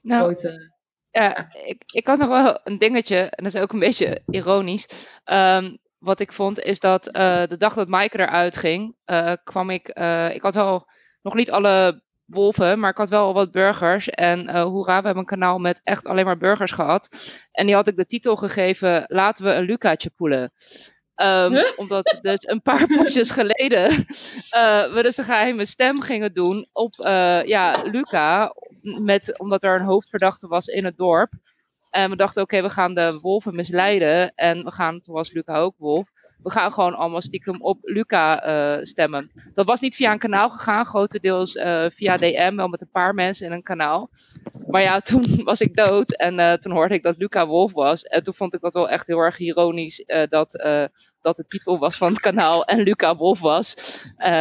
Nou, 0.02 0.22
Grote- 0.22 0.72
Ja, 1.14 1.48
ik, 1.64 1.82
ik 1.92 2.06
had 2.06 2.18
nog 2.18 2.28
wel 2.28 2.60
een 2.64 2.78
dingetje, 2.78 3.16
en 3.18 3.44
dat 3.44 3.54
is 3.54 3.60
ook 3.60 3.72
een 3.72 3.78
beetje 3.78 4.22
ironisch. 4.26 4.86
Ehm, 5.24 5.76
wat 5.98 6.20
ik 6.20 6.32
vond 6.32 6.60
is 6.60 6.80
dat 6.80 7.06
eh, 7.06 7.42
de 7.48 7.56
dag 7.56 7.74
dat 7.74 7.88
Maaike 7.88 8.18
eruit 8.18 8.56
ging, 8.56 8.96
eh, 9.04 9.32
kwam 9.44 9.70
ik. 9.70 9.88
eh, 9.88 10.34
ik 10.34 10.42
had 10.42 10.54
wel 10.54 10.86
nog 11.22 11.34
niet 11.34 11.50
alle 11.50 12.02
wolven, 12.24 12.78
maar 12.78 12.90
ik 12.90 12.96
had 12.96 13.08
wel 13.08 13.24
al 13.24 13.34
wat 13.34 13.50
burgers. 13.50 14.08
En 14.10 14.60
hoera, 14.60 14.98
we 14.98 15.04
hebben 15.04 15.16
een 15.16 15.24
kanaal 15.38 15.58
met 15.58 15.80
echt 15.84 16.06
alleen 16.06 16.24
maar 16.24 16.36
burgers 16.38 16.72
gehad. 16.72 17.08
En 17.52 17.66
die 17.66 17.74
had 17.74 17.88
ik 17.88 17.96
de 17.96 18.06
titel 18.06 18.36
gegeven: 18.36 19.04
Laten 19.06 19.44
we 19.44 19.52
een 19.52 19.64
Lucaatje 19.64 20.10
poelen. 20.10 20.52
Ehm, 21.14 21.64
Omdat 21.76 22.18
dus 22.20 22.48
een 22.48 22.62
paar 22.62 22.86
potjes 22.96 23.30
geleden 23.30 23.88
we 24.94 24.98
dus 25.02 25.16
een 25.16 25.24
geheime 25.24 25.64
stem 25.64 26.00
gingen 26.00 26.34
doen 26.34 26.68
op 26.72 26.94
ja, 27.44 27.74
Luca. 27.90 28.54
Met, 28.84 29.38
omdat 29.38 29.62
er 29.62 29.74
een 29.74 29.86
hoofdverdachte 29.86 30.46
was 30.46 30.66
in 30.66 30.84
het 30.84 30.96
dorp. 30.96 31.32
En 31.90 32.10
we 32.10 32.16
dachten, 32.16 32.42
oké, 32.42 32.62
we 32.62 32.70
gaan 32.70 32.94
de 32.94 33.18
wolven 33.20 33.54
misleiden. 33.54 34.34
En 34.34 34.64
we 34.64 34.72
gaan, 34.72 35.00
toen 35.00 35.14
was 35.14 35.32
Luca 35.32 35.58
ook 35.58 35.74
wolf. 35.78 36.10
We 36.42 36.50
gaan 36.50 36.72
gewoon 36.72 36.94
allemaal 36.94 37.20
stiekem 37.20 37.62
op 37.62 37.78
Luca 37.82 38.42
eh, 38.42 38.84
stemmen. 38.84 39.30
Dat 39.54 39.66
was 39.66 39.80
niet 39.80 39.94
via 39.94 40.12
een 40.12 40.18
kanaal 40.18 40.50
gegaan, 40.50 40.86
grotendeels 40.86 41.56
eh, 41.56 41.84
via 41.88 42.16
DM, 42.16 42.56
wel 42.56 42.68
met 42.68 42.80
een 42.80 42.90
paar 42.90 43.14
mensen 43.14 43.46
in 43.46 43.52
een 43.52 43.62
kanaal. 43.62 44.10
Maar 44.66 44.82
ja, 44.82 45.00
toen 45.10 45.44
was 45.44 45.60
ik 45.60 45.74
dood 45.74 46.16
en 46.16 46.38
eh, 46.38 46.52
toen 46.52 46.72
hoorde 46.72 46.94
ik 46.94 47.02
dat 47.02 47.16
Luca 47.16 47.46
wolf 47.46 47.72
was. 47.72 48.02
En 48.02 48.22
toen 48.22 48.34
vond 48.34 48.54
ik 48.54 48.60
dat 48.60 48.74
wel 48.74 48.88
echt 48.88 49.06
heel 49.06 49.18
erg 49.18 49.38
ironisch 49.38 50.04
dat, 50.28 50.52
dat 51.20 51.36
de 51.36 51.46
titel 51.46 51.78
was 51.78 51.96
van 51.96 52.08
het 52.08 52.20
kanaal 52.20 52.64
en 52.64 52.80
Luca 52.80 53.16
wolf 53.16 53.40
was. 53.40 53.74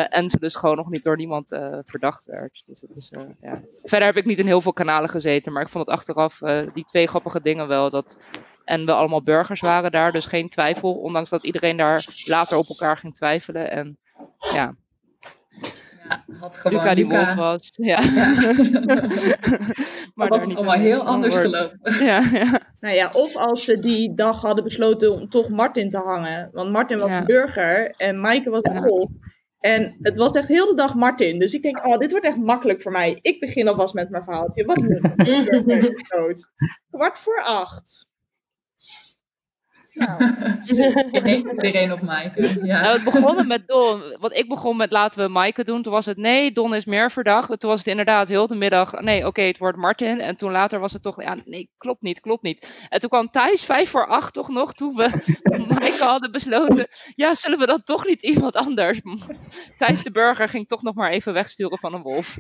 En 0.09 0.29
ze 0.29 0.39
dus 0.39 0.55
gewoon 0.55 0.75
nog 0.75 0.89
niet 0.89 1.03
door 1.03 1.17
niemand 1.17 1.57
verdacht 1.85 2.25
werd. 2.25 2.63
Dus 2.65 2.83
is, 2.93 3.13
ja. 3.41 3.61
Verder 3.83 4.07
heb 4.07 4.17
ik 4.17 4.25
niet 4.25 4.39
in 4.39 4.45
heel 4.45 4.61
veel 4.61 4.73
kanalen 4.73 5.09
gezeten, 5.09 5.53
maar 5.53 5.61
ik 5.61 5.69
vond 5.69 5.85
het 5.85 5.95
achteraf 5.95 6.39
die 6.73 6.85
twee 6.85 7.07
grappige 7.07 7.41
dingen 7.41 7.67
wel. 7.67 7.89
Dat, 7.89 8.17
en 8.65 8.85
we 8.85 8.91
allemaal 8.91 9.23
burgers 9.23 9.61
waren 9.61 9.91
daar, 9.91 10.11
dus 10.11 10.25
geen 10.25 10.49
twijfel. 10.49 10.93
Ondanks 10.93 11.29
dat 11.29 11.43
iedereen 11.43 11.77
daar 11.77 12.05
later 12.25 12.57
op 12.57 12.67
elkaar 12.67 12.97
ging 12.97 13.15
twijfelen. 13.15 13.71
En 13.71 13.97
ja, 14.53 14.75
Had 16.39 16.57
gewoon 16.57 16.77
Luca 16.79 16.95
die 16.95 17.07
Luca- 17.07 17.35
was. 17.35 17.69
Ja. 17.71 17.99
Maar 20.15 20.27
dat 20.29 20.47
is 20.47 20.55
allemaal 20.55 20.79
heel 20.79 21.01
anders 21.01 21.37
gelopen. 21.37 21.79
Ja, 22.05 22.19
ja. 22.31 22.59
Nou 22.79 22.95
ja, 22.95 23.09
of 23.13 23.35
als 23.35 23.65
ze 23.65 23.79
die 23.79 24.13
dag 24.13 24.41
hadden 24.41 24.63
besloten 24.63 25.11
om 25.11 25.29
toch 25.29 25.49
Martin 25.49 25.89
te 25.89 25.97
hangen. 25.97 26.49
Want 26.51 26.71
Martin 26.71 26.97
was 26.97 27.09
Ja. 27.09 27.17
een 27.17 27.25
burger 27.25 27.93
en 27.97 28.19
Maaike 28.19 28.49
was 28.49 28.61
een 28.63 28.81
wolf. 28.83 29.09
En 29.59 29.97
het 30.01 30.17
was 30.17 30.31
echt 30.31 30.47
heel 30.47 30.65
de 30.65 30.75
dag 30.75 30.95
Martin. 30.95 31.39
Dus 31.39 31.53
ik 31.53 31.61
denk, 31.61 31.85
oh, 31.85 31.97
dit 31.97 32.11
wordt 32.11 32.25
echt 32.25 32.37
makkelijk 32.37 32.81
voor 32.81 32.91
mij. 32.91 33.17
Ik 33.21 33.39
begin 33.39 33.67
alvast 33.67 33.93
met 33.93 34.09
mijn 34.09 34.23
verhaaltje. 34.23 34.65
Wat 34.65 34.77
nu? 34.77 35.01
Burger 35.15 35.91
is 35.93 36.09
dood. 36.09 36.49
Kwart 36.91 37.17
voor 37.19 37.41
acht. 37.45 38.11
Ineens 41.11 41.43
iedereen 41.43 41.91
op 41.91 42.01
Maaike. 42.01 42.59
Ja. 42.63 42.81
Nou, 42.81 42.93
het 42.93 43.03
begon 43.03 43.47
met 43.47 43.67
Don. 43.67 44.01
Want 44.19 44.33
ik 44.33 44.47
begon 44.47 44.77
met 44.77 44.91
laten 44.91 45.23
we 45.23 45.31
Maaike 45.31 45.63
doen. 45.63 45.81
Toen 45.81 45.91
was 45.91 46.05
het 46.05 46.17
nee, 46.17 46.51
Don 46.51 46.75
is 46.75 46.85
meer 46.85 47.11
verdacht. 47.11 47.49
En 47.49 47.59
Toen 47.59 47.69
was 47.69 47.79
het 47.79 47.87
inderdaad 47.87 48.27
heel 48.27 48.47
de 48.47 48.55
middag. 48.55 49.01
Nee, 49.01 49.27
oké, 49.27 49.41
het 49.41 49.57
wordt 49.57 49.77
Martin. 49.77 50.19
En 50.19 50.35
toen 50.35 50.51
later 50.51 50.79
was 50.79 50.93
het 50.93 51.01
toch. 51.01 51.21
Ja, 51.21 51.37
nee, 51.45 51.69
klopt 51.77 52.01
niet, 52.01 52.19
klopt 52.19 52.43
niet. 52.43 52.87
En 52.89 52.99
toen 52.99 53.09
kwam 53.09 53.29
Thijs 53.29 53.63
vijf 53.63 53.89
voor 53.89 54.07
acht 54.07 54.33
toch 54.33 54.49
nog. 54.49 54.73
Toen 54.73 54.95
we 54.95 55.09
Maaike 55.69 56.03
hadden 56.03 56.31
besloten. 56.31 56.87
Ja, 57.15 57.33
zullen 57.35 57.59
we 57.59 57.65
dan 57.65 57.83
toch 57.83 58.05
niet 58.05 58.23
iemand 58.23 58.55
anders? 58.55 59.01
Thijs 59.77 60.03
de 60.03 60.11
Burger 60.11 60.49
ging 60.49 60.67
toch 60.67 60.81
nog 60.81 60.95
maar 60.95 61.11
even 61.11 61.33
wegsturen 61.33 61.77
van 61.77 61.93
een 61.93 62.01
wolf. 62.01 62.37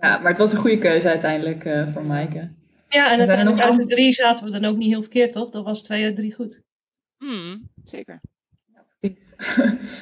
ja, 0.00 0.18
maar 0.18 0.28
het 0.28 0.38
was 0.38 0.52
een 0.52 0.58
goede 0.58 0.78
keuze 0.78 1.08
uiteindelijk 1.08 1.64
eh, 1.64 1.92
voor 1.92 2.04
Maaike. 2.04 2.62
Ja, 2.94 3.12
en 3.12 3.18
Er 3.18 3.24
zijn 3.24 3.38
er 3.38 3.44
nog 3.44 3.54
uiteindelijk 3.54 3.80
uit 3.80 3.88
de 3.88 3.94
drie 3.94 4.12
zaten 4.12 4.44
we 4.44 4.50
dan 4.50 4.64
ook 4.64 4.76
niet 4.76 4.90
heel 4.90 5.00
verkeerd, 5.00 5.32
toch? 5.32 5.50
Dat 5.50 5.64
was 5.64 5.82
twee 5.82 6.04
uit 6.04 6.16
drie 6.16 6.34
goed. 6.34 6.62
Hmm, 7.18 7.70
zeker. 7.84 8.20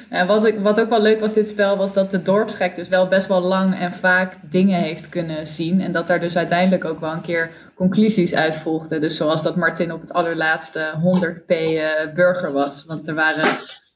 En 0.09 0.27
wat, 0.27 0.45
ik, 0.45 0.59
wat 0.59 0.79
ook 0.79 0.89
wel 0.89 1.01
leuk 1.01 1.19
was 1.19 1.33
dit 1.33 1.47
spel, 1.47 1.77
was 1.77 1.93
dat 1.93 2.11
de 2.11 2.21
dorpsgek 2.21 2.75
dus 2.75 2.87
wel 2.87 3.07
best 3.07 3.27
wel 3.27 3.41
lang 3.41 3.79
en 3.79 3.93
vaak 3.93 4.35
dingen 4.49 4.79
heeft 4.79 5.09
kunnen 5.09 5.47
zien. 5.47 5.81
En 5.81 5.91
dat 5.91 6.07
daar 6.07 6.19
dus 6.19 6.37
uiteindelijk 6.37 6.85
ook 6.85 6.99
wel 6.99 7.11
een 7.11 7.21
keer 7.21 7.51
conclusies 7.75 8.35
uit 8.35 8.57
volgden. 8.57 9.01
Dus 9.01 9.15
zoals 9.15 9.43
dat 9.43 9.55
Martin 9.55 9.93
op 9.93 10.01
het 10.01 10.13
allerlaatste 10.13 10.93
100p 10.95 11.45
eh, 11.47 12.13
burger 12.15 12.51
was. 12.51 12.85
Want 12.85 13.07
er, 13.07 13.15
waren, 13.15 13.49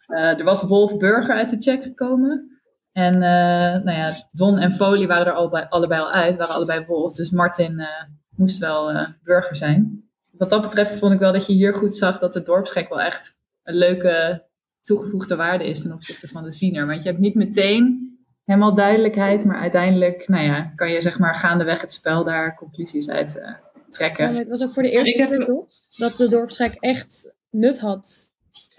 eh, 0.07 0.39
er 0.39 0.43
was 0.43 0.63
Wolf 0.63 0.97
Burger 0.97 1.35
uit 1.35 1.49
de 1.49 1.61
check 1.61 1.83
gekomen. 1.83 2.57
En 2.97 3.13
eh, 3.13 3.83
nou 3.83 3.97
ja, 3.97 4.11
Don 4.31 4.57
en 4.57 4.71
Folie 4.71 5.07
waren 5.07 5.25
er 5.25 5.33
allebei, 5.33 5.65
allebei 5.69 6.01
al 6.01 6.11
uit, 6.11 6.35
waren 6.35 6.55
allebei 6.55 6.85
Wolf. 6.85 7.13
Dus 7.13 7.29
Martin 7.29 7.79
eh, 7.79 8.03
moest 8.37 8.57
wel 8.57 8.91
eh, 8.91 9.07
burger 9.23 9.55
zijn. 9.55 10.09
Wat 10.31 10.49
dat 10.49 10.61
betreft 10.61 10.97
vond 10.97 11.13
ik 11.13 11.19
wel 11.19 11.33
dat 11.33 11.45
je 11.47 11.53
hier 11.53 11.73
goed 11.75 11.95
zag 11.95 12.19
dat 12.19 12.33
de 12.33 12.43
dorpsgek 12.43 12.89
wel 12.89 13.01
echt 13.01 13.35
een 13.63 13.75
leuke 13.75 14.45
toegevoegde 14.83 15.35
waarde 15.35 15.65
is 15.67 15.81
ten 15.81 15.93
opzichte 15.93 16.27
van 16.27 16.43
de 16.43 16.51
ziener. 16.51 16.87
Want 16.87 17.01
je 17.03 17.09
hebt 17.09 17.21
niet 17.21 17.35
meteen 17.35 18.15
helemaal 18.45 18.73
duidelijkheid, 18.73 19.45
maar 19.45 19.59
uiteindelijk 19.59 20.27
nou 20.27 20.43
ja, 20.43 20.71
kan 20.75 20.89
je 20.91 21.01
zeg 21.01 21.19
maar 21.19 21.35
gaandeweg 21.35 21.81
het 21.81 21.91
spel 21.93 22.23
daar 22.23 22.55
conclusies 22.55 23.09
uit 23.09 23.37
eh, 23.39 23.53
trekken. 23.89 24.31
Ja, 24.33 24.37
het 24.39 24.47
was 24.47 24.63
ook 24.63 24.71
voor 24.73 24.83
de 24.83 24.91
eerste 24.91 25.21
heb- 25.21 25.29
keer 25.29 25.45
toch? 25.45 25.65
Dat 25.97 26.15
de 26.15 26.29
dorpsgek 26.29 26.73
echt 26.79 27.35
nut 27.49 27.79
had. 27.79 28.31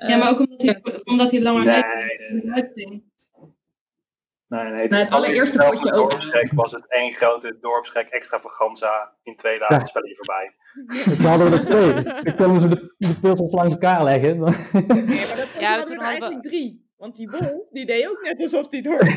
ja, 0.06 0.16
maar 0.16 0.30
ook 0.30 0.38
omdat 0.38 0.62
hij, 0.62 0.82
omdat 1.04 1.30
hij 1.30 1.42
langer 1.42 1.64
Nee, 1.64 1.74
leefde. 1.74 2.48
Nee, 2.50 2.86
Nee, 2.86 3.06
nee, 4.48 4.88
Nee, 4.88 5.00
het 5.00 5.10
allereerste 5.10 5.58
spel 5.58 5.70
potje 5.70 5.92
ook. 5.92 6.10
dorpsgek 6.10 6.52
was 6.52 6.72
het 6.72 6.84
één 6.88 7.12
grote 7.12 7.58
dorpsgek 7.60 8.08
extravaganza. 8.08 9.12
In 9.22 9.36
twee 9.36 9.58
dagen 9.58 9.78
Ja. 9.78 9.86
spel 9.86 10.06
je 10.06 10.16
voorbij. 10.16 10.54
Ik 11.14 11.26
hadden 11.26 11.52
er 11.52 11.64
twee. 11.66 11.92
Dan 12.24 12.36
konden 12.36 12.60
ze 12.60 12.68
de, 12.68 12.94
de 12.98 13.14
puzzels 13.20 13.52
langs 13.52 13.72
elkaar 13.72 14.04
leggen. 14.04 14.38
Dan- 14.38 14.54
Ja, 14.72 14.80
Ja, 14.80 14.86
toen 14.86 14.90
toen 14.90 15.60
hadden 15.60 15.86
we 15.88 15.94
we- 15.96 16.02
eigenlijk 16.04 16.42
drie. 16.42 16.86
Want 16.96 17.16
die 17.16 17.28
wolf, 17.30 17.52
die 17.70 17.86
deed 17.86 18.08
ook 18.08 18.20
net 18.22 18.40
alsof 18.42 18.66
hij 18.70 18.82
door. 18.82 18.98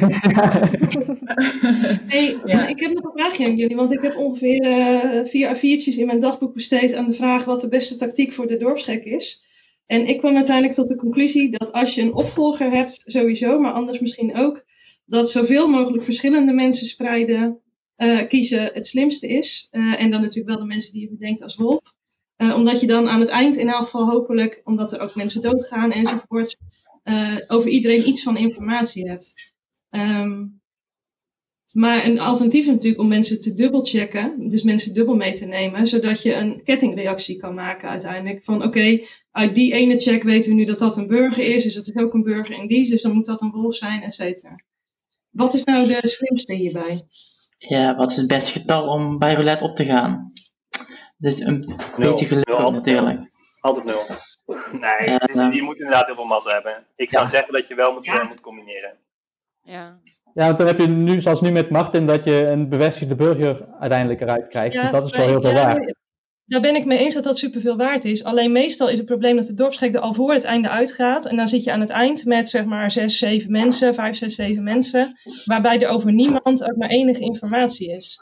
Hey, 2.07 2.37
Ja. 2.45 2.67
ik 2.67 2.79
heb 2.79 2.93
nog 2.93 3.03
een 3.03 3.11
vraagje 3.13 3.45
aan 3.45 3.55
jullie, 3.55 3.75
want 3.75 3.91
ik 3.91 4.01
heb 4.01 4.15
ongeveer 4.17 4.61
eh, 4.61 5.25
vier 5.25 5.55
A4'tjes 5.55 5.97
in 5.97 6.05
mijn 6.05 6.19
dagboek 6.19 6.53
besteed 6.53 6.93
aan 6.95 7.05
de 7.05 7.13
vraag 7.13 7.43
wat 7.43 7.61
de 7.61 7.67
beste 7.69 7.95
tactiek 7.95 8.33
voor 8.33 8.47
de 8.47 8.57
dorpsgek 8.57 9.03
is. 9.03 9.49
En 9.85 10.07
ik 10.07 10.17
kwam 10.19 10.35
uiteindelijk 10.35 10.75
tot 10.75 10.87
de 10.87 10.95
conclusie 10.95 11.49
dat 11.57 11.71
als 11.71 11.95
je 11.95 12.01
een 12.01 12.13
opvolger 12.13 12.71
hebt, 12.71 13.03
sowieso, 13.05 13.59
maar 13.59 13.71
anders 13.71 13.99
misschien 13.99 14.35
ook, 14.37 14.63
dat 15.05 15.29
zoveel 15.29 15.67
mogelijk 15.67 16.03
verschillende 16.03 16.53
mensen 16.53 16.87
spreiden, 16.87 17.61
eh, 18.01 18.27
kiezen 18.27 18.69
het 18.73 18.87
slimste 18.87 19.27
is. 19.27 19.67
Eh, 19.71 20.01
en 20.01 20.11
dan 20.11 20.21
natuurlijk 20.21 20.47
wel 20.47 20.59
de 20.59 20.65
mensen 20.65 20.91
die 20.93 21.01
je 21.01 21.09
bedenkt 21.09 21.41
als 21.41 21.55
wolf. 21.55 21.93
Eh, 22.35 22.55
omdat 22.55 22.79
je 22.79 22.87
dan 22.87 23.09
aan 23.09 23.19
het 23.19 23.29
eind 23.29 23.57
in 23.57 23.69
elk 23.69 23.83
geval 23.83 24.09
hopelijk, 24.09 24.61
omdat 24.63 24.91
er 24.91 24.99
ook 24.99 25.15
mensen 25.15 25.41
doodgaan 25.41 25.91
enzovoort, 25.91 26.57
over 27.47 27.69
iedereen 27.69 28.07
iets 28.07 28.23
van 28.23 28.37
informatie 28.37 29.09
hebt. 29.09 29.53
Ehm, 29.89 30.45
maar 31.71 32.05
een 32.05 32.19
alternatief 32.19 32.65
is 32.65 32.71
natuurlijk 32.71 33.01
om 33.01 33.07
mensen 33.07 33.41
te 33.41 33.53
dubbelchecken, 33.53 34.49
dus 34.49 34.63
mensen 34.63 34.93
dubbel 34.93 35.15
mee 35.15 35.33
te 35.33 35.45
nemen, 35.45 35.87
zodat 35.87 36.21
je 36.21 36.33
een 36.33 36.63
kettingreactie 36.63 37.37
kan 37.37 37.53
maken 37.53 37.89
uiteindelijk. 37.89 38.43
Van 38.43 38.63
oké, 38.63 38.99
uit 39.31 39.55
die 39.55 39.73
ene 39.73 39.99
check 39.99 40.23
weten 40.23 40.49
we 40.49 40.55
nu 40.55 40.65
dat 40.65 40.79
dat 40.79 40.97
een 40.97 41.07
burger 41.07 41.55
is, 41.55 41.63
dus 41.63 41.73
dat 41.73 41.87
is 41.87 42.01
ook 42.01 42.13
een 42.13 42.23
burger 42.23 42.55
in 42.55 42.67
die, 42.67 42.89
dus 42.89 43.01
dan 43.01 43.13
moet 43.13 43.25
dat 43.25 43.41
een 43.41 43.51
wolf 43.51 43.75
zijn, 43.75 44.01
et 44.01 44.13
cetera. 44.13 44.55
Wat 45.31 45.53
is 45.53 45.63
nou 45.63 45.85
de 45.87 46.07
slimste 46.07 46.53
hierbij? 46.53 47.01
Ja, 47.57 47.95
wat 47.95 48.11
is 48.11 48.17
het 48.17 48.27
beste 48.27 48.59
getal 48.59 48.87
om 48.87 49.17
bij 49.19 49.33
roulette 49.33 49.63
op 49.63 49.75
te 49.75 49.85
gaan? 49.85 50.31
Dus 51.17 51.39
een 51.39 51.65
beetje 51.97 52.25
geluk 52.25 52.47
natuurlijk. 52.71 53.19
Altijd 53.59 53.85
nul. 53.85 54.01
Nee, 54.71 55.09
Ja. 55.09 55.19
is- 55.27 55.55
je 55.55 55.61
moet 55.61 55.77
inderdaad 55.79 56.05
heel 56.05 56.15
veel 56.15 56.25
massa 56.25 56.51
hebben. 56.53 56.85
Ik 56.95 57.09
zou 57.09 57.23
Ja. 57.25 57.29
zeggen 57.31 57.53
dat 57.53 57.67
je 57.67 57.75
wel 57.75 57.93
moet, 57.93 58.05
eh, 58.07 58.27
moet 58.27 58.41
combineren. 58.41 58.97
Ja. 59.63 59.99
Ja, 60.33 60.45
want 60.45 60.57
dan 60.57 60.67
heb 60.67 60.79
je 60.79 60.87
nu, 60.87 61.21
zoals 61.21 61.41
nu 61.41 61.51
met 61.51 61.69
Martin, 61.69 62.07
dat 62.07 62.23
je 62.23 62.45
een 62.45 62.69
bevestigde 62.69 63.15
burger 63.15 63.67
uiteindelijk 63.79 64.21
eruit 64.21 64.47
krijgt. 64.47 64.81
Dus 64.81 64.91
dat 64.91 65.05
is 65.05 65.11
wel 65.17 65.27
heel 65.27 65.41
veel 65.41 65.49
ja, 65.51 65.65
waard. 65.65 65.95
Daar 66.51 66.61
ben 66.61 66.75
ik 66.75 66.85
mee 66.85 66.97
eens 66.97 67.13
dat 67.13 67.23
dat 67.23 67.37
superveel 67.37 67.77
waard 67.77 68.05
is. 68.05 68.23
Alleen 68.23 68.51
meestal 68.51 68.89
is 68.89 68.97
het 68.97 69.05
probleem 69.05 69.35
dat 69.35 69.45
de 69.45 69.53
dorpsgek 69.53 69.93
er 69.93 69.99
al 69.99 70.13
voor 70.13 70.33
het 70.33 70.43
einde 70.43 70.69
uitgaat. 70.69 71.25
En 71.25 71.35
dan 71.35 71.47
zit 71.47 71.63
je 71.63 71.71
aan 71.71 71.79
het 71.79 71.89
eind 71.89 72.25
met 72.25 72.49
zeg 72.49 72.65
maar 72.65 72.91
zes, 72.91 73.17
zeven 73.17 73.51
mensen, 73.51 73.93
vijf, 73.95 74.15
zes, 74.15 74.35
zeven 74.35 74.63
mensen. 74.63 75.07
Waarbij 75.45 75.81
er 75.81 75.89
over 75.89 76.13
niemand 76.13 76.63
ook 76.69 76.75
maar 76.75 76.89
enige 76.89 77.21
informatie 77.21 77.91
is. 77.95 78.19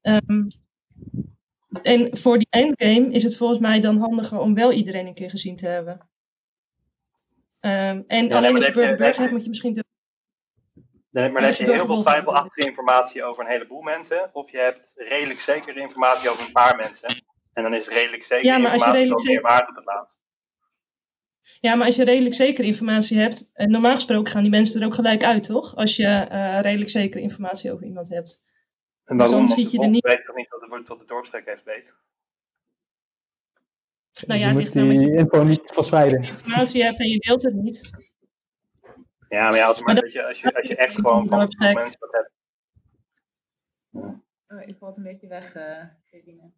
Ehm, 0.00 0.46
en 1.82 2.16
voor 2.16 2.38
die 2.38 2.46
endgame 2.50 3.10
is 3.10 3.22
het 3.22 3.36
volgens 3.36 3.58
mij 3.58 3.80
dan 3.80 3.98
handiger 3.98 4.38
om 4.38 4.54
wel 4.54 4.72
iedereen 4.72 5.06
een 5.06 5.14
keer 5.14 5.30
gezien 5.30 5.56
te 5.56 5.66
hebben. 5.68 6.08
Ehm, 7.60 8.02
en 8.06 8.32
alleen 8.32 8.54
als 8.54 8.64
je 8.64 8.70
heb 8.70 8.74
je- 8.74 8.80
burger 8.80 8.96
burger 8.96 9.04
heb 9.06 9.14
je- 9.14 9.20
hebt, 9.20 9.32
moet 9.32 9.42
je 9.42 9.48
misschien... 9.48 9.72
de- 9.72 9.84
Nee, 11.10 11.30
maar 11.30 11.40
dan 11.40 11.50
heb 11.50 11.58
je 11.58 11.72
heel 11.72 11.86
veel 11.86 12.00
twijfelachtige 12.02 12.66
informatie 12.68 13.24
over 13.24 13.44
een 13.44 13.50
heleboel 13.50 13.80
mensen. 13.82 14.30
Of 14.32 14.50
je 14.50 14.58
hebt 14.58 14.92
redelijk 14.96 15.40
zekere 15.40 15.80
informatie 15.80 16.30
over 16.30 16.46
een 16.46 16.52
paar 16.52 16.76
mensen. 16.76 17.24
En 17.56 17.62
dan 17.62 17.74
is 17.74 17.88
redelijk 17.88 18.22
zekere 18.22 18.46
Ja, 18.48 18.58
maar 18.58 18.70
als 18.70 18.84
je 18.84 18.86
informatie 18.86 18.98
redelijk 18.98 19.22
wel 19.24 19.34
meer 19.34 19.42
zeker- 19.42 19.50
waard 19.56 19.68
op 19.68 19.76
het 19.76 19.84
laatst. 19.84 20.18
Ja, 21.60 21.74
maar 21.74 21.86
als 21.86 21.96
je 21.96 22.04
redelijk 22.04 22.34
zeker 22.34 22.64
informatie 22.64 23.18
hebt, 23.18 23.50
en 23.52 23.70
normaal 23.70 23.94
gesproken 23.94 24.32
gaan 24.32 24.42
die 24.42 24.50
mensen 24.50 24.80
er 24.80 24.86
ook 24.86 24.94
gelijk 24.94 25.24
uit, 25.24 25.42
toch? 25.44 25.76
Als 25.76 25.96
je 25.96 26.06
eh, 26.06 26.60
redelijk 26.60 26.90
zekere 26.90 27.22
informatie 27.22 27.72
over 27.72 27.86
iemand 27.86 28.08
hebt. 28.08 28.54
En 29.04 29.16
Dus 29.16 29.26
waarom? 29.26 29.46
dan 29.46 29.56
de 29.56 29.70
je 29.70 29.80
er 29.80 29.88
niet. 29.88 30.04
weet 30.04 30.24
toch 30.24 30.36
niet 30.36 30.48
wat 30.48 30.60
de, 30.60 30.84
wat 30.86 30.98
de 30.98 31.04
dorpsgek 31.04 31.44
heeft 31.46 31.64
weet? 31.64 31.94
Nou 34.26 34.40
ja, 34.40 34.46
je 34.48 34.54
het 34.54 34.62
ligt 34.62 34.72
die 34.72 35.10
je 35.10 35.16
info 35.16 35.42
niet 35.42 35.70
verspreiden. 35.74 36.22
informatie 36.24 36.82
hebt 36.84 37.00
en 37.00 37.08
je 37.08 37.18
deelt 37.18 37.42
het 37.42 37.54
niet. 37.54 37.90
Ja, 39.28 39.42
maar 39.42 39.56
ja, 39.56 39.66
als, 39.66 39.80
maar 39.82 39.94
Maar 39.94 40.02
dat 40.02 40.12
je, 40.12 40.26
als, 40.26 40.40
je, 40.40 40.54
als 40.54 40.66
je 40.66 40.76
echt 40.76 40.94
gewoon 40.94 41.28
van 41.28 41.38
mensen 41.58 41.98
wat 41.98 42.12
hebt. 42.12 42.30
Oh, 44.48 44.68
ik 44.68 44.76
valt 44.78 44.96
een 44.96 45.02
beetje 45.02 45.26
weg, 45.28 45.54
eh 45.54 45.84
Regine. 46.10 46.50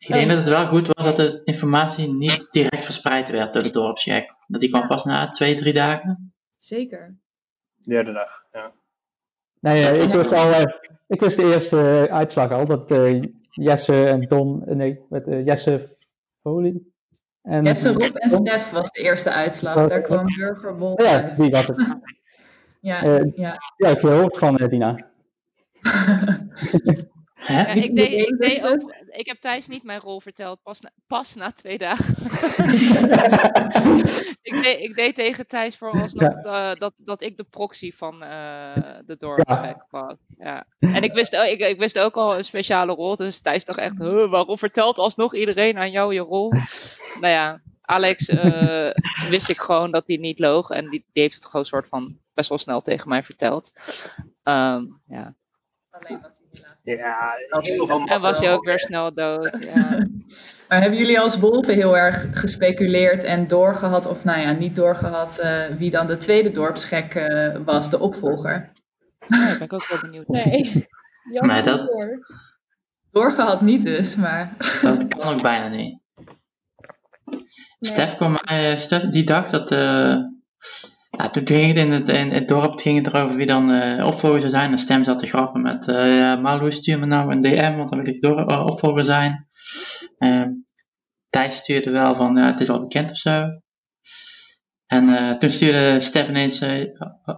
Ik 0.00 0.12
denk 0.12 0.28
dat 0.28 0.36
het 0.36 0.48
wel 0.48 0.66
goed 0.66 0.86
was 0.86 1.04
dat 1.04 1.16
de 1.16 1.40
informatie 1.44 2.14
niet 2.14 2.46
direct 2.50 2.84
verspreid 2.84 3.30
werd 3.30 3.52
door 3.52 3.62
de 3.62 3.70
dorpscheck. 3.70 4.34
Dat 4.46 4.60
die 4.60 4.70
kwam 4.70 4.86
pas 4.88 5.04
na 5.04 5.28
twee, 5.30 5.54
drie 5.54 5.72
dagen. 5.72 6.32
Zeker. 6.58 7.16
Derde 7.76 8.12
dag, 8.12 8.44
ja. 8.52 8.72
Nee, 9.60 9.86
eh, 9.86 10.02
ik, 10.02 10.10
wist 10.10 10.32
al, 10.32 10.52
eh, 10.52 10.64
ik 11.06 11.20
wist 11.20 11.36
de 11.36 11.52
eerste 11.52 12.06
eh, 12.08 12.14
uitslag 12.14 12.50
al, 12.50 12.66
dat 12.66 12.90
eh, 12.90 13.22
Jesse 13.50 14.04
en 14.04 14.20
Don, 14.20 14.62
nee, 14.66 15.00
met, 15.08 15.26
eh, 15.26 15.46
Jesse 15.46 15.96
Folie. 16.42 16.92
En, 17.42 17.64
Jesse, 17.64 17.92
Rob 17.92 18.16
en 18.16 18.30
Stef 18.30 18.70
was 18.70 18.90
de 18.90 19.02
eerste 19.02 19.30
uitslag. 19.30 19.76
Oh, 19.76 19.88
Daar 19.88 20.00
kwam 20.00 20.26
Burgerbol 20.36 21.02
ja, 21.02 21.22
uit. 21.22 21.36
die 21.36 21.50
was 21.50 21.66
het. 21.66 21.86
Ja, 22.82 23.04
ja. 23.04 23.20
Ja, 23.34 23.54
ik 23.76 23.86
heb 23.86 24.00
gehoord 24.00 24.38
van 24.38 24.58
eh, 24.58 24.68
Dina. 24.68 24.96
Hè? 27.34 27.60
Ja, 27.60 27.66
ik, 27.66 27.94
deed, 27.96 28.12
ik, 28.12 28.36
deed 28.38 28.66
ook, 28.66 28.94
ik 29.10 29.26
heb 29.26 29.36
Thijs 29.36 29.66
niet 29.68 29.82
mijn 29.82 30.00
rol 30.00 30.20
verteld, 30.20 30.62
pas 30.62 30.80
na, 30.80 30.90
pas 31.06 31.34
na 31.34 31.50
twee 31.50 31.78
dagen. 31.78 32.14
ik, 34.42 34.62
deed, 34.62 34.80
ik 34.80 34.96
deed 34.96 35.14
tegen 35.14 35.46
Thijs 35.46 35.76
vooralsnog 35.76 36.36
eh, 36.36 36.70
dat, 36.74 36.92
dat 36.96 37.22
ik 37.22 37.36
de 37.36 37.44
proxy 37.44 37.92
van 37.92 38.22
eh, 38.22 38.74
de 39.06 39.16
dorpsgek 39.18 39.84
was. 39.90 40.16
Ja. 40.38 40.66
En 40.78 41.02
ik 41.02 41.12
wist, 41.12 41.36
ook- 41.36 41.44
ik, 41.44 41.60
ik 41.60 41.78
wist 41.78 41.98
ook 41.98 42.16
al 42.16 42.36
een 42.36 42.44
speciale 42.44 42.92
rol, 42.92 43.16
dus 43.16 43.40
Thijs 43.40 43.64
dacht 43.64 43.78
echt, 43.78 43.98
"Huh, 43.98 44.30
waarom 44.30 44.58
vertelt 44.58 44.98
alsnog 44.98 45.34
iedereen 45.34 45.78
aan 45.78 45.90
jou 45.90 46.14
je 46.14 46.20
rol? 46.20 46.52
nou 47.20 47.32
ja, 47.32 47.60
Alex 47.80 48.28
eh, 48.28 48.90
wist 49.28 49.48
ik 49.48 49.58
gewoon 49.58 49.90
dat 49.90 50.04
hij 50.06 50.16
niet 50.16 50.38
loog 50.38 50.70
en 50.70 50.90
die, 50.90 51.04
die 51.12 51.22
heeft 51.22 51.34
het 51.34 51.46
gewoon 51.46 51.66
soort 51.66 51.88
van 51.88 52.18
best 52.34 52.48
wel 52.48 52.58
snel 52.58 52.80
tegen 52.80 53.08
mij 53.08 53.22
verteld. 53.22 53.72
Ehm, 54.42 54.84
ja. 55.06 55.34
Alleen 56.02 56.20
was 56.20 56.38
hij 56.38 56.48
helaas. 56.82 57.36
Ja, 58.06 58.14
En 58.14 58.20
was 58.20 58.38
hij 58.38 58.52
ook 58.52 58.64
weer 58.64 58.78
snel 58.78 59.14
dood. 59.14 59.58
Ja. 59.74 59.98
Maar 60.68 60.80
hebben 60.80 60.98
jullie 60.98 61.20
als 61.20 61.38
wolven 61.38 61.74
heel 61.74 61.96
erg 61.96 62.26
gespeculeerd 62.30 63.24
en 63.24 63.46
doorgehad, 63.46 64.06
of 64.06 64.24
nou 64.24 64.40
ja, 64.40 64.52
niet 64.52 64.76
doorgehad, 64.76 65.38
eh, 65.38 65.66
wie 65.78 65.90
dan 65.90 66.06
de 66.06 66.16
tweede 66.16 66.50
dorpsgek 66.50 67.14
eh, 67.14 67.56
was, 67.64 67.90
de 67.90 67.98
opvolger? 67.98 68.72
Ja, 69.28 69.38
daar 69.38 69.52
ben 69.58 69.66
ik 69.66 69.72
ook 69.72 69.88
wel 69.88 69.98
benieuwd. 70.00 70.28
Nee. 70.28 70.84
Maar 71.46 71.64
dat- 71.64 71.86
door. 71.86 72.26
Doorgehad 73.10 73.60
niet 73.60 73.82
dus, 73.82 74.16
maar... 74.16 74.56
Dat 74.82 75.08
kan 75.08 75.22
ook 75.34 75.42
bijna 75.42 75.68
niet. 75.68 75.98
Stef 77.80 78.16
kwam 78.16 78.38
mij, 78.42 78.70
eh, 78.70 78.76
Stef, 78.76 79.02
die 79.02 79.24
dag 79.24 79.46
dat. 79.46 79.70
Eh 81.20 81.26
ja, 81.26 81.30
toen 81.30 81.46
ging 81.46 81.66
het 81.66 81.76
in 81.76 81.90
het, 81.92 82.08
in 82.08 82.30
het 82.30 82.48
dorp 82.48 82.78
ging 82.80 83.04
het 83.04 83.14
erover 83.14 83.36
wie 83.36 83.46
dan 83.46 83.70
eh, 83.70 84.06
opvolger 84.06 84.40
zou 84.40 84.52
zijn. 84.52 84.72
En 84.72 84.78
Stem 84.78 85.04
zat 85.04 85.18
te 85.18 85.26
grappen 85.26 85.62
met. 85.62 85.88
eh 85.88 86.16
ja, 86.16 86.36
Malou, 86.36 86.72
stuur 86.72 86.98
me 86.98 87.06
nou 87.06 87.32
een 87.32 87.40
DM, 87.40 87.76
want 87.76 87.88
dan 87.88 88.02
wil 88.02 88.14
ik 88.14 88.20
door, 88.20 88.46
eh, 88.46 88.66
opvolger 88.66 89.04
zijn. 89.04 89.48
Ehm 90.18 90.48
Thijs 91.30 91.56
stuurde 91.56 91.90
wel 91.90 92.14
van. 92.14 92.36
Ja, 92.36 92.46
het 92.50 92.60
is 92.60 92.68
al 92.68 92.80
bekend 92.80 93.10
of 93.10 93.16
zo. 93.16 93.46
En 94.86 95.08
eh, 95.08 95.36
toen 95.36 95.50
stuurde 95.50 96.00
Stef 96.00 96.28
ineens. 96.28 96.60
eh, 96.60 96.84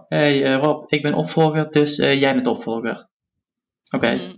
hey 0.07 0.43
eh, 0.43 0.57
Rob, 0.61 0.83
ik 0.93 1.01
ben 1.01 1.13
opvolger, 1.13 1.69
dus 1.71 1.97
eh, 1.99 2.19
jij 2.19 2.33
bent 2.33 2.47
opvolger. 2.47 3.07
Oké. 3.95 4.33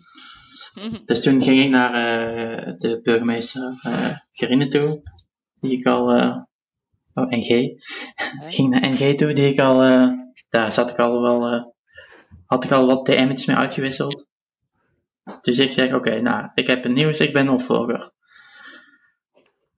Dus 1.05 1.21
toen 1.21 1.41
ging 1.41 1.59
ik 1.63 1.69
naar 1.69 1.93
eh, 1.93 2.73
de 2.77 2.99
burgemeester 3.03 3.73
eh 3.83 4.17
Gerine 4.31 4.67
toe, 4.67 5.01
die 5.59 5.77
ik 5.79 5.85
al, 5.85 6.11
eh, 6.11 6.37
oh 7.15 7.29
NG, 7.29 7.49
ik 7.49 7.79
ging 8.45 8.69
naar 8.69 8.89
NG 8.89 9.15
toe, 9.15 9.33
die 9.33 9.51
ik 9.51 9.59
al, 9.59 9.83
eh, 9.83 10.09
daar 10.49 10.71
zat 10.71 10.89
ik 10.89 10.97
al 10.99 11.21
wel, 11.21 11.47
eh, 11.51 11.63
had 12.45 12.63
ik 12.63 12.71
al 12.71 12.87
wat 12.87 13.05
DM'tjes 13.05 13.45
mee 13.45 13.55
uitgewisseld. 13.55 14.27
Dus 15.41 15.59
ik 15.59 15.69
zeg, 15.69 15.93
oké, 15.93 16.21
nou, 16.21 16.49
ik 16.53 16.67
heb 16.67 16.85
een 16.85 16.93
nieuws, 16.93 17.19
ik 17.19 17.33
ben 17.33 17.49
opvolger. 17.49 18.11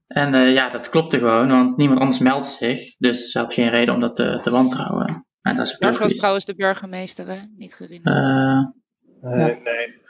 En 0.06 0.34
eh, 0.34 0.52
ja, 0.52 0.68
dat 0.68 0.88
klopte 0.88 1.18
gewoon, 1.18 1.48
want 1.48 1.76
niemand 1.76 2.00
anders 2.00 2.18
meldde 2.18 2.48
zich, 2.48 2.96
dus 2.98 3.30
ze 3.30 3.38
had 3.38 3.52
geen 3.52 3.70
reden 3.70 3.94
om 3.94 4.00
dat 4.00 4.16
te, 4.16 4.38
te 4.40 4.50
wantrouwen. 4.50 5.26
En 5.42 5.56
dat 5.56 5.66
is 5.66 5.78
was 5.98 6.14
trouwens 6.14 6.44
de 6.44 6.54
burgemeester, 6.54 7.26
hè? 7.26 7.40
Niet 7.56 7.74
Gerine. 7.74 8.10
Eh, 8.10 8.86
Nee, 9.20 9.60
nee. 9.60 10.02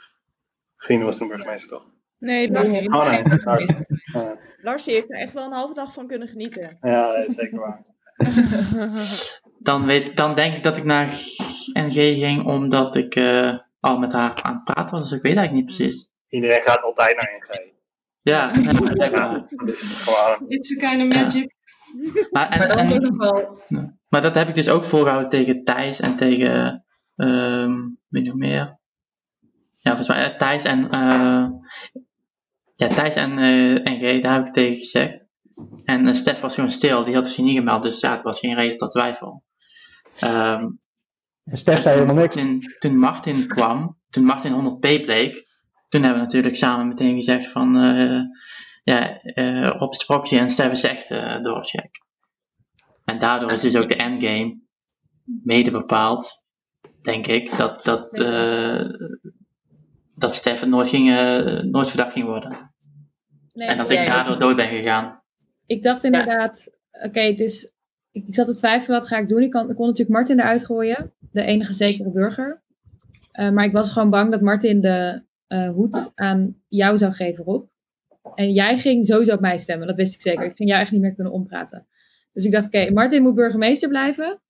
Gien 0.75 1.03
was 1.03 1.17
toen 1.17 1.27
burgemeester 1.27 1.69
toch? 1.69 1.85
Nee, 2.17 2.49
Nee. 2.49 2.89
Lars, 2.89 3.09
Oh 3.09 3.55
nee. 3.55 3.67
Oh, 4.13 4.31
Lars 4.61 4.83
die 4.83 4.93
heeft 4.93 5.11
er 5.11 5.17
echt 5.17 5.33
wel 5.33 5.45
een 5.45 5.51
halve 5.51 5.73
dag 5.73 5.93
van 5.93 6.07
kunnen 6.07 6.27
genieten. 6.27 6.77
Ja, 6.81 7.15
dat 7.15 7.25
is 7.27 7.35
zeker 7.35 7.59
waar. 7.59 7.85
dan, 9.69 9.85
weet, 9.85 10.17
dan 10.17 10.35
denk 10.35 10.55
ik 10.55 10.63
dat 10.63 10.77
ik 10.77 10.83
naar 10.83 11.07
NG 11.73 11.93
ging 11.93 12.45
omdat 12.45 12.95
ik 12.95 13.15
eh, 13.15 13.57
al 13.79 13.97
met 13.97 14.13
haar 14.13 14.41
aan 14.43 14.53
het 14.53 14.63
praten 14.63 14.95
was, 14.95 15.09
dus 15.09 15.17
ik 15.17 15.23
weet 15.23 15.37
eigenlijk 15.37 15.67
niet 15.67 15.77
precies. 15.77 16.09
Iedereen 16.29 16.61
gaat 16.61 16.81
altijd 16.81 17.15
naar 17.15 17.39
NG. 17.39 17.71
Ja, 18.21 18.51
ja. 18.93 19.47
Gewoon. 19.49 20.49
It's 20.49 20.83
a 20.83 20.89
kind 20.89 21.01
of 21.01 21.17
magic. 21.23 21.53
Maar, 22.31 22.49
en, 22.49 22.59
Maar 22.59 22.67
dat 22.67 22.77
en- 22.77 22.85
is 22.87 22.93
ook 22.93 23.01
nog 23.01 23.17
wel... 23.17 23.61
Ja. 23.67 23.97
Maar 24.09 24.21
dat 24.21 24.35
heb 24.35 24.47
ik 24.47 24.55
dus 24.55 24.69
ook 24.69 24.83
volgehouden 24.83 25.29
tegen 25.29 25.63
Thijs 25.63 25.99
en 25.99 26.15
tegen, 26.15 26.85
ehm 27.15 27.73
wie 28.07 28.23
nog 28.23 28.35
meer? 28.35 28.77
Ja, 29.81 29.95
volgens 29.95 30.07
mij 30.07 30.23
eh, 30.31 30.37
Thijs 30.37 30.63
en, 30.63 30.89
eh 30.89 31.47
ja, 32.79 32.87
Thijs 32.87 33.15
en 33.15 33.37
eh, 33.37 33.93
NG, 33.93 34.21
daar 34.21 34.33
heb 34.33 34.45
ik 34.45 34.53
tegen 34.53 34.77
gezegd. 34.77 35.19
En 35.83 36.07
eh, 36.07 36.13
Stef 36.13 36.39
was 36.39 36.55
gewoon 36.55 36.69
stil, 36.69 37.03
die 37.03 37.15
had 37.15 37.27
zich 37.27 37.43
niet 37.43 37.57
gemeld, 37.57 37.83
dus 37.83 37.99
ja, 37.99 38.11
het 38.11 38.21
was 38.21 38.39
geen 38.39 38.55
reden 38.55 38.77
tot 38.77 38.91
twijfel. 38.91 39.43
Ehm, 40.19 40.69
En 41.43 41.57
Stef 41.57 41.81
zei 41.81 41.95
helemaal 41.95 42.21
niks. 42.21 42.35
Toen, 42.35 42.63
toen 42.79 42.97
Martin 42.97 43.47
kwam, 43.47 43.97
toen 44.09 44.23
Martin 44.23 44.53
100p 44.53 44.79
bleek, 44.79 45.47
toen 45.89 46.03
hebben 46.03 46.19
we 46.19 46.25
natuurlijk 46.25 46.55
samen 46.55 46.87
meteen 46.87 47.15
gezegd 47.15 47.47
van, 47.47 47.77
eh 47.77 48.21
ja, 48.83 49.19
Rob 49.77 49.91
is 49.91 49.97
de 49.97 50.05
proxy 50.05 50.37
en 50.37 50.49
Stef 50.49 50.71
is 50.71 50.83
echt 50.83 51.07
doorcheck. 51.43 52.03
En 53.05 53.19
daardoor 53.19 53.51
is 53.51 53.61
dus 53.61 53.75
ook 53.75 53.87
de 53.87 53.95
endgame 53.95 54.59
mede 55.23 55.71
bepaald, 55.71 56.43
denk 57.01 57.27
ik, 57.27 57.57
dat, 57.57 57.83
dat, 57.83 58.15
dat 60.15 60.33
Stef 60.33 60.65
nooit, 60.65 60.87
ging, 60.87 61.07
nooit 61.71 61.89
verdacht 61.89 62.13
ging 62.13 62.25
worden. 62.25 62.68
Nee, 63.59 63.67
en 63.67 63.77
dat 63.77 63.91
ik 63.91 64.05
daardoor 64.05 64.39
dood 64.39 64.55
ben 64.55 64.67
gegaan. 64.67 65.21
Ik 65.65 65.83
dacht 65.83 66.03
inderdaad, 66.03 66.69
oké, 66.91 67.19
het 67.19 67.39
is. 67.39 67.71
Ik, 68.11 68.27
ik 68.27 68.33
zat 68.33 68.45
te 68.45 68.53
twijfelen, 68.53 68.99
wat 68.99 69.07
ga 69.07 69.17
ik 69.17 69.27
doen? 69.27 69.41
Ik, 69.41 69.49
kan, 69.49 69.69
ik 69.69 69.75
kon 69.75 69.85
natuurlijk 69.85 70.17
Martin 70.17 70.39
eruit 70.39 70.65
gooien, 70.65 71.13
de 71.31 71.41
enige 71.41 71.73
zekere 71.73 72.11
burger. 72.11 72.61
Eh, 73.31 73.49
maar 73.49 73.65
ik 73.65 73.71
was 73.71 73.91
gewoon 73.91 74.09
bang 74.09 74.31
dat 74.31 74.41
Martin 74.41 74.81
de 74.81 75.23
eh, 75.47 75.71
hoed 75.71 76.11
aan 76.15 76.55
jou 76.67 76.97
zou 76.97 77.13
geven, 77.13 77.43
Rob. 77.43 77.65
En 78.35 78.51
jij 78.51 78.77
ging 78.77 79.05
sowieso 79.05 79.33
op 79.33 79.39
mij 79.39 79.57
stemmen, 79.57 79.87
dat 79.87 79.95
wist 79.95 80.13
ik 80.13 80.21
zeker. 80.21 80.43
Ik 80.43 80.55
ging 80.55 80.69
jou 80.69 80.81
echt 80.81 80.91
niet 80.91 81.01
meer 81.01 81.13
kunnen 81.13 81.33
ompraten. 81.33 81.87
Dus 82.33 82.45
ik 82.45 82.51
dacht, 82.51 82.65
oké, 82.65 82.91
Martin 82.91 83.21
moet 83.21 83.35
burgemeester 83.35 83.89
blijven. 83.89 84.41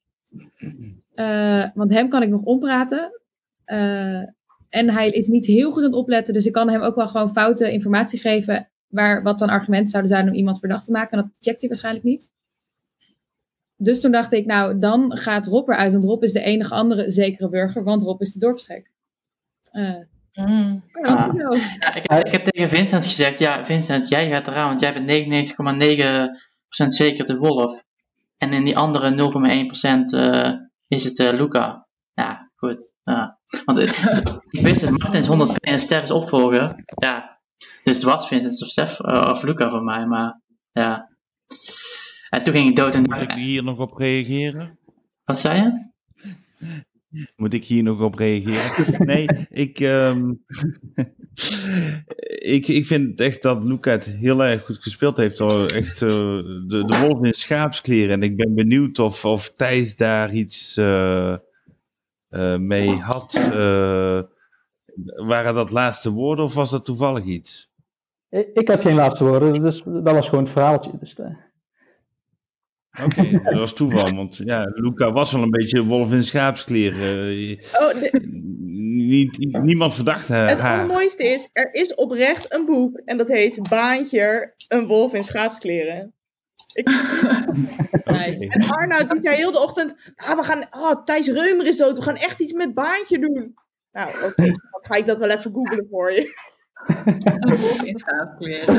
Eh, 1.14 1.66
want 1.74 1.94
hem 1.94 2.10
kan 2.10 2.22
ik 2.22 2.30
nog 2.30 2.42
ompraten. 2.42 3.22
Eh, 3.66 4.24
en 4.70 4.90
hij 4.90 5.10
is 5.10 5.28
niet 5.28 5.46
heel 5.46 5.72
goed 5.72 5.84
aan 5.84 5.90
het 5.90 6.00
opletten, 6.00 6.34
dus 6.34 6.46
ik 6.46 6.54
kan 6.54 6.70
hem 6.70 6.82
ook 6.82 6.96
wel 6.96 7.08
gewoon 7.08 7.34
foute 7.34 7.72
informatie 7.72 8.20
geven. 8.20 8.70
Waar, 8.90 9.24
wat 9.24 9.40
dan 9.40 9.50
argumenten 9.50 9.90
zouden 9.90 10.12
zijn 10.12 10.28
om 10.28 10.34
iemand 10.34 10.60
verdacht 10.60 10.86
te 10.86 10.92
maken. 10.92 11.18
En 11.18 11.24
dat 11.24 11.38
checkt 11.40 11.60
hij 11.60 11.70
waarschijnlijk 11.70 12.06
niet. 12.06 12.32
Dus 13.76 14.02
toen 14.02 14.12
dacht 14.12 14.34
ik, 14.34 14.46
nou, 14.46 14.80
dan 14.80 15.18
gaat 15.18 15.48
Rob 15.48 15.70
eruit. 15.70 15.94
Want 15.94 16.06
Rob 16.06 16.24
is 16.24 16.32
de 16.32 16.42
enige 16.42 16.74
andere 16.74 17.12
zekere 17.12 17.50
burger, 17.50 17.84
want 17.84 18.04
Rob 18.04 18.22
is 18.22 18.34
de 18.34 18.40
dorpsgek. 18.40 18.92
Eh, 19.72 20.02
Ah. 20.34 21.34
Ja, 21.80 21.94
ik, 21.94 22.04
heb, 22.10 22.26
ik 22.26 22.32
heb 22.32 22.46
tegen 22.46 22.70
Vincent 22.70 23.06
gezegd, 23.06 23.40
ja 23.40 23.66
Vincent, 23.66 24.10
jij 24.10 24.30
gaat 24.30 24.48
eraan, 24.48 24.68
want 24.68 24.82
jij 24.82 24.94
bent 24.94 25.08
99,9% 26.80 26.88
zeker 26.88 27.26
de 27.26 27.38
wolf. 27.38 27.84
En 28.38 28.54
in 28.54 28.64
die 28.64 28.78
andere 28.78 29.32
0,1% 30.12 30.20
eh 30.20 30.54
is 30.88 31.04
het 31.04 31.20
eh, 31.20 31.34
Luca. 31.34 31.88
Ja, 32.14 32.52
goed. 32.56 32.94
Ja. 33.04 33.40
Want 33.66 33.78
ik 34.50 34.62
wist 34.62 34.82
het, 34.82 34.98
Martin 34.98 35.20
is 35.20 35.28
100 35.28 35.64
en 35.64 35.80
Stef 35.80 36.04
is 36.04 36.12
opvolger. 36.12 36.76
Ja, 36.86 37.39
dus 37.84 37.96
het 37.96 38.04
was 38.04 38.28
Vincent 38.28 38.62
of 38.62 38.68
Stef 38.68 39.00
eh, 39.00 39.30
of 39.30 39.44
Luca 39.44 39.70
voor 39.70 39.84
mij, 39.84 40.08
maar 40.08 40.42
ja. 40.72 41.10
En 42.30 42.44
toen 42.44 42.54
ging 42.54 42.70
ik 42.70 42.76
dood 42.76 42.96
en 42.96 43.02
Moet 43.02 43.22
ik 43.22 43.32
hier 43.32 43.64
nog 43.64 43.78
op 43.78 43.98
reageren? 43.98 44.80
Wat 45.24 45.40
zei 45.40 45.62
je? 45.62 45.88
Moet 47.36 47.54
ik 47.54 47.66
hier 47.66 47.84
nog 47.84 48.02
op 48.02 48.16
reageren? 48.16 49.06
Nee, 49.06 49.28
ik, 49.50 49.80
ehm, 49.80 50.34
ik, 52.40 52.68
ik 52.68 52.86
vind 52.86 53.20
echt 53.20 53.42
dat 53.42 53.64
Luca 53.64 53.92
het 53.92 54.06
heel 54.06 54.44
erg 54.44 54.66
goed 54.66 54.78
gespeeld 54.82 55.18
heeft. 55.18 55.38
Hoor. 55.38 55.72
Echt 55.72 56.02
eh, 56.02 56.10
de, 56.10 56.84
de 56.86 57.00
wolf 57.00 57.24
in 57.24 57.34
schaapskleren. 57.34 58.12
En 58.12 58.24
ik 58.24 58.38
ben 58.38 58.56
benieuwd 58.56 59.00
of, 59.00 59.26
of 59.26 59.54
Thijs 59.56 59.96
daar 59.96 60.34
iets 60.34 60.78
eh, 60.78 61.36
mee 62.58 62.90
had. 62.90 63.34
Waren 65.06 65.54
dat 65.56 65.72
laatste 65.72 66.12
woorden 66.12 66.46
of 66.46 66.54
was 66.54 66.70
dat 66.70 66.86
toevallig 66.86 67.24
iets? 67.24 67.72
Ik, 68.30 68.48
ik 68.54 68.68
had 68.68 68.82
geen 68.82 68.96
laatste 68.96 69.24
woorden, 69.24 69.54
dus 69.62 69.82
dat 69.86 70.14
was 70.14 70.28
gewoon 70.30 70.44
het 70.44 70.54
verhaaltje. 70.54 70.92
Dus, 71.00 71.16
eh, 71.20 71.26
Oké, 73.04 73.40
dat 73.50 73.54
was 73.60 73.74
toeval. 73.74 74.16
Want 74.16 74.38
ja, 74.38 74.64
Luca 74.74 75.12
was 75.12 75.32
wel 75.32 75.42
een 75.42 75.50
beetje 75.50 75.84
wolf 75.86 76.12
in 76.14 76.24
schaapskleren. 76.24 77.28
Eh, 77.30 77.58
Oh, 77.82 77.90
de- 78.02 78.38
niet, 78.92 79.48
niemand 79.64 79.94
verdacht 79.94 80.28
haar. 80.28 80.50
het 80.50 80.62
allermooiste 80.62 81.24
is, 81.24 81.50
er 81.54 81.74
is 81.74 81.94
oprecht 81.96 82.54
een 82.54 82.66
boek 82.66 82.98
en 83.06 83.18
dat 83.18 83.28
heet 83.28 83.70
Baantje, 83.70 84.54
een 84.68 84.88
wolf 84.88 85.14
in 85.14 85.24
schaapskleren. 85.24 86.14
Ik... 86.74 86.88
En 88.10 88.64
Arnoud 88.70 89.10
die 89.10 89.22
zei 89.22 89.36
heel 89.36 89.52
de 89.52 89.62
ochtend, 89.62 89.96
ah, 90.16 90.38
we 90.38 90.44
gaan, 90.44 90.66
oh, 90.72 91.04
Thijs 91.04 91.28
Reumer 91.28 91.66
is 91.68 91.78
dood, 91.78 91.98
we 91.98 92.04
gaan 92.04 92.16
echt 92.16 92.42
iets 92.42 92.54
met 92.54 92.74
Baantje 92.74 93.20
doen. 93.20 93.54
Nou, 94.00 94.26
oké, 94.26 94.46
dan 94.72 94.82
ga 94.82 94.96
ik 94.96 95.06
dat 95.06 95.20
wel 95.20 95.30
even 95.30 95.54
googlen 95.54 95.88
voor 95.92 96.12
je. 96.12 96.48
In 97.84 98.00
schaapskleren. 98.00 98.76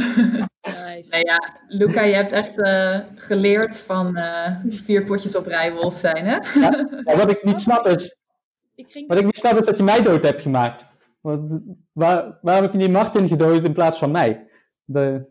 Nee, 1.10 1.24
ja, 1.24 1.58
Luca, 1.68 2.02
je 2.02 2.14
hebt 2.14 2.32
echt 2.32 2.58
eh, 2.58 2.98
geleerd 3.14 3.78
van 3.78 4.16
eh, 4.16 4.56
vier 4.64 5.04
potjes 5.04 5.36
op 5.36 5.46
rij 5.46 5.72
wolf 5.72 5.98
zijn, 5.98 6.26
hè? 6.26 6.60
maar 7.04 7.16
wat 7.22 7.30
ik 7.30 7.44
niet 7.44 7.60
snap 7.60 7.86
is, 7.86 8.16
wat 9.06 9.18
ik 9.18 9.24
niet 9.24 9.36
snap 9.36 9.58
is 9.58 9.66
dat 9.66 9.76
je 9.76 9.82
mij 9.82 10.02
dood 10.02 10.24
hebt 10.24 10.42
gemaakt. 10.42 10.86
Want, 11.20 11.60
waar, 11.92 12.38
waarom 12.42 12.62
heb 12.62 12.72
je 12.72 12.78
die 12.78 12.88
Martin 12.88 13.28
gedood 13.28 13.64
in 13.64 13.72
plaats 13.72 13.98
van 13.98 14.10
mij? 14.10 14.48
De, 14.84 15.26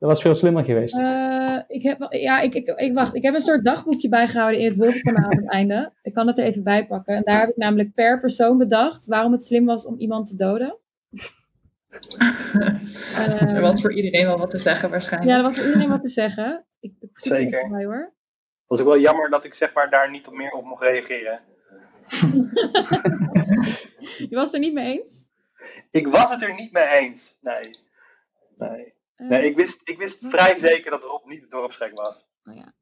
dat 0.00 0.08
was 0.08 0.22
veel 0.22 0.34
slimmer 0.34 0.64
geweest. 0.64 0.98
Eh, 0.98 1.58
ik 1.68 1.82
heb, 1.82 2.12
ja, 2.12 2.40
ik, 2.40 2.54
ik, 2.54 2.66
ik, 2.66 2.94
wacht. 2.94 3.14
Ik 3.14 3.22
heb 3.22 3.34
een 3.34 3.40
soort 3.40 3.64
dagboekje 3.64 4.08
bijgehouden 4.08 4.60
in 4.60 4.66
het 4.66 4.76
Wolvenkanaal 4.76 5.30
aan 5.30 5.36
het 5.36 5.50
einde. 5.50 5.92
Ik 6.02 6.14
kan 6.14 6.26
het 6.26 6.38
er 6.38 6.44
even 6.44 6.62
bij 6.62 6.86
pakken. 6.86 7.14
En 7.14 7.22
daar 7.22 7.40
heb 7.40 7.48
ik 7.48 7.56
namelijk 7.56 7.94
per 7.94 8.20
persoon 8.20 8.58
bedacht 8.58 9.06
waarom 9.06 9.32
het 9.32 9.44
slim 9.44 9.66
was 9.66 9.84
om 9.84 9.98
iemand 9.98 10.28
te 10.28 10.36
doden. 10.36 10.78
Eh, 13.16 13.42
er 13.56 13.60
was 13.60 13.80
voor 13.80 13.94
iedereen 13.94 14.26
wel 14.26 14.38
wat 14.38 14.50
te 14.50 14.58
zeggen, 14.58 14.90
waarschijnlijk. 14.90 15.30
Ja, 15.30 15.36
er 15.36 15.42
was 15.42 15.56
voor 15.56 15.66
iedereen 15.66 15.88
wat 15.88 16.02
te 16.02 16.08
zeggen. 16.08 16.64
Ik, 16.80 16.92
ik 17.00 17.10
het 17.12 17.22
Zeker. 17.22 17.68
bij, 17.68 17.84
hoor. 17.84 18.04
Het 18.04 18.12
was 18.66 18.80
ook 18.80 18.86
wel 18.86 19.00
jammer 19.00 19.30
dat 19.30 19.44
ik 19.44 19.54
zeg 19.54 19.72
maar 19.72 19.90
daar 19.90 20.10
niet 20.10 20.26
op 20.26 20.34
meer 20.34 20.52
op 20.52 20.64
mocht 20.64 20.82
reageren. 20.82 21.40
Je 24.28 24.36
was 24.36 24.44
het 24.44 24.54
er 24.54 24.60
niet 24.60 24.74
mee 24.74 24.98
eens? 24.98 25.28
Ik 25.90 26.06
was 26.06 26.30
het 26.30 26.42
er 26.42 26.54
niet 26.54 26.72
mee 26.72 26.88
eens. 26.88 27.38
Nee. 27.40 27.70
Nee. 28.56 28.98
Nee 29.28 29.44
ik, 29.44 29.56
wist, 29.56 29.88
ik 29.88 29.98
wist 29.98 30.26
vrij 30.28 30.58
zeker 30.58 30.90
dat 30.90 31.02
Rob 31.02 31.26
niet 31.26 31.40
de 31.40 31.48
dorpsgek 31.48 31.90
was. 31.94 32.26
Oh 32.44 32.54
ja. 32.54 32.74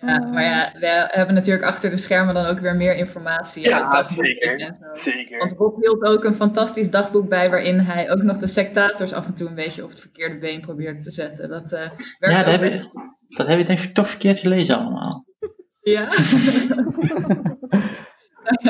Ja, 0.01 0.19
maar 0.19 0.43
ja, 0.43 0.73
we 0.79 1.09
hebben 1.11 1.35
natuurlijk 1.35 1.67
achter 1.67 1.91
de 1.91 1.97
schermen 1.97 2.35
dan 2.35 2.47
ook 2.47 2.59
weer 2.59 2.77
meer 2.77 2.97
informatie. 2.97 3.63
Ja, 3.63 3.91
dagboekjes 3.91 4.39
zeker. 4.39 4.77
Zeker. 4.93 5.39
Want 5.39 5.53
Rob 5.53 5.81
hield 5.81 6.03
ook 6.03 6.25
een 6.25 6.35
fantastisch 6.35 6.91
dagboek 6.91 7.29
bij 7.29 7.51
waarin 7.51 7.79
hij 7.79 8.11
ook 8.11 8.23
nog 8.23 8.37
de 8.37 8.47
sectators 8.47 9.13
af 9.13 9.27
en 9.27 9.35
toe 9.35 9.49
een 9.49 9.55
beetje 9.55 9.85
op 9.85 9.91
het 9.91 10.01
verkeerde 10.01 10.39
been 10.39 10.61
probeerde 10.61 11.01
te 11.01 11.11
zetten. 11.11 11.49
Dat 11.49 11.73
eh 11.73 11.91
werkt 12.19 12.37
Ja, 12.37 12.43
dat 12.43 12.61
heb, 12.61 12.73
je, 12.73 12.85
dat 13.29 13.47
heb 13.47 13.59
je 13.59 13.65
denk 13.65 13.81
ik 13.81 13.93
toch 13.93 14.09
verkeerd 14.09 14.39
gelezen 14.39 14.79
allemaal. 14.79 15.25
Ja. 15.83 16.09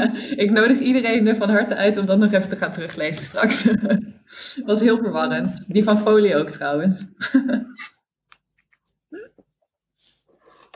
ik 0.45 0.51
nodig 0.51 0.79
iedereen 0.79 1.37
van 1.37 1.51
harte 1.51 1.75
uit 1.75 1.97
om 1.97 2.07
dat 2.07 2.19
nog 2.19 2.33
even 2.33 2.49
te 2.49 2.57
gaan 2.57 2.73
teruglezen 2.73 3.25
straks. 3.25 3.63
dat 3.63 3.99
was 4.65 4.81
heel 4.81 4.97
verwarrend. 4.97 5.73
Die 5.73 5.85
van 5.85 5.99
Folie 5.99 6.37
ook 6.37 6.51
trouwens. 6.51 7.05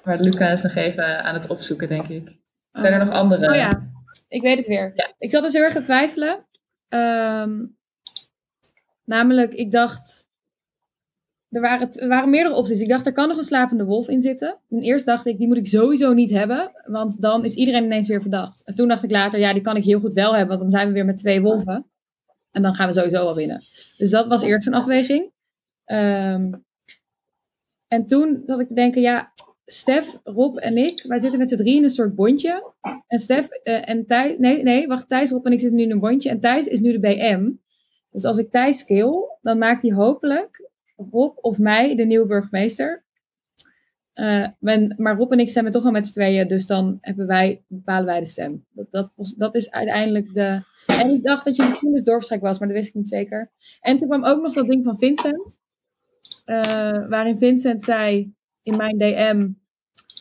maar 0.05 0.21
Luca 0.21 0.49
is 0.49 0.63
nog 0.63 0.75
even 0.75 1.25
aan 1.25 1.35
het 1.35 1.49
opzoeken, 1.49 1.89
denk 1.89 2.09
ik. 2.09 2.41
Zijn 2.73 2.93
er 2.93 3.05
nog 3.05 3.15
andere? 3.15 3.49
Oh 3.49 3.55
ja, 3.55 3.93
ik 4.29 4.43
weet 4.43 4.59
het 4.59 4.67
weer. 4.67 4.93
Ik 5.19 5.31
zat 5.31 5.43
dus 5.43 5.53
heel 5.53 5.63
erg 5.63 5.73
te 5.73 5.81
twijfelen. 5.81 6.47
Ehm, 6.89 7.65
namelijk, 9.05 9.53
ik 9.55 9.71
dacht. 9.71 10.31
Er 11.53 11.61
waren, 11.61 11.93
er 11.93 12.09
waren 12.09 12.31
meerdere 12.31 12.55
opties. 12.55 12.81
Ik 12.81 12.89
dacht, 12.89 13.07
er 13.07 13.13
kan 13.13 13.29
nog 13.29 13.37
een 13.37 13.43
slapende 13.43 13.85
wolf 13.85 14.09
in 14.09 14.23
zitten. 14.23 14.59
En 14.71 14.79
eerst 14.79 15.07
dacht 15.07 15.27
ik, 15.27 15.39
die 15.39 15.47
moet 15.47 15.57
ik 15.57 15.67
sowieso 15.67 16.13
niet 16.13 16.31
hebben. 16.31 16.71
Want 16.85 17.21
dan 17.21 17.45
is 17.45 17.55
iedereen 17.55 17.85
ineens 17.85 18.09
weer 18.09 18.21
verdacht. 18.21 18.65
En 18.65 18.75
toen 18.75 18.89
dacht 18.89 19.03
ik 19.03 19.11
later, 19.11 19.39
ja, 19.39 19.53
die 19.53 19.63
kan 19.63 19.77
ik 19.77 19.85
heel 19.85 20.01
goed 20.01 20.13
wel 20.13 20.31
hebben. 20.31 20.49
Want 20.49 20.61
dan 20.61 20.71
zijn 20.71 20.87
we 20.87 20.93
weer 20.93 21.05
met 21.05 21.17
twee 21.17 21.41
wolven. 21.41 21.87
En 22.51 22.63
dan 22.63 22.75
gaan 22.75 22.87
we 22.87 22.95
sowieso 22.95 23.25
wel 23.25 23.35
winnen. 23.35 23.61
Dus 23.97 24.11
dat 24.11 24.27
was 24.27 24.43
eerst 24.43 24.67
een 24.67 24.75
afweging. 24.75 25.33
Ehm, 25.85 26.53
en 27.89 28.07
toen 28.07 28.43
zat 28.45 28.61
ik 28.61 28.69
te 28.69 28.75
denken, 28.75 29.01
ja, 29.01 29.33
Stef, 29.67 30.19
Rob 30.25 30.57
en 30.57 30.77
ik, 30.77 31.03
wij 31.07 31.21
zitten 31.21 31.39
met 31.39 31.49
z'n 31.49 31.57
drie 31.57 31.77
in 31.77 31.83
een 31.83 31.91
soort 31.91 32.15
bondje. 32.15 32.73
En 33.07 33.19
Stef 33.19 33.49
eh, 33.49 33.89
en 33.89 34.07
Thijs, 34.07 34.39
nee, 34.39 34.63
nee, 34.63 34.87
wacht, 34.87 35.09
Thijs, 35.09 35.31
Rob 35.31 35.47
en 35.47 35.53
ik 35.53 35.61
zitten 35.61 35.79
nu 35.79 35.85
in 35.85 35.91
een 35.91 36.01
bondje. 36.01 36.31
En 36.31 36.41
Thijs 36.41 36.67
is 36.67 36.81
nu 36.81 36.93
de 36.93 37.01
BM. 37.01 37.51
Dus 38.11 38.25
als 38.25 38.39
ik 38.39 38.51
Thijs 38.51 38.85
kill, 38.85 39.13
dan 39.43 39.59
maakt 39.59 39.83
hij 39.83 39.93
hopelijk 39.93 40.71
Rob 41.11 41.39
of 41.41 41.59
mij 41.59 41.97
de 41.97 42.05
nieuwe 42.05 42.27
burgemeester. 42.27 43.05
Eh, 44.13 44.47
men- 44.59 44.95
maar 44.97 45.17
Rob 45.17 45.33
en 45.33 45.39
ik 45.39 45.49
stemmen 45.49 45.73
toch 45.73 45.85
al 45.85 45.91
met 45.91 46.07
z'n 46.07 46.13
tweeën, 46.13 46.49
dus 46.49 46.67
dan 46.67 46.99
hebben 47.01 47.27
wij, 47.27 47.65
bepalen 47.67 48.07
wij 48.07 48.21
de 48.21 48.27
stem. 48.27 48.65
Dat, 48.71 49.13
dat, 49.37 49.55
is 49.55 49.71
uiteindelijk 49.71 50.35
de. 50.35 50.63
En 50.87 51.11
ik 51.11 51.23
dacht 51.23 51.45
dat 51.45 51.57
je 51.57 51.65
misschien 51.69 51.93
dus 51.93 52.05
dorpsgek 52.05 52.41
was, 52.41 52.59
maar 52.59 52.69
dat 52.69 52.77
wist 52.77 52.89
ik 52.89 52.95
niet 52.95 53.09
zeker. 53.09 53.51
En 53.81 53.97
toen 53.97 54.09
kwam 54.09 54.25
ook 54.25 54.43
nog 54.43 54.55
dat 54.55 54.69
ding 54.69 54.85
van 54.85 54.99
Vincent, 54.99 55.59
eh, 56.45 57.09
waarin 57.09 57.39
Vincent 57.39 57.85
zei 57.85 58.35
in 58.63 58.77
mijn 58.77 58.99
DM: 58.99 59.49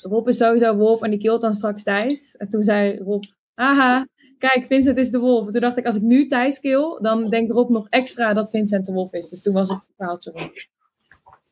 Rob 0.01 0.27
is 0.27 0.37
sowieso 0.37 0.75
wolf 0.75 1.01
en 1.01 1.09
die 1.09 1.19
killt 1.19 1.41
dan 1.41 1.53
straks 1.53 1.83
Thijs. 1.83 2.35
En 2.35 2.49
toen 2.49 2.63
zei 2.63 2.97
Rob: 2.97 3.23
Haha, 3.53 4.07
kijk, 4.41 4.65
Vincent 4.65 4.97
is 4.97 5.11
de 5.11 5.19
wolf. 5.19 5.45
En 5.45 5.51
toen 5.51 5.61
dacht 5.61 5.77
ik: 5.77 5.85
als 5.85 5.95
ik 5.95 6.01
nu 6.01 6.27
Thijs 6.27 6.59
kill, 6.59 6.97
dan 7.01 7.29
denkt 7.29 7.51
Rob 7.51 7.69
nog 7.69 7.87
extra 7.89 8.33
dat 8.33 8.49
Vincent 8.49 8.85
de 8.85 8.93
wolf 8.93 9.13
is. 9.13 9.29
Dus 9.29 9.41
toen 9.41 9.53
was 9.53 9.69
het 9.69 9.89
verhaaltje 9.95 10.31
rond. 10.31 10.67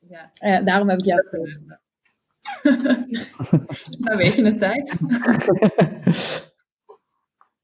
Ja. 0.09 0.31
Eh, 0.33 0.65
daarom 0.65 0.89
heb 0.89 0.99
ik 0.99 1.05
jou 1.05 1.23
gekild. 1.29 1.59
Nou 3.99 4.17
weet 4.17 4.35
je 4.35 4.43
het, 4.43 4.59
Thijs. 4.59 4.97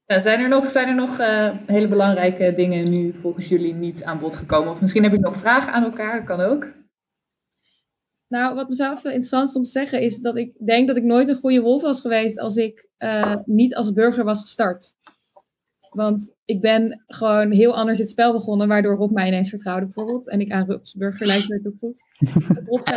Zijn 0.22 0.40
er 0.40 0.48
nog, 0.48 0.70
zijn 0.70 0.88
er 0.88 0.94
nog 0.94 1.18
eh, 1.18 1.50
hele 1.66 1.88
belangrijke 1.88 2.54
dingen 2.54 2.90
nu 2.90 3.14
volgens 3.20 3.48
jullie 3.48 3.74
niet 3.74 4.04
aan 4.04 4.18
bod 4.18 4.36
gekomen? 4.36 4.72
Of 4.72 4.80
misschien 4.80 5.02
heb 5.02 5.12
je 5.12 5.18
nog 5.18 5.36
vragen 5.36 5.72
aan 5.72 5.84
elkaar, 5.84 6.24
kan 6.24 6.40
ook. 6.40 6.66
Nou, 8.28 8.54
wat 8.54 8.68
mezelf 8.68 9.04
interessant 9.04 9.48
is 9.48 9.54
om 9.54 9.62
te 9.62 9.70
zeggen 9.70 10.00
is 10.00 10.18
dat 10.18 10.36
ik 10.36 10.66
denk 10.66 10.86
dat 10.86 10.96
ik 10.96 11.02
nooit 11.02 11.28
een 11.28 11.36
goede 11.36 11.60
wolf 11.60 11.82
was 11.82 12.00
geweest 12.00 12.38
als 12.38 12.56
ik 12.56 12.88
eh, 12.96 13.36
niet 13.44 13.74
als 13.74 13.92
burger 13.92 14.24
was 14.24 14.40
gestart. 14.40 14.92
Want 15.96 16.30
ik 16.44 16.60
ben 16.60 17.02
gewoon 17.06 17.50
heel 17.50 17.76
anders 17.76 17.98
dit 17.98 18.08
spel 18.08 18.32
begonnen, 18.32 18.68
waardoor 18.68 18.96
Rob 18.96 19.12
mij 19.12 19.26
ineens 19.26 19.48
vertrouwde 19.48 19.84
bijvoorbeeld. 19.84 20.28
En 20.28 20.40
ik 20.40 20.50
aan 20.50 20.66
Rob's 20.66 20.94
burgerlijst 20.94 21.46
werd 21.46 21.66
opgevoed. 21.66 22.02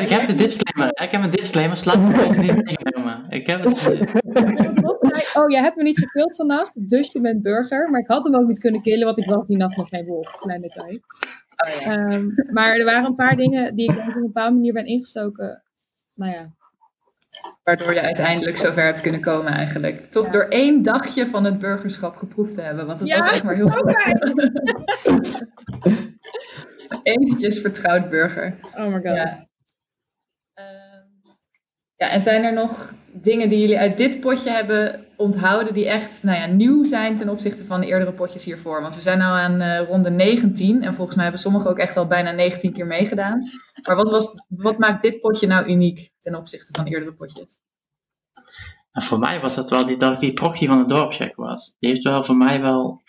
Ik 0.01 0.09
heb 0.09 0.27
de 0.27 0.35
disclaimer. 0.35 1.03
Ik 1.03 1.11
heb 1.11 1.23
een 1.23 1.29
disclaimer. 1.29 1.77
Slaap 1.77 1.95
me 1.95 2.27
niet 2.27 2.63
meegenomen. 2.63 3.21
Ik 3.29 3.47
heb 3.47 3.63
het. 3.63 3.81
Rob 4.83 5.05
zei, 5.05 5.43
oh, 5.43 5.49
jij 5.49 5.61
hebt 5.61 5.75
me 5.75 5.83
niet 5.83 5.99
gekild 5.99 6.35
vannacht, 6.35 6.89
dus 6.89 7.11
je 7.11 7.21
bent 7.21 7.41
burger. 7.41 7.89
Maar 7.89 7.99
ik 7.99 8.07
had 8.07 8.25
hem 8.25 8.35
ook 8.35 8.47
niet 8.47 8.59
kunnen 8.59 8.81
killen, 8.81 9.05
want 9.05 9.17
ik 9.17 9.25
was 9.25 9.47
die 9.47 9.57
nacht 9.57 9.77
nog 9.77 9.89
geen 9.89 10.05
wolf. 10.05 10.37
Klein 10.37 10.61
detail. 10.61 10.99
Ehm, 11.83 12.27
maar 12.51 12.75
er 12.75 12.85
waren 12.85 13.05
een 13.05 13.15
paar 13.15 13.35
dingen 13.35 13.75
die 13.75 13.91
ik 13.91 13.97
op 13.97 14.15
een 14.15 14.21
bepaalde 14.21 14.55
manier 14.55 14.73
ben 14.73 14.85
ingestoken. 14.85 15.63
Nou 16.13 16.31
ja, 16.31 16.53
Waardoor 17.63 17.93
je 17.93 18.01
uiteindelijk 18.01 18.57
zover 18.57 18.83
hebt 18.83 19.01
kunnen 19.01 19.21
komen 19.21 19.51
eigenlijk. 19.51 20.11
Toch 20.11 20.29
door 20.29 20.43
één 20.43 20.81
dagje 20.81 21.27
van 21.27 21.43
het 21.43 21.59
burgerschap 21.59 22.15
geproefd 22.15 22.53
te 22.53 22.61
hebben. 22.61 22.85
Want 22.85 22.99
het 22.99 23.09
Ja, 23.09 23.17
was 23.17 23.31
echt 23.31 23.43
maar 23.43 23.55
heel 23.55 23.65
oké. 23.65 24.13
Eventjes 27.03 27.61
vertrouwd 27.61 28.09
burger. 28.09 28.59
Oh 28.73 28.85
my 28.85 28.93
god. 28.93 29.03
Ja. 29.03 29.48
Ja, 31.99 32.09
en 32.09 32.21
zijn 32.21 32.43
er 32.43 32.53
nog 32.53 32.93
dingen 33.11 33.49
die 33.49 33.59
jullie 33.59 33.77
uit 33.77 33.97
dit 33.97 34.19
potje 34.19 34.51
hebben 34.51 35.05
onthouden 35.15 35.73
die 35.73 35.87
echt 35.87 36.23
nou 36.23 36.37
ja, 36.37 36.45
nieuw 36.45 36.83
zijn 36.83 37.15
ten 37.15 37.29
opzichte 37.29 37.65
van 37.65 37.79
de 37.79 37.87
eerdere 37.87 38.13
potjes 38.13 38.43
hiervoor? 38.43 38.81
Want 38.81 38.95
we 38.95 39.01
zijn 39.01 39.17
nu 39.17 39.23
aan 39.23 39.61
eh, 39.61 39.87
ronde 39.87 40.09
19 40.09 40.83
en 40.83 40.93
volgens 40.93 41.15
mij 41.15 41.23
hebben 41.23 41.41
sommigen 41.41 41.69
ook 41.69 41.77
echt 41.77 41.97
al 41.97 42.07
bijna 42.07 42.31
19 42.31 42.73
keer 42.73 42.85
meegedaan. 42.85 43.43
Maar 43.87 43.95
wat, 43.95 44.09
was, 44.09 44.31
wat 44.49 44.77
maakt 44.77 45.01
dit 45.01 45.19
potje 45.19 45.47
nou 45.47 45.69
uniek 45.69 46.11
ten 46.19 46.35
opzichte 46.35 46.69
van 46.71 46.85
eerdere 46.85 47.13
potjes? 47.13 47.59
En 48.91 49.01
voor 49.01 49.19
mij 49.19 49.39
was 49.39 49.55
het 49.55 49.69
wel 49.69 49.85
die, 49.85 49.97
dat 49.97 50.19
die 50.19 50.33
proxy 50.33 50.67
van 50.67 50.79
de 50.79 50.93
dorpscheck 50.93 51.35
was. 51.35 51.75
Die 51.79 51.89
heeft 51.89 52.03
wel 52.03 52.23
voor 52.23 52.35
mij 52.35 52.61
wel, 52.61 53.01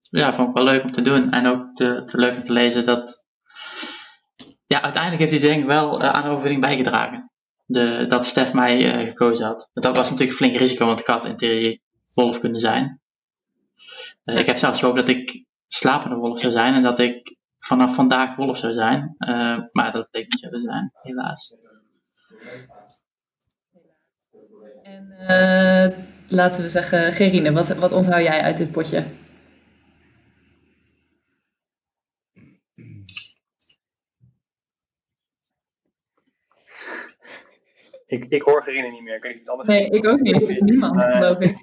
ja, 0.00 0.34
vond 0.34 0.48
ik 0.48 0.54
wel 0.54 0.64
leuk 0.64 0.82
om 0.82 0.92
te 0.92 1.02
doen. 1.02 1.32
En 1.32 1.46
ook 1.46 1.74
te, 1.74 2.02
te 2.04 2.18
leuk 2.18 2.36
om 2.36 2.44
te 2.44 2.52
lezen 2.52 2.84
dat, 2.84 3.26
ja, 4.66 4.82
uiteindelijk 4.82 5.30
heeft 5.30 5.42
denk 5.42 5.60
ik 5.60 5.66
wel 5.66 6.02
eh, 6.02 6.08
aan 6.08 6.22
de 6.22 6.28
overwinning 6.28 6.62
bijgedragen. 6.62 7.30
De, 7.70 8.04
dat 8.06 8.26
Stef 8.26 8.52
mij 8.52 8.92
eh, 8.92 9.08
gekozen 9.08 9.46
had. 9.46 9.70
Dat 9.72 9.96
was 9.96 10.10
natuurlijk 10.10 10.30
een 10.30 10.46
flink 10.46 10.56
risico, 10.56 10.86
want 10.86 11.00
ik 11.00 11.06
had 11.06 11.24
in 11.24 11.36
theorie 11.36 11.82
wolf 12.14 12.40
kunnen 12.40 12.60
zijn. 12.60 13.00
Eh, 14.24 14.38
ik 14.38 14.46
heb 14.46 14.56
zelfs 14.56 14.78
gehoopt 14.78 14.98
dat 14.98 15.08
ik 15.08 15.44
slapende 15.66 16.16
wolf 16.16 16.38
zou 16.38 16.52
zijn 16.52 16.74
en 16.74 16.82
dat 16.82 16.98
ik 16.98 17.36
vanaf 17.58 17.94
vandaag 17.94 18.36
wolf 18.36 18.58
zou 18.58 18.72
zijn. 18.72 19.14
Eh, 19.18 19.58
maar 19.72 19.92
dat 19.92 20.10
bleek 20.10 20.30
niet 20.30 20.40
zo 20.40 20.48
te 20.48 20.60
zijn, 20.62 20.92
helaas. 21.02 21.54
En 24.82 25.14
laten 26.28 26.62
we 26.62 26.68
zeggen, 26.68 27.12
Gerine, 27.12 27.52
wat, 27.52 27.68
wat 27.68 27.92
onthoud 27.92 28.22
jij 28.22 28.40
uit 28.40 28.56
dit 28.56 28.70
potje? 28.70 29.04
Ik, 38.08 38.24
ik 38.28 38.42
hoor 38.42 38.62
Gerine 38.62 38.90
niet 38.90 39.02
meer. 39.02 39.16
Ik 39.16 39.22
weet 39.22 39.34
niet 39.34 39.48
of 39.48 39.58
het 39.58 39.68
anders 39.68 39.68
Nee, 39.68 39.90
ik 39.90 40.06
ook 40.06 40.20
niet. 40.20 40.60
Niemand, 40.60 41.02
geloof 41.02 41.38
ik. 41.38 41.56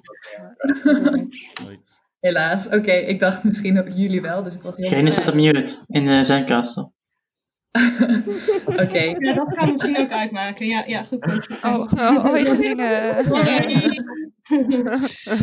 Helaas. 2.20 2.66
Oké, 2.66 2.92
ik 2.92 3.20
dacht 3.20 3.44
misschien 3.44 3.78
ook 3.78 3.88
jullie 3.88 4.20
wel, 4.20 4.42
dus 4.42 4.54
ik 4.54 4.62
was 4.62 4.76
heel 4.76 4.88
Geen 4.88 5.12
zit 5.12 5.28
op 5.28 5.34
mute 5.34 5.76
in 5.86 6.04
de 6.04 6.24
zendkast. 6.24 6.84
Oké. 8.82 9.02
Ja, 9.18 9.34
dat 9.34 9.54
gaan 9.54 9.66
we 9.66 9.72
misschien 9.72 9.98
ook 9.98 10.10
uitmaken. 10.10 10.66
Ja, 10.66 10.84
ja 10.86 11.02
goed. 11.02 11.18
punt. 11.18 11.46
Oh, 11.62 11.74
oh. 11.74 12.36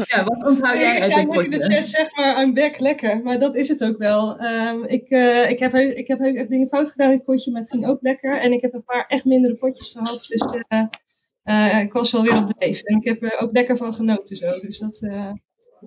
Ja, 0.06 0.24
wat 0.24 0.46
onthoud 0.46 0.80
jij 0.80 0.96
ik 0.96 1.02
uit 1.02 1.06
zei 1.06 1.26
net 1.26 1.44
in 1.44 1.50
de 1.50 1.64
chat, 1.64 1.88
zeg 1.88 2.16
maar, 2.16 2.42
I'm 2.42 2.54
back, 2.54 2.80
lekker. 2.80 3.22
Maar 3.22 3.40
dat 3.40 3.56
is 3.56 3.70
het 3.70 3.84
ook 3.84 3.98
wel. 3.98 4.38
Ehm, 4.38 4.84
ik, 4.84 5.10
eh, 5.10 5.50
ik, 5.50 5.60
heb, 5.60 5.76
ik 5.76 6.08
heb 6.08 6.20
echt 6.20 6.50
dingen 6.50 6.68
fout 6.68 6.92
gedaan 6.92 7.10
in 7.10 7.16
het 7.16 7.26
potje, 7.26 7.52
maar 7.52 7.62
het 7.62 7.72
ging 7.72 7.88
ook 7.88 8.02
lekker. 8.02 8.40
En 8.40 8.52
ik 8.52 8.62
heb 8.62 8.74
een 8.74 8.84
paar 8.84 9.06
echt 9.08 9.26
mindere 9.26 9.56
potjes 9.56 9.90
gehad. 9.90 10.26
Dus 10.28 10.42
eh, 10.68 10.84
eh, 11.44 11.82
ik 11.82 11.94
was 11.94 12.12
wel 12.12 12.24
weer 12.24 12.38
op 12.38 12.48
dreef. 12.48 12.82
En 12.82 12.98
ik 12.98 13.04
heb 13.04 13.24
er 13.24 13.40
ook 13.40 13.54
lekker 13.54 13.78
van 13.78 13.94
genoten 13.94 14.36
zo. 14.36 14.60
Dus 14.62 14.80
dat, 14.80 15.02
eh, 15.02 15.32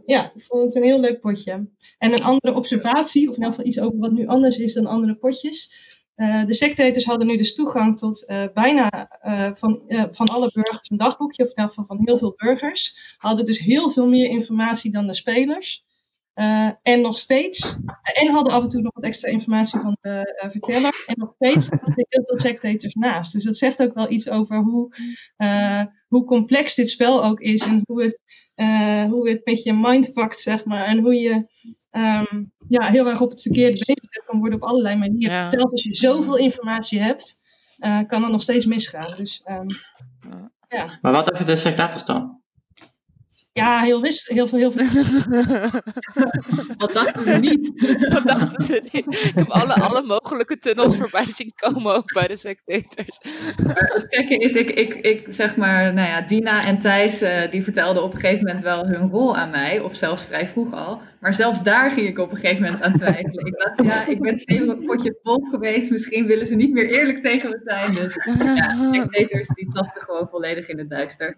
ja, 0.04 0.32
ik 0.34 0.42
vond 0.42 0.62
het 0.62 0.74
een 0.74 0.82
heel 0.82 1.00
leuk 1.00 1.20
potje. 1.20 1.68
En 1.98 2.12
een 2.12 2.22
andere 2.22 2.54
observatie, 2.54 3.28
of 3.28 3.36
in 3.36 3.40
ieder 3.40 3.50
geval 3.50 3.66
iets 3.66 3.80
over 3.80 3.98
wat 3.98 4.12
nu 4.12 4.26
anders 4.26 4.58
is 4.58 4.74
dan 4.74 4.86
andere 4.86 5.16
potjes. 5.16 5.70
Eh, 6.16 6.44
de 6.44 6.54
sectators 6.54 7.04
hadden 7.04 7.26
nu 7.26 7.36
dus 7.36 7.54
toegang 7.54 7.98
tot 7.98 8.26
eh, 8.26 8.44
bijna 8.54 9.08
eh, 9.20 9.50
van, 9.52 9.82
van 10.10 10.26
alle 10.26 10.50
burgers 10.52 10.90
een 10.90 10.96
dagboekje, 10.96 11.42
of 11.42 11.48
in 11.50 11.56
ieder 11.56 11.68
geval 11.68 11.84
van 11.84 12.00
heel 12.04 12.18
veel 12.18 12.34
burgers. 12.36 13.14
Hadden 13.18 13.44
dus 13.44 13.58
heel 13.58 13.90
veel 13.90 14.06
meer 14.06 14.28
informatie 14.28 14.90
dan 14.90 15.06
de 15.06 15.14
spelers. 15.14 15.84
En 16.82 17.00
nog 17.00 17.18
steeds, 17.18 17.80
en 18.02 18.32
hadden 18.32 18.52
af 18.52 18.62
en 18.62 18.68
toe 18.68 18.80
nog 18.80 18.94
wat 18.94 19.04
extra 19.04 19.30
informatie 19.30 19.80
van 19.80 19.96
de 20.00 20.48
verteller. 20.50 21.04
En 21.06 21.14
nog 21.18 21.32
steeds 21.34 21.66
zaten 21.70 21.94
er 21.96 22.06
heel 22.08 22.24
veel 22.24 22.38
sectators 22.38 22.94
naast. 22.94 23.32
Dus 23.32 23.44
dat 23.44 23.56
zegt 23.56 23.82
ook 23.82 23.94
wel 23.94 24.10
iets 24.10 24.30
over 24.30 24.56
hoe, 24.56 24.94
hoe 26.08 26.24
complex 26.24 26.74
dit 26.74 26.90
spel 26.90 27.24
ook 27.24 27.40
is. 27.40 27.64
En 27.64 27.82
hoe 27.86 28.02
het, 28.02 28.20
hoe 29.10 29.28
het 29.28 29.44
met 29.44 29.62
je 29.62 29.72
mindfuckt, 29.72 30.40
zeg 30.40 30.64
maar. 30.64 30.86
En 30.86 30.98
hoe 30.98 31.14
je 31.14 31.46
ehm, 31.96 32.44
ja, 32.68 32.86
heel 32.86 33.06
erg 33.06 33.20
op 33.20 33.30
het 33.30 33.42
verkeerde 33.42 33.84
been 33.86 33.98
gezet 34.00 34.24
kan 34.26 34.38
worden 34.38 34.58
op 34.62 34.68
allerlei 34.68 34.96
manieren. 34.96 35.36
Ja. 35.36 35.50
Zelfs 35.50 35.70
als 35.70 35.82
je 35.82 35.94
zoveel 35.94 36.36
informatie 36.36 37.00
hebt, 37.00 37.42
eh, 37.78 38.00
kan 38.06 38.22
er 38.24 38.30
nog 38.30 38.42
steeds 38.42 38.66
misgaan. 38.66 39.16
Dus 39.16 39.42
ehm, 39.42 39.66
Ja, 40.68 40.98
Maar 41.02 41.12
wat 41.12 41.32
even 41.32 41.46
de 41.46 41.56
sectators 41.56 42.04
dan? 42.04 42.40
Ja 43.56 43.80
heel, 43.80 44.00
wis, 44.00 44.26
heel 44.32 44.48
veel. 44.48 44.58
Heel 44.58 44.72
veel. 44.72 44.82
Wat 46.78 46.92
dachten 46.92 47.22
ze 47.22 47.36
niet? 47.36 47.72
Wat 48.14 48.26
dachten 48.26 48.64
ze 48.64 48.80
niet? 48.92 49.06
Ik 49.24 49.32
heb 49.34 49.48
alle, 49.48 49.74
alle 49.74 50.02
mogelijke 50.02 50.58
tunnels 50.58 50.96
voorbij 51.00 51.24
zien 51.24 51.52
komen 51.56 51.94
ook 51.94 52.12
bij 52.12 52.26
de 52.26 52.36
sectators. 52.36 53.20
Maar 53.64 53.92
het 53.94 54.06
gekke 54.08 54.36
is, 54.36 54.54
ik, 54.54 54.70
ik, 54.70 54.94
ik 54.94 55.24
zeg 55.28 55.56
maar, 55.56 55.92
nou 55.94 56.08
ja, 56.08 56.20
Dina 56.20 56.64
en 56.64 56.78
Thijs, 56.78 57.20
eh, 57.20 57.50
die 57.50 57.62
vertelden 57.62 58.02
op 58.02 58.14
een 58.14 58.20
gegeven 58.20 58.44
moment 58.44 58.64
wel 58.64 58.86
hun 58.86 59.10
rol 59.10 59.36
aan 59.36 59.50
mij, 59.50 59.80
of 59.80 59.96
zelfs 59.96 60.24
vrij 60.24 60.46
vroeg 60.46 60.74
al. 60.74 61.00
Maar 61.20 61.34
zelfs 61.34 61.62
daar 61.62 61.90
ging 61.90 62.08
ik 62.08 62.18
op 62.18 62.30
een 62.30 62.36
gegeven 62.36 62.62
moment 62.62 62.82
aan 62.82 62.94
twijfelen. 62.94 63.46
Ik 63.46 63.58
dacht, 63.58 63.82
ja, 63.82 64.06
ik 64.12 64.20
ben 64.20 64.36
twee 64.36 64.60
een 64.60 64.80
potje 64.86 65.18
vol 65.22 65.46
geweest, 65.50 65.90
misschien 65.90 66.26
willen 66.26 66.46
ze 66.46 66.54
niet 66.54 66.72
meer 66.72 66.90
eerlijk 66.90 67.22
tegen 67.22 67.50
me 67.50 67.58
zijn. 67.62 67.94
Dus 67.94 68.14
ja, 68.54 68.90
dictators 68.90 69.48
die 69.48 69.68
tasten 69.70 70.02
gewoon 70.02 70.28
volledig 70.28 70.68
in 70.68 70.78
het 70.78 70.90
duister. 70.90 71.34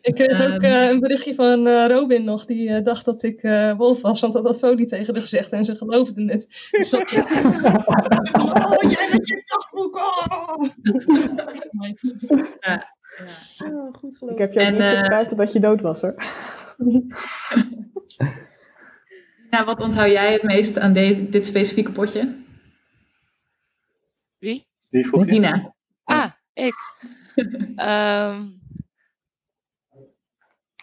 Ik 0.00 0.14
kreeg 0.14 0.54
ook 0.54 0.62
Ehm. 0.62 1.01
Berichtje 1.02 1.34
van 1.34 1.66
eh, 1.66 1.86
Robin 1.88 2.24
nog, 2.24 2.44
die 2.44 2.68
eh, 2.70 2.84
dacht 2.84 3.04
dat 3.04 3.22
ik 3.22 3.42
eh, 3.42 3.76
wolf 3.76 4.00
was, 4.00 4.20
want 4.20 4.32
dat 4.32 4.44
had 4.44 4.58
Folie 4.58 4.86
tegen 4.86 5.12
haar 5.14 5.22
gezegd 5.22 5.52
en 5.52 5.64
ze 5.64 5.76
geloofde 5.76 6.24
het. 6.24 6.68
Dus 6.70 6.90
dat... 6.90 7.12
oh, 7.12 8.90
jij 8.90 9.08
met 9.12 9.26
je 9.28 9.42
dagboek! 9.46 9.96
Oh! 9.96 10.68
Ja. 12.60 12.94
Oh, 13.66 13.94
goed 13.94 14.16
geloof. 14.16 14.32
Ik 14.34 14.38
heb 14.38 14.52
je 14.52 14.60
ook 14.60 14.66
En, 14.66 14.72
niet 14.72 14.82
vertrouwd 14.82 15.36
dat 15.36 15.52
je 15.52 15.60
dood 15.60 15.80
was 15.80 16.00
hoor. 16.00 16.14
Ja, 19.50 19.64
wat 19.64 19.80
onthoud 19.80 20.10
jij 20.10 20.32
het 20.32 20.42
meest 20.42 20.78
aan 20.78 20.92
de- 20.92 21.28
dit 21.30 21.46
specifieke 21.46 21.92
potje? 21.92 22.34
Wie? 24.38 24.66
Wie 24.88 25.06
vroeg 25.06 25.24
je? 25.24 25.30
Dina. 25.30 25.74
Ah, 26.04 26.30
ik. 26.52 26.74
Ehm 27.76 28.46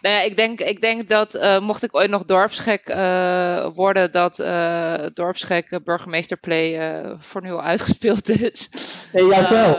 nou 0.00 0.14
ja, 0.14 0.20
ik 0.20 0.36
denk, 0.36 0.60
ik 0.60 0.80
denk 0.80 1.08
dat 1.08 1.34
eh, 1.34 1.60
mocht 1.60 1.82
ik 1.82 1.96
ooit 1.96 2.10
nog 2.10 2.24
dorpsgek 2.24 2.86
eh, 2.86 3.66
worden, 3.74 4.12
dat 4.12 4.38
eh 4.38 5.06
dorpsgek 5.12 5.80
burgemeester 5.84 6.36
Play 6.36 6.78
eh, 6.78 7.14
voor 7.18 7.42
nu 7.42 7.52
al 7.52 7.62
uitgespeeld 7.62 8.28
is. 8.30 8.68
Nee, 9.12 9.24
juist 9.24 9.50
wel. 9.50 9.74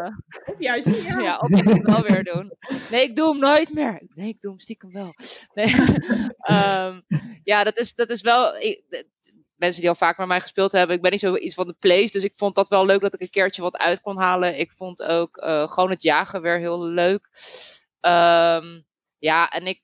Of 0.45 0.55
juist 0.59 0.85
niet, 0.87 1.03
ja. 1.03 1.19
ja, 1.19 1.37
of 1.37 1.49
ik 1.49 1.69
het 1.69 1.85
wel 1.85 2.01
weer 2.01 2.23
doen. 2.23 2.53
Nee, 2.91 3.03
ik 3.03 3.15
doe 3.15 3.29
hem 3.29 3.39
nooit 3.39 3.73
meer. 3.73 4.01
Nee, 4.13 4.27
ik 4.27 4.41
doe 4.41 4.51
hem 4.51 4.59
stiekem 4.59 4.91
wel. 4.91 5.13
Nee. 5.53 5.75
Ehm, 6.41 7.01
ja, 7.43 7.63
dat 7.63 7.77
is, 7.79 7.93
dat 7.95 8.09
is 8.09 8.21
wel. 8.21 8.55
ik- 8.57 9.05
mensen 9.55 9.81
die 9.81 9.89
al 9.89 9.95
vaak 9.95 10.17
met 10.17 10.27
mij 10.27 10.41
gespeeld 10.41 10.71
hebben, 10.71 10.95
ik 10.95 11.01
ben 11.01 11.11
niet 11.11 11.19
zo 11.19 11.35
iets 11.35 11.55
van 11.55 11.67
de 11.67 11.75
plays, 11.79 12.11
dus 12.11 12.23
ik 12.23 12.33
vond 12.35 12.55
dat 12.55 12.67
wel 12.69 12.85
leuk 12.85 13.01
dat 13.01 13.13
ik 13.13 13.21
een 13.21 13.29
keertje 13.29 13.61
wat 13.61 13.77
uit 13.77 14.01
kon 14.01 14.17
halen. 14.17 14.59
Ik 14.59 14.71
vond 14.71 15.03
ook 15.03 15.37
eh, 15.37 15.71
gewoon 15.71 15.89
het 15.89 16.01
jagen 16.03 16.41
weer 16.41 16.57
heel 16.59 16.83
leuk. 16.83 17.29
Ehm, 17.99 18.81
ja, 19.17 19.49
en 19.49 19.67
ik, 19.67 19.81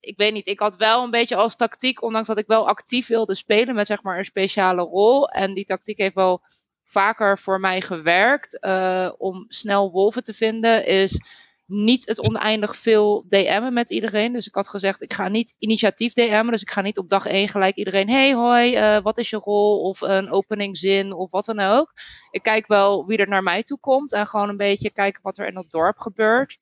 ik 0.00 0.16
weet 0.16 0.32
niet, 0.32 0.46
ik 0.46 0.58
had 0.58 0.76
wel 0.76 1.04
een 1.04 1.10
beetje 1.10 1.36
als 1.36 1.56
tactiek, 1.56 2.02
ondanks 2.02 2.28
dat 2.28 2.38
ik 2.38 2.46
wel 2.46 2.68
actief 2.68 3.06
wilde 3.06 3.34
spelen 3.34 3.74
met 3.74 3.86
zeg 3.86 4.02
maar 4.02 4.18
een 4.18 4.24
speciale 4.24 4.82
rol. 4.82 5.28
En 5.28 5.54
die 5.54 5.64
tactiek 5.64 5.98
heeft 5.98 6.14
wel 6.14 6.42
vaker 6.84 7.38
voor 7.38 7.60
mij 7.60 7.80
gewerkt 7.80 8.58
eh, 8.58 9.10
om 9.18 9.44
snel 9.48 9.90
wolven 9.90 10.24
te 10.24 10.34
vinden, 10.34 10.86
is 10.86 11.20
niet 11.66 12.06
het 12.06 12.20
oneindig 12.20 12.76
veel 12.76 13.24
DM'en 13.28 13.72
met 13.72 13.90
iedereen. 13.90 14.32
Dus 14.32 14.46
ik 14.46 14.54
had 14.54 14.68
gezegd, 14.68 15.02
ik 15.02 15.12
ga 15.12 15.28
niet 15.28 15.54
initiatief 15.58 16.12
DM'en. 16.12 16.50
Dus 16.50 16.62
ik 16.62 16.70
ga 16.70 16.80
niet 16.80 16.98
op 16.98 17.08
dag 17.08 17.26
1 17.26 17.48
gelijk 17.48 17.74
iedereen, 17.74 18.08
hey 18.08 18.34
hoi, 18.34 18.74
eh, 18.74 19.02
wat 19.02 19.18
is 19.18 19.30
je 19.30 19.36
rol? 19.36 19.80
Of 19.80 20.00
een 20.00 20.30
openingzin 20.30 21.12
of 21.12 21.30
wat 21.30 21.44
dan 21.44 21.60
ook. 21.60 21.92
Ik 22.30 22.42
kijk 22.42 22.66
wel 22.66 23.06
wie 23.06 23.18
er 23.18 23.28
naar 23.28 23.42
mij 23.42 23.62
toe 23.62 23.78
komt 23.78 24.12
en 24.12 24.26
gewoon 24.26 24.48
een 24.48 24.56
beetje 24.56 24.92
kijken 24.92 25.22
wat 25.22 25.38
er 25.38 25.46
in 25.46 25.56
het 25.56 25.70
dorp 25.70 25.98
gebeurt. 25.98 26.58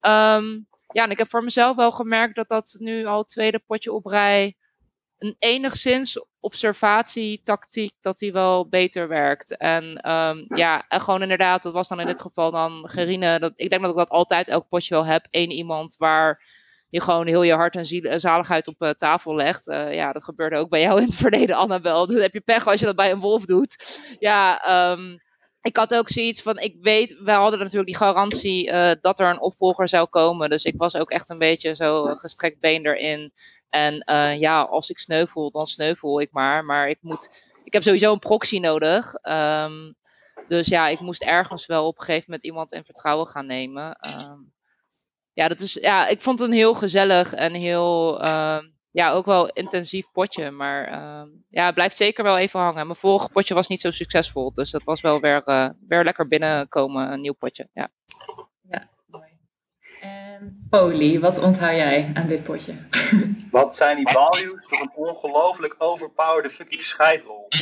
Ehm, 0.00 0.58
ja, 0.92 1.04
en 1.04 1.10
ik 1.10 1.18
heb 1.18 1.28
voor 1.28 1.44
mezelf 1.44 1.76
wel 1.76 1.92
gemerkt 1.92 2.34
dat 2.34 2.48
dat 2.48 2.76
nu 2.78 3.06
al 3.06 3.18
het 3.18 3.28
tweede 3.28 3.58
potje 3.66 3.92
op 3.92 4.06
rij 4.06 4.56
een 5.18 5.36
enigszins 5.38 6.24
observatietactiek 6.40 7.92
dat 8.00 8.18
die 8.18 8.32
wel 8.32 8.68
beter 8.68 9.08
werkt. 9.08 9.56
En 9.56 9.96
ehm, 9.96 10.44
ja, 10.48 10.84
en 10.88 11.00
gewoon 11.00 11.22
inderdaad, 11.22 11.62
dat 11.62 11.72
was 11.72 11.88
dan 11.88 12.00
in 12.00 12.06
dit 12.06 12.20
geval 12.20 12.50
dan 12.50 12.88
Gerine. 12.88 13.38
Dat, 13.38 13.52
ik 13.54 13.70
denk 13.70 13.82
dat 13.82 13.90
ik 13.90 13.96
dat 13.96 14.10
altijd 14.10 14.48
elk 14.48 14.68
potje 14.68 14.94
wel 14.94 15.06
heb. 15.06 15.26
Eén 15.30 15.50
iemand 15.50 15.96
waar 15.96 16.42
je 16.88 17.00
gewoon 17.00 17.26
heel 17.26 17.42
je 17.42 17.54
hart 17.54 17.76
en 17.76 17.86
ziel, 17.86 18.18
zaligheid 18.18 18.68
op 18.68 18.82
eh, 18.82 18.90
tafel 18.90 19.34
legt. 19.34 19.68
Eh, 19.68 19.94
ja, 19.94 20.12
dat 20.12 20.24
gebeurde 20.24 20.56
ook 20.56 20.68
bij 20.68 20.80
jou 20.80 21.00
in 21.00 21.06
het 21.06 21.14
verleden, 21.14 21.56
Annabel. 21.56 22.06
Dus 22.06 22.22
heb 22.22 22.32
je 22.32 22.40
pech 22.40 22.66
als 22.66 22.80
je 22.80 22.86
dat 22.86 22.96
bij 22.96 23.10
een 23.10 23.20
wolf 23.20 23.44
doet. 23.44 23.98
Ja, 24.18 24.62
ehm, 24.64 25.16
ik 25.68 25.76
had 25.76 25.94
ook 25.94 26.08
zoiets 26.08 26.42
van, 26.42 26.58
ik 26.58 26.76
weet, 26.80 27.18
wij 27.18 27.34
hadden 27.34 27.58
natuurlijk 27.58 27.86
die 27.86 27.96
garantie 27.96 28.70
eh, 28.70 28.90
dat 29.00 29.20
er 29.20 29.30
een 29.30 29.40
opvolger 29.40 29.88
zou 29.88 30.06
komen. 30.06 30.50
Dus 30.50 30.64
ik 30.64 30.74
was 30.76 30.96
ook 30.96 31.10
echt 31.10 31.28
een 31.28 31.38
beetje 31.38 31.74
zo 31.74 32.04
gestrekt 32.04 32.60
been 32.60 32.86
erin. 32.86 33.32
En 33.70 34.00
eh, 34.00 34.38
ja, 34.38 34.60
als 34.62 34.90
ik 34.90 34.98
sneuvel, 34.98 35.50
dan 35.50 35.66
sneuvel 35.66 36.20
ik 36.20 36.32
maar. 36.32 36.64
Maar 36.64 36.88
ik 36.88 36.98
moet, 37.00 37.52
ik 37.64 37.72
heb 37.72 37.82
sowieso 37.82 38.12
een 38.12 38.18
proxy 38.18 38.58
nodig. 38.58 39.14
Ehm, 39.14 39.92
dus 40.48 40.66
ja, 40.66 40.88
ik 40.88 41.00
moest 41.00 41.22
ergens 41.22 41.66
wel 41.66 41.86
op 41.86 41.98
een 41.98 42.04
gegeven 42.04 42.24
moment 42.26 42.44
iemand 42.44 42.72
in 42.72 42.84
vertrouwen 42.84 43.26
gaan 43.26 43.46
nemen. 43.46 43.96
Ehm, 44.00 44.38
ja, 45.32 45.48
dat 45.48 45.60
is, 45.60 45.74
ja, 45.74 46.06
ik 46.08 46.20
vond 46.20 46.38
het 46.38 46.48
een 46.48 46.54
heel 46.54 46.74
gezellig 46.74 47.34
en 47.34 47.54
heel, 47.54 48.20
ehm, 48.20 48.64
ja, 48.98 49.12
ook 49.12 49.26
wel 49.26 49.48
intensief 49.48 50.10
potje. 50.12 50.50
Maar 50.50 50.84
ehm, 50.84 51.28
ja, 51.48 51.64
het 51.64 51.74
blijft 51.74 51.96
zeker 51.96 52.24
wel 52.24 52.38
even 52.38 52.60
hangen. 52.60 52.86
Mijn 52.86 52.98
vorige 52.98 53.28
potje 53.28 53.54
was 53.54 53.68
niet 53.68 53.80
zo 53.80 53.90
succesvol. 53.90 54.52
Dus 54.52 54.70
dat 54.70 54.82
was 54.82 55.00
wel 55.00 55.20
weer, 55.20 55.42
eh, 55.44 55.68
weer 55.88 56.04
lekker 56.04 56.28
binnenkomen, 56.28 57.12
een 57.12 57.20
nieuw 57.20 57.34
potje. 57.34 57.68
Ja. 57.72 57.90
En 60.00 60.66
Poli, 60.70 61.20
wat 61.20 61.38
onthoud 61.38 61.76
jij 61.76 62.10
aan 62.14 62.26
dit 62.26 62.42
potje? 62.42 62.74
Wat 63.50 63.76
zijn 63.76 63.96
die 63.96 64.08
values 64.08 64.66
voor 64.66 64.80
een 64.80 64.92
ongelooflijk 64.94 65.74
overpowered 65.78 66.52
fucking 66.52 66.82
scheidrol? 66.82 67.48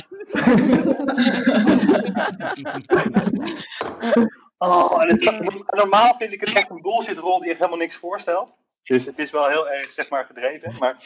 oh, 4.59 5.03
en 5.03 5.09
het- 5.09 5.75
normaal 5.75 6.15
vind 6.19 6.33
ik 6.33 6.41
het 6.41 6.53
echt 6.53 6.71
een 6.71 6.83
bullshitrol 6.83 7.41
die 7.41 7.51
echt 7.51 7.59
helemaal 7.59 7.79
niks 7.79 7.97
voorstelt. 7.97 8.57
Dus 8.87 9.07
het 9.07 9.19
is 9.19 9.31
wel 9.31 9.47
heel 9.47 9.69
erg, 9.71 9.93
zeg 9.93 10.09
maar, 10.09 10.25
gedreven. 10.25 10.79
Maar 10.79 10.97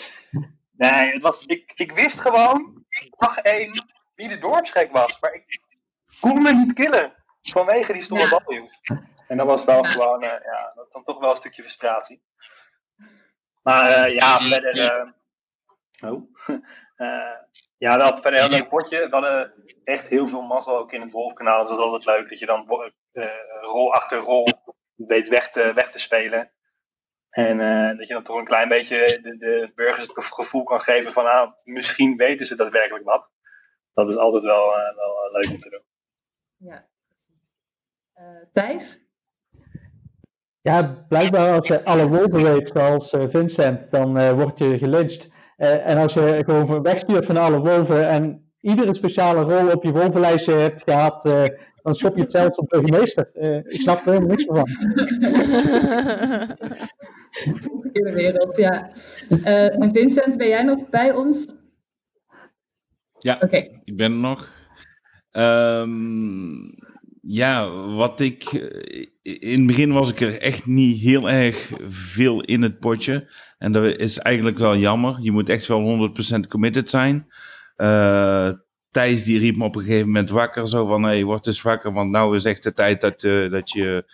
nee, 0.73 1.13
het 1.13 1.23
was, 1.23 1.47
ik, 1.47 1.73
ik 1.75 1.93
wist 1.93 2.21
gewoon, 2.21 2.85
dag 3.19 3.39
één, 3.39 3.85
wie 4.15 4.29
de 4.29 4.39
dorpsgek 4.39 4.93
was. 4.93 5.21
Maar 5.21 5.35
ik 5.35 5.61
kon 6.21 6.43
me 6.43 6.53
niet 6.55 6.73
killen 6.73 7.15
vanwege 7.43 7.93
die 7.93 8.03
stomme 8.03 8.43
Ja. 8.83 9.03
En 9.29 9.37
dat 9.37 9.47
was 9.47 9.65
wel 9.65 9.83
gewoon, 9.83 10.23
eh, 10.23 10.45
ja, 10.45 10.73
dat 10.75 10.93
dan 10.93 11.05
toch 11.05 11.19
wel 11.19 11.31
een 11.31 11.37
stukje 11.37 11.63
frustratie. 11.63 12.23
Maar 13.63 13.91
eh, 13.91 14.15
ja, 14.15 14.41
verder. 14.41 14.79
eh, 14.81 16.11
oh. 16.11 16.23
Ja, 17.79 17.97
we 17.97 18.03
hadden 18.03 18.23
verder 18.23 18.41
een 18.41 18.51
heel 18.51 18.59
leuk 18.59 18.69
potje. 18.69 18.99
We 18.99 19.11
hadden 19.11 19.53
echt 19.85 20.09
heel 20.09 20.29
veel 20.29 20.43
mazzel 20.43 20.79
ook 20.79 20.93
in 20.93 21.01
het 21.01 21.13
Wolfkanaal. 21.13 21.61
Dus 21.61 21.69
dat 21.69 21.79
is 21.79 21.85
altijd 21.85 22.05
leuk 22.05 22.29
dat 22.29 22.39
je 22.39 22.47
dan 22.47 22.91
rol 23.61 23.95
achter 23.95 24.19
rol 24.19 24.49
weet 24.95 25.29
weg 25.29 25.51
te, 25.51 25.73
weg 25.73 25.91
te 25.91 25.99
spelen. 25.99 26.51
En 27.31 27.61
eh, 27.61 27.97
dat 27.99 28.09
je 28.09 28.15
dan 28.15 28.23
toch 28.23 28.37
een 28.39 28.45
klein 28.45 28.69
beetje 28.69 29.19
de, 29.23 29.37
de 29.37 29.73
burgers 29.75 30.07
het 30.07 30.25
gevoel 30.35 30.63
kan 30.63 30.81
geven 30.81 31.13
van 31.13 31.27
ah, 31.27 31.51
misschien 31.65 32.17
weten 32.17 32.47
ze 32.47 32.57
daadwerkelijk 32.57 33.05
wat. 33.05 33.31
Dat 33.95 34.09
is 34.09 34.17
altijd 34.17 34.45
wel, 34.45 34.65
eh, 34.77 34.97
wel 34.97 35.25
eh, 35.25 35.33
leuk 35.33 35.51
om 35.55 35.61
te 35.61 35.71
doen. 35.71 35.83
Ja. 36.57 36.87
Eh, 38.15 38.25
Thijs? 38.53 38.99
Ja, 40.61 41.05
blijkbaar 41.09 41.59
als 41.59 41.69
je 41.69 41.85
alle 41.85 42.09
wolven 42.09 42.43
weet, 42.43 42.71
zoals 42.75 43.13
eh, 43.13 43.25
Vincent, 43.29 43.91
dan 43.91 44.19
eh, 44.19 44.33
word 44.33 44.59
je 44.59 44.79
gelyncht. 44.79 45.29
Eh, 45.57 45.87
en 45.87 45.99
als 45.99 46.13
je 46.15 46.43
gewoon 46.47 46.67
van- 46.67 46.83
wegstuurt 46.83 47.27
van 47.27 47.37
alle 47.37 47.59
wolven 47.59 48.09
en 48.09 48.53
iedere 48.61 48.95
speciale 48.95 49.41
rol 49.43 49.71
op 49.73 49.85
je 49.85 49.93
wolvenlijstje 49.93 50.53
hebt 50.53 50.83
gehad, 50.83 51.25
eh, 51.25 51.45
dan 51.83 51.95
schop 51.95 52.17
je 52.17 52.23
het 52.23 52.33
zelfs 52.33 52.59
op 52.59 52.69
burgemeester. 52.69 53.31
Eh, 53.35 53.57
ik 53.57 53.81
snap 53.81 53.99
er 53.99 54.05
helemaal 54.13 54.29
niks 54.37 54.45
meer 54.45 54.57
van. 54.59 54.69
In 57.93 58.03
de 58.05 58.13
wereld, 58.15 58.57
ja. 58.57 58.91
En 59.45 59.91
Vincent, 59.93 60.37
ben 60.37 60.49
jij 60.49 60.63
nog 60.63 60.89
bij 60.91 61.13
ons? 61.13 61.47
Ja, 63.19 63.39
Oké. 63.41 63.57
ik 63.85 63.97
ben 63.97 64.13
er 64.13 64.19
nog. 64.19 64.51
Ehm, 65.31 66.53
ja, 67.21 67.71
wat 67.95 68.21
ik. 68.21 68.43
eh, 68.45 69.07
In 69.23 69.59
het 69.59 69.67
begin 69.67 69.93
was 69.93 70.11
ik 70.11 70.21
er 70.21 70.41
echt 70.41 70.67
niet 70.67 71.01
heel 71.01 71.31
erg 71.31 71.71
veel 71.89 72.41
in 72.43 72.63
het 72.63 72.79
potje. 72.79 73.33
En 73.59 73.73
dat 73.73 73.85
is 73.85 74.19
eigenlijk 74.19 74.59
wel 74.59 74.77
jammer. 74.77 75.17
Je 75.21 75.33
moet 75.33 75.49
echt 75.49 75.67
wel 75.67 75.81
100% 75.81 76.47
committed 76.49 76.91
zijn. 76.91 77.27
Eh, 77.77 78.51
Thijs 78.91 79.25
die 79.25 79.39
riep 79.39 79.57
me 79.57 79.65
op 79.65 79.77
een 79.77 79.83
gegeven 79.85 80.07
moment 80.07 80.31
wakker. 80.31 80.69
Zo 80.69 80.87
van, 80.87 81.03
hey, 81.03 81.25
word 81.25 81.47
eens 81.47 81.63
wakker, 81.63 81.93
want 81.93 82.11
nou 82.11 82.37
is 82.37 82.45
echt 82.45 82.63
de 82.63 82.73
tijd 82.73 83.01
dat, 83.01 83.21
dat 83.51 83.71
je... 83.71 84.05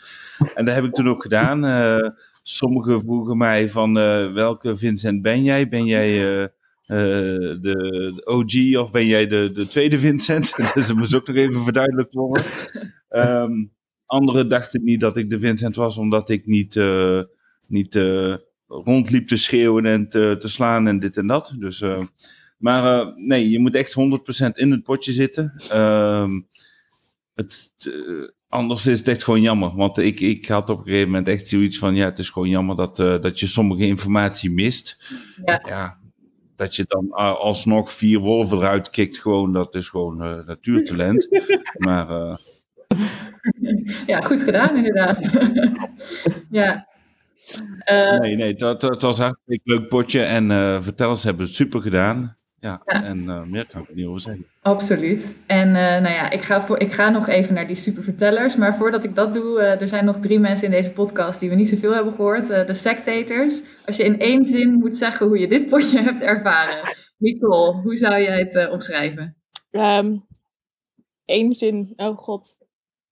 En 0.55 0.65
dat 0.65 0.75
heb 0.75 0.85
ik 0.85 0.95
toen 0.95 1.09
ook 1.09 1.23
gedaan. 1.23 1.65
Sommigen 2.49 3.01
vroegen 3.01 3.37
mij 3.37 3.69
van, 3.69 3.99
eh, 3.99 4.33
welke 4.33 4.77
Vincent 4.77 5.23
ben 5.23 5.43
jij? 5.43 5.69
Ben 5.69 5.85
jij 5.85 6.09
eh, 6.09 6.43
eh, 6.43 6.51
de, 7.61 8.13
de 8.15 8.23
OG 8.25 8.83
of 8.85 8.91
ben 8.91 9.07
jij 9.07 9.27
de, 9.27 9.51
de 9.53 9.67
tweede 9.67 9.99
Vincent? 9.99 10.57
dus 10.75 10.87
dat 10.87 10.97
moest 10.97 11.15
ook 11.15 11.27
nog 11.27 11.37
even 11.37 11.63
verduidelijkt 11.63 12.15
worden. 12.15 12.45
Ehm, 13.09 13.67
anderen 14.07 14.49
dachten 14.49 14.85
niet 14.85 15.01
dat 15.01 15.17
ik 15.17 15.31
de 15.31 15.41
Vincent 15.41 15.77
was, 15.77 15.97
omdat 15.97 16.29
ik 16.29 16.47
niet, 16.47 16.81
niet 17.69 17.95
rondliep 18.67 19.27
te 19.27 19.37
schreeuwen 19.37 19.87
en 19.87 20.09
te, 20.09 20.37
te 20.39 20.49
slaan 20.49 20.87
en 20.87 20.99
dit 20.99 21.17
en 21.17 21.27
dat. 21.27 21.55
Dus, 21.59 21.85
maar 22.59 23.13
nee, 23.17 23.51
je 23.51 23.59
moet 23.59 23.75
echt 23.75 23.95
100% 23.95 24.53
in 24.53 24.71
het 24.71 24.83
potje 24.83 25.13
zitten. 25.13 25.55
Ehm, 25.71 26.41
het, 27.35 27.71
anders 28.57 28.87
is 28.87 28.99
het 28.99 29.09
echt 29.09 29.25
gewoon 29.25 29.41
jammer. 29.41 29.75
Want 29.75 29.99
ik, 29.99 30.21
ik 30.21 30.47
had 30.47 30.71
op 30.71 30.79
een 30.79 30.85
gegeven 30.85 31.09
moment 31.09 31.29
echt 31.29 31.49
zoiets 31.49 31.79
van: 31.79 31.95
ja, 31.95 32.05
het 32.05 32.19
is 32.19 32.29
gewoon 32.29 32.49
jammer 32.49 32.77
dat, 32.77 32.99
eh, 32.99 33.21
dat 33.21 33.41
je 33.41 33.47
sommige 33.47 33.87
informatie 33.87 34.51
mist. 34.51 35.15
Ja. 35.45 35.99
dat 36.57 36.77
je 36.77 36.85
dan 36.89 37.07
eh, 37.11 37.35
alsnog 37.35 37.93
vier 37.93 38.19
wolven 38.19 38.59
eruit 38.59 38.91
kikt, 38.91 39.19
gewoon, 39.19 39.53
dat 39.53 39.75
is 39.75 39.89
gewoon 39.89 40.23
eh, 40.23 40.47
natuurtalent. 40.47 41.29
maar 41.87 42.07
Ja, 44.07 44.21
goed 44.21 44.43
gedaan 44.43 44.77
inderdaad. 44.77 45.31
ja. 46.51 46.89
Nee, 48.21 48.37
nee, 48.37 48.55
het, 48.57 49.03
was 49.03 49.19
een 49.19 49.61
leuk 49.65 49.89
potje. 49.89 50.23
En 50.23 50.49
vertellers 50.83 51.25
hebben 51.25 51.47
het 51.47 51.55
super 51.55 51.83
gedaan. 51.83 52.35
Ja, 52.61 52.81
en 52.85 53.29
eh, 53.29 53.43
meer 53.43 53.67
kan 53.67 53.81
ik 53.81 53.89
er 53.89 53.95
niet 53.95 54.07
over 54.07 54.21
zeggen. 54.21 54.47
Absoluut. 54.63 55.37
En 55.47 55.69
eh, 55.69 56.03
nou 56.03 56.15
ja, 56.15 56.31
ik 56.31 56.43
ga, 56.43 56.63
voor, 56.63 56.79
ik 56.79 56.93
ga 56.93 57.11
nog 57.11 57.29
even 57.29 57.55
naar 57.55 57.67
die 57.67 57.77
supervertellers. 57.77 58.57
Maar 58.57 58.77
voordat 58.77 59.05
ik 59.05 59.15
dat 59.15 59.35
doe, 59.35 59.61
eh, 59.61 59.81
er 59.81 59.89
zijn 59.89 60.05
nog 60.05 60.19
drie 60.19 60.39
mensen 60.39 60.67
in 60.67 60.73
deze 60.73 60.93
podcast 60.93 61.41
die 61.41 61.49
we 61.49 61.55
niet 61.55 61.69
zoveel 61.69 61.95
hebben 61.95 62.15
gehoord. 62.15 62.51
Eh, 62.51 62.67
de 62.67 62.75
sectators. 62.75 63.63
Als 63.87 63.97
je 63.97 64.05
in 64.05 64.19
één 64.19 64.45
zin 64.45 64.73
moet 64.73 64.97
zeggen 64.97 65.27
hoe 65.27 65.39
je 65.39 65.49
dit 65.49 65.67
potje 65.67 66.03
hebt 66.09 66.21
ervaren. 66.21 66.95
Nicole, 67.19 67.73
hoe 67.73 67.97
zou 67.97 68.23
jij 68.23 68.39
het 68.39 68.57
eh, 68.57 68.73
omschrijven? 68.73 69.37
Ehm 69.71 70.17
Eén 71.25 71.53
zin, 71.53 71.93
oh 71.97 72.19
god. 72.19 72.59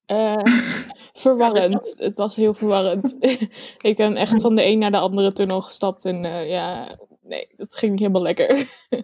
Eh, 0.07 0.45
verwarrend. 1.25 1.95
Het 1.99 2.17
was 2.17 2.37
heel 2.37 2.55
verwarrend. 2.55 3.17
ik 3.91 3.97
ben 3.97 4.17
echt 4.17 4.41
van 4.41 4.57
de 4.57 4.65
een 4.65 4.79
naar 4.79 4.91
de 4.91 4.99
andere 4.99 5.33
tunnel 5.33 5.61
gestapt 5.61 6.05
en 6.05 6.25
eh, 6.25 6.49
ja, 6.49 6.99
nee, 7.25 7.49
dat 7.57 7.77
ging 7.77 7.91
niet 7.91 8.01
helemaal 8.01 8.23
lekker. 8.23 8.49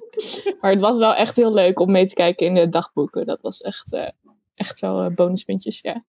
maar 0.61 0.71
het 0.71 0.81
was 0.81 0.99
wel 0.99 1.15
echt 1.15 1.37
heel 1.37 1.55
leuk 1.55 1.81
om 1.81 1.91
mee 1.91 2.07
te 2.07 2.15
kijken 2.15 2.47
in 2.47 2.55
de 2.55 2.69
dagboeken. 2.69 3.27
Dat 3.27 3.41
was 3.41 3.61
echt, 3.61 3.93
eh, 3.93 4.09
echt 4.55 4.81
wel 4.81 5.03
eh, 5.03 5.15
bonuspuntjes, 5.15 5.81
ja. 5.81 6.05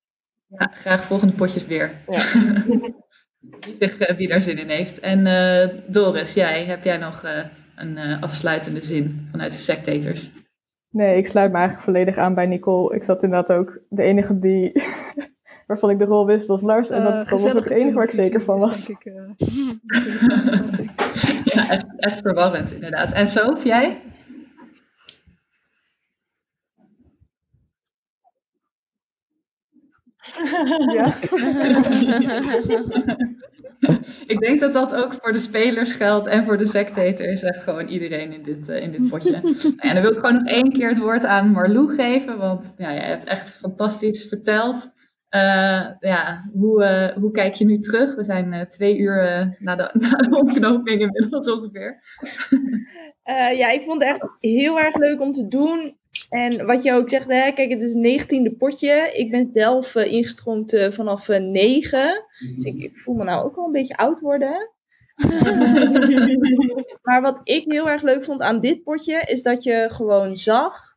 Ja, 0.47 0.71
graag 0.73 1.05
volgende 1.05 1.33
potjes 1.33 1.65
weer. 1.65 2.01
Ja. 2.07 2.25
Wie, 3.59 3.75
zich, 3.75 3.97
eh, 3.97 4.17
wie 4.17 4.27
daar 4.27 4.43
zin 4.43 4.57
in 4.57 4.69
heeft. 4.69 4.99
En 4.99 5.25
eh, 5.25 5.69
Doris, 5.87 6.33
jij, 6.33 6.65
heb 6.65 6.83
jij 6.83 6.97
nog 6.97 7.23
eh, 7.23 7.45
een 7.75 7.97
eh, 7.97 8.21
afsluitende 8.21 8.81
zin 8.81 9.27
vanuit 9.31 9.53
de 9.53 9.59
sectators? 9.59 10.31
Nee, 10.89 11.17
ik 11.17 11.27
sluit 11.27 11.51
me 11.51 11.57
eigenlijk 11.57 11.85
volledig 11.85 12.17
aan 12.17 12.33
bij 12.33 12.45
Nicole. 12.45 12.95
Ik 12.95 13.03
zat 13.03 13.23
inderdaad 13.23 13.57
ook, 13.57 13.79
de 13.89 14.03
enige 14.03 14.39
die, 14.39 14.71
waarvan 15.67 15.89
ik 15.89 15.99
de 15.99 16.05
rol 16.05 16.25
wist, 16.25 16.47
was 16.47 16.61
Lars. 16.61 16.89
En 16.89 17.03
dat, 17.03 17.29
dat 17.29 17.41
was 17.41 17.55
ook 17.55 17.63
het 17.63 17.73
enige 17.73 17.95
waar 17.95 18.05
ik 18.05 18.11
zeker 18.11 18.41
van 18.41 18.59
was. 18.59 18.89
ik, 18.89 19.05
eh. 19.05 19.13
Ja, 21.55 21.69
echt, 21.69 21.85
echt 21.97 22.21
verwarrend 22.21 22.71
inderdaad. 22.71 23.11
En 23.11 23.27
Sof, 23.27 23.63
jij? 23.63 24.01
Ja. 30.93 31.13
ik 34.27 34.39
denk 34.39 34.59
dat 34.59 34.73
dat 34.73 34.93
ook 34.93 35.13
voor 35.13 35.31
de 35.31 35.39
spelers 35.39 35.93
geldt 35.93 36.27
en 36.27 36.43
voor 36.43 36.57
de 36.57 36.65
sectators. 36.65 37.43
Echt 37.43 37.63
gewoon 37.63 37.87
iedereen 37.87 38.33
in 38.33 38.43
dit, 38.43 38.69
eh, 38.69 38.81
in 38.81 38.91
dit 38.91 39.09
potje. 39.09 39.39
Nou 39.41 39.75
ja, 39.75 39.93
dan 39.93 40.01
wil 40.01 40.11
ik 40.11 40.19
gewoon 40.19 40.33
nog 40.33 40.47
één 40.47 40.71
keer 40.71 40.87
het 40.87 40.99
woord 40.99 41.25
aan 41.25 41.51
Marlou 41.51 41.95
geven. 41.95 42.37
Want 42.37 42.73
ja, 42.77 42.93
jij 42.93 43.07
hebt 43.07 43.27
echt 43.27 43.55
fantastisch 43.55 44.25
verteld. 44.27 44.91
Eh, 45.31 45.87
ja, 45.99 46.49
hoe, 46.53 46.83
eh, 46.83 47.17
hoe 47.17 47.31
kijk 47.31 47.53
je 47.53 47.65
nu 47.65 47.77
terug? 47.77 48.15
We 48.15 48.23
zijn 48.23 48.53
eh, 48.53 48.65
twee 48.65 48.97
uur 48.97 49.15
na, 49.59 49.75
de, 49.75 49.89
na 49.99 50.09
de 50.09 50.37
ontknoping 50.37 51.01
inmiddels 51.01 51.51
ongeveer. 51.51 52.03
Ja, 53.55 53.71
ik 53.71 53.81
vond 53.81 54.03
het 54.03 54.11
echt 54.11 54.29
heel 54.39 54.79
erg 54.79 54.95
leuk 54.95 55.21
om 55.21 55.31
te 55.31 55.47
doen. 55.47 55.99
En 56.29 56.65
wat 56.65 56.83
je 56.83 56.93
ook 56.93 57.09
zegt, 57.09 57.27
hè, 57.27 57.51
kijk, 57.51 57.69
het 57.69 57.81
is 57.81 57.93
een 57.93 58.01
negentiende 58.01 58.51
potje. 58.51 59.11
Ik 59.13 59.31
ben 59.31 59.49
zelf 59.53 59.95
ingestroomd 59.95 60.87
vanaf 60.89 61.29
eh, 61.29 61.39
negen. 61.39 62.25
Dus 62.55 62.63
ik, 62.63 62.77
ik 62.77 62.99
voel 62.99 63.15
me 63.15 63.23
nou 63.23 63.45
ook 63.45 63.55
wel 63.55 63.65
een 63.65 63.71
beetje 63.71 63.97
oud 63.97 64.19
worden. 64.19 64.71
maar 67.03 67.21
wat 67.21 67.41
ik 67.43 67.63
heel 67.67 67.89
erg 67.89 68.01
leuk 68.01 68.23
vond 68.23 68.41
aan 68.41 68.59
dit 68.59 68.83
potje, 68.83 69.21
is 69.25 69.43
dat 69.43 69.63
je 69.63 69.85
gewoon 69.91 70.29
zag 70.29 70.90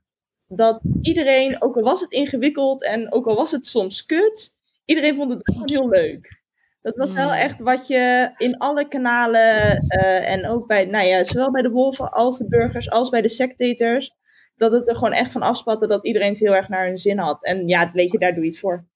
dat 0.48 0.80
iedereen, 1.00 1.62
ook 1.62 1.76
al 1.76 1.82
was 1.82 2.00
het 2.00 2.10
ingewikkeld 2.10 2.84
en 2.84 3.12
ook 3.12 3.26
al 3.26 3.36
was 3.36 3.50
het 3.50 3.66
soms 3.66 4.06
kut, 4.06 4.50
iedereen 4.84 5.14
vond 5.14 5.32
het 5.32 5.42
gewoon 5.44 5.70
heel 5.70 5.88
leuk. 5.88 6.42
Dat 6.84 6.96
was 6.96 7.12
wel 7.12 7.32
echt 7.32 7.60
wat 7.60 7.86
je 7.86 8.34
in 8.36 8.58
alle 8.58 8.88
kanalen 8.88 9.78
eh, 9.78 10.30
en 10.30 10.46
ook 10.46 10.66
bij, 10.66 10.84
nou 10.84 11.06
ja, 11.06 11.24
zowel 11.24 11.50
bij 11.50 11.62
de 11.62 11.70
wolven 11.70 12.10
als 12.10 12.38
de 12.38 12.48
burgers 12.48 12.90
als 12.90 13.08
bij 13.08 13.20
de 13.20 13.28
sectators, 13.28 14.14
dat 14.56 14.72
het 14.72 14.88
er 14.88 14.94
gewoon 14.94 15.12
echt 15.12 15.32
van 15.32 15.42
afspatte 15.42 15.86
dat 15.86 16.04
iedereen 16.04 16.28
het 16.28 16.38
heel 16.38 16.54
erg 16.54 16.68
naar 16.68 16.86
hun 16.86 16.96
zin 16.96 17.18
had. 17.18 17.44
En 17.44 17.68
ja, 17.68 17.90
weet 17.92 18.12
je, 18.12 18.18
daar 18.18 18.34
doe 18.34 18.44
je 18.44 18.50
het 18.50 18.58
voor. 18.58 18.86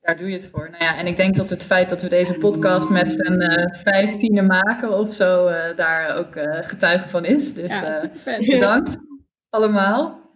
Daar 0.00 0.16
doe 0.16 0.28
je 0.28 0.36
het 0.36 0.48
voor. 0.48 0.70
Nou 0.70 0.84
ja, 0.84 0.96
en 0.96 1.06
ik 1.06 1.16
denk 1.16 1.36
dat 1.36 1.50
het 1.50 1.64
feit 1.64 1.88
dat 1.88 2.02
we 2.02 2.08
deze 2.08 2.38
podcast 2.38 2.90
met 2.90 3.12
z'n 3.12 3.40
eh, 3.40 3.74
vijftienen 3.82 4.46
maken 4.46 4.98
of 4.98 5.14
zo, 5.14 5.46
eh, 5.46 5.76
daar 5.76 6.16
ook 6.16 6.32
getuige 6.66 7.08
van 7.08 7.24
is. 7.24 7.54
Dus 7.54 7.78
Ja, 7.78 8.10
bedankt 8.46 8.96
allemaal. 9.50 10.27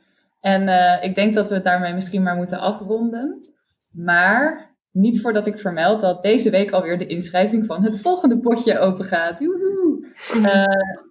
En 0.43 0.69
eh, 0.69 1.05
ik 1.05 1.15
denk 1.15 1.35
dat 1.35 1.49
we 1.49 1.55
het 1.55 1.65
daarmee 1.65 1.95
misschien 1.95 2.23
maar 2.23 2.37
moeten 2.37 2.59
afronden. 2.59 3.39
Maar 3.91 4.75
niet 4.91 5.21
voordat 5.21 5.47
ik 5.47 5.59
vermeld 5.59 6.01
dat 6.01 6.23
deze 6.23 6.51
week 6.51 6.71
alweer 6.71 6.99
de 6.99 7.07
inschrijving 7.07 7.67
van 7.67 7.85
het 7.85 8.01
volgende 8.01 8.39
potje 8.39 8.79
open 8.79 9.05
gaat. 9.05 9.39
Woehoe. 9.39 9.71
Eh, 10.45 10.65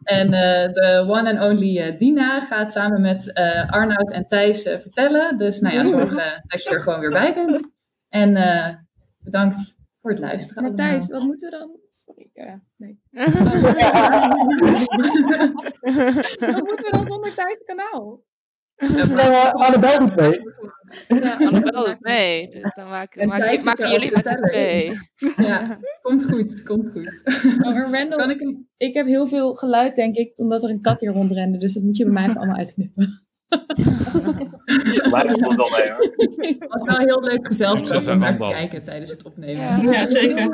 en 0.04 0.34
eh, 0.34 0.74
de 0.74 1.06
one 1.08 1.30
and 1.30 1.40
only 1.52 1.98
Dina 1.98 2.40
gaat 2.40 2.72
samen 2.72 3.02
met 3.02 3.34
eh, 3.34 3.70
Arnoud 3.70 4.12
en 4.12 4.28
Thijs 4.28 4.62
vertellen. 4.62 5.38
Dus 5.38 5.60
nou 5.60 5.76
ja, 5.76 5.86
zorg 5.86 6.16
eh, 6.16 6.38
dat 6.46 6.64
je 6.64 6.70
er 6.70 6.82
gewoon 6.82 7.00
weer 7.00 7.10
bij 7.10 7.34
bent. 7.34 7.72
En 8.10 8.36
eh, 8.36 8.76
bedankt 9.18 9.76
voor 10.02 10.12
het 10.12 10.20
luisteren. 10.20 10.64
Maar 10.64 10.76
Thijs, 10.76 11.08
wat 11.08 11.24
moeten 11.24 11.50
we 11.50 11.58
dan? 11.58 11.80
Sorry, 11.90 12.30
ja, 12.34 12.62
nee. 12.78 13.00
wat 16.54 16.68
moeten 16.68 16.86
we 16.86 16.92
dan 16.92 17.04
zonder 17.04 17.34
Thijs 17.34 17.64
kanaal? 17.66 18.22
Annabel 19.54 20.00
doet 20.00 20.16
mee. 20.16 20.42
Ja, 21.08 21.36
Annabel 21.38 21.86
doet 21.86 22.00
mee. 22.00 22.50
Dus 22.54 22.72
dan 22.76 22.88
maken, 22.88 23.90
jullie 23.90 24.12
met 24.12 24.28
z'n 24.28 24.42
twee. 24.42 25.00
Ja, 25.38 25.80
komt 26.02 26.26
goed, 26.26 26.64
komt 26.64 26.90
goed. 26.92 27.22
Maar 27.58 27.92
Randall, 27.92 28.30
ik, 28.30 28.58
ik 28.78 28.94
heb 28.94 29.06
heel 29.06 29.28
veel 29.28 29.54
geluid, 29.54 29.96
denk 29.96 30.16
ik, 30.16 30.32
omdat 30.36 30.64
er 30.64 30.70
een 30.70 30.82
kat 30.82 31.00
hier 31.00 31.12
rondrende. 31.12 31.58
Dus 31.58 31.74
dat 31.74 31.84
moet 31.84 31.98
je 31.98 32.04
bij 32.04 32.14
mij 32.14 32.24
even 32.24 32.38
allemaal 32.38 32.58
uitknippen. 32.58 33.26
Maar 35.12 35.28
dat 35.28 35.42
komt 35.42 35.56
wel 35.56 35.70
mee 35.70 35.92
hoor. 35.92 36.14
Het 36.60 36.66
was 36.68 36.84
wel 36.84 36.98
heel 36.98 37.22
leuk 37.22 37.48
gezelschap 37.48 38.08
om 38.08 38.20
naar 38.20 38.36
te 38.36 38.48
kijken 38.50 38.84
tijdens 38.84 39.12
het 39.12 39.24
opnemen. 39.24 39.82
Ja, 39.82 40.10
zeker. 40.10 40.46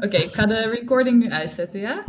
Oké, 0.00 0.16
ik 0.16 0.30
ga 0.32 0.46
de 0.46 0.70
recording 0.78 1.22
nu 1.22 1.30
uitzetten, 1.30 1.80
ja? 1.80 2.04